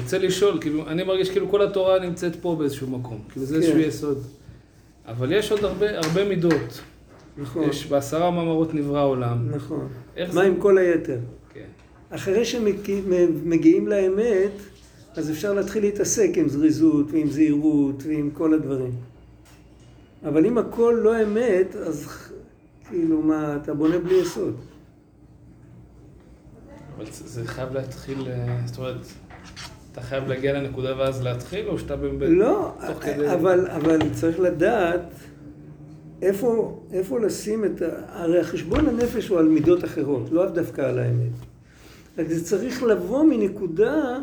רוצה 0.03 0.17
לשאול, 0.17 0.57
כאילו, 0.61 0.87
אני 0.87 1.03
מרגיש 1.03 1.29
כאילו 1.29 1.49
כל 1.49 1.61
התורה 1.61 1.99
נמצאת 1.99 2.35
פה 2.35 2.55
באיזשהו 2.59 2.87
מקום. 2.87 3.21
כאילו 3.31 3.45
זה 3.45 3.55
כן. 3.55 3.61
איזשהו 3.61 3.79
יסוד. 3.79 4.17
אבל 5.07 5.31
יש 5.31 5.51
עוד 5.51 5.63
הרבה, 5.63 5.99
הרבה 5.99 6.29
מידות. 6.29 6.81
נכון. 7.37 7.69
יש 7.69 7.85
בעשרה 7.87 8.31
מאמרות 8.31 8.73
נברא 8.73 8.99
העולם. 8.99 9.49
נכון. 9.55 9.87
מה 10.27 10.33
זה- 10.33 10.41
עם 10.41 10.55
כל 10.59 10.77
היתר? 10.77 11.17
כן. 11.53 11.65
אחרי 12.09 12.45
שמגיעים 12.45 13.87
לאמת, 13.87 14.51
אז 15.15 15.31
אפשר 15.31 15.53
להתחיל 15.53 15.83
להתעסק 15.83 16.29
עם 16.35 16.49
זריזות 16.49 17.11
ועם 17.11 17.29
זהירות 17.29 18.03
ועם 18.07 18.29
כל 18.33 18.53
הדברים. 18.53 18.91
אבל 20.25 20.45
אם 20.45 20.57
הכל 20.57 20.99
לא 21.03 21.23
אמת, 21.23 21.75
אז 21.75 22.07
כאילו 22.89 23.21
מה, 23.21 23.57
אתה 23.63 23.73
בונה 23.73 23.97
בלי 23.99 24.15
יסוד. 24.15 24.55
אבל 26.97 27.05
זה 27.11 27.45
חייב 27.47 27.73
להתחיל, 27.73 28.27
אה, 28.27 28.57
זאת 28.65 28.77
אומרת, 28.77 28.95
אתה 29.91 30.01
חייב 30.01 30.27
להגיע 30.27 30.53
לנקודה 30.53 30.97
ואז 30.97 31.21
להתחיל, 31.23 31.67
או 31.67 31.79
שאתה 31.79 31.95
באמת... 31.95 32.29
לא, 32.29 32.73
תוך 32.87 33.03
כדי- 33.03 33.33
אבל, 33.33 33.67
אבל 33.67 33.99
צריך 34.13 34.39
לדעת 34.39 35.01
איפה, 36.21 36.81
איפה 36.93 37.19
לשים 37.19 37.65
את 37.65 37.81
ה... 37.81 37.85
הרי 38.07 38.39
החשבון 38.39 38.87
הנפש 38.87 39.27
הוא 39.27 39.39
על 39.39 39.47
מידות 39.47 39.83
אחרות, 39.83 40.31
לא 40.31 40.49
דווקא 40.49 40.81
על 40.81 40.99
האמת. 40.99 41.31
רק 42.17 42.27
זה 42.27 42.43
צריך 42.45 42.83
לבוא 42.83 43.23
מנקודה 43.23 44.17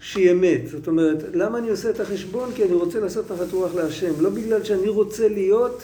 שהיא 0.00 0.32
אמת. 0.32 0.68
זאת 0.68 0.88
אומרת, 0.88 1.24
למה 1.34 1.58
אני 1.58 1.70
עושה 1.70 1.90
את 1.90 2.00
החשבון? 2.00 2.52
כי 2.54 2.64
אני 2.64 2.72
רוצה 2.72 3.00
לעשות 3.00 3.32
נחת 3.32 3.52
רוח 3.52 3.74
להשם. 3.74 4.12
לא 4.20 4.30
בגלל 4.30 4.64
שאני 4.64 4.88
רוצה 4.88 5.28
להיות 5.28 5.82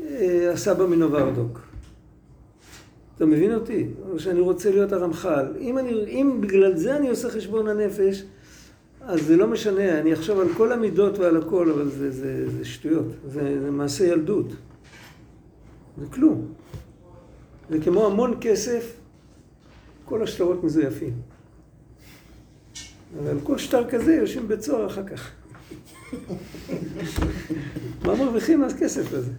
אה, 0.00 0.50
הסבא 0.52 0.86
מנוברדוק. 0.86 1.60
אתה 3.16 3.26
מבין 3.26 3.54
אותי? 3.54 3.86
או 4.10 4.18
שאני 4.18 4.40
רוצה 4.40 4.70
להיות 4.70 4.92
הרמח"ל. 4.92 5.46
אם, 5.60 5.78
אני, 5.78 5.90
אם 5.90 6.38
בגלל 6.40 6.76
זה 6.76 6.96
אני 6.96 7.08
עושה 7.08 7.30
חשבון 7.30 7.68
הנפש, 7.68 8.24
אז 9.00 9.22
זה 9.22 9.36
לא 9.36 9.46
משנה, 9.46 10.00
אני 10.00 10.12
אחשוב 10.14 10.40
על 10.40 10.48
כל 10.56 10.72
המידות 10.72 11.18
ועל 11.18 11.36
הכל, 11.36 11.70
אבל 11.70 11.88
זה, 11.90 12.10
זה, 12.10 12.50
זה 12.50 12.64
שטויות, 12.64 13.06
זה, 13.28 13.60
זה 13.60 13.70
מעשה 13.70 14.04
ילדות. 14.04 14.46
זה 15.98 16.06
כלום. 16.10 16.46
זה 17.70 17.80
כמו 17.80 18.06
המון 18.06 18.34
כסף, 18.40 18.92
כל 20.04 20.22
השטרות 20.22 20.64
מזויפים. 20.64 21.29
אבל 23.18 23.40
כל 23.42 23.58
שטר 23.58 23.90
כזה 23.90 24.14
יושבים 24.14 24.48
בית 24.48 24.62
סוהר 24.62 24.86
אחר 24.86 25.02
כך. 25.06 25.30
מה 28.04 28.14
מרוויחים 28.14 28.60
מהכסף 28.60 29.12
הזה? 29.12 29.30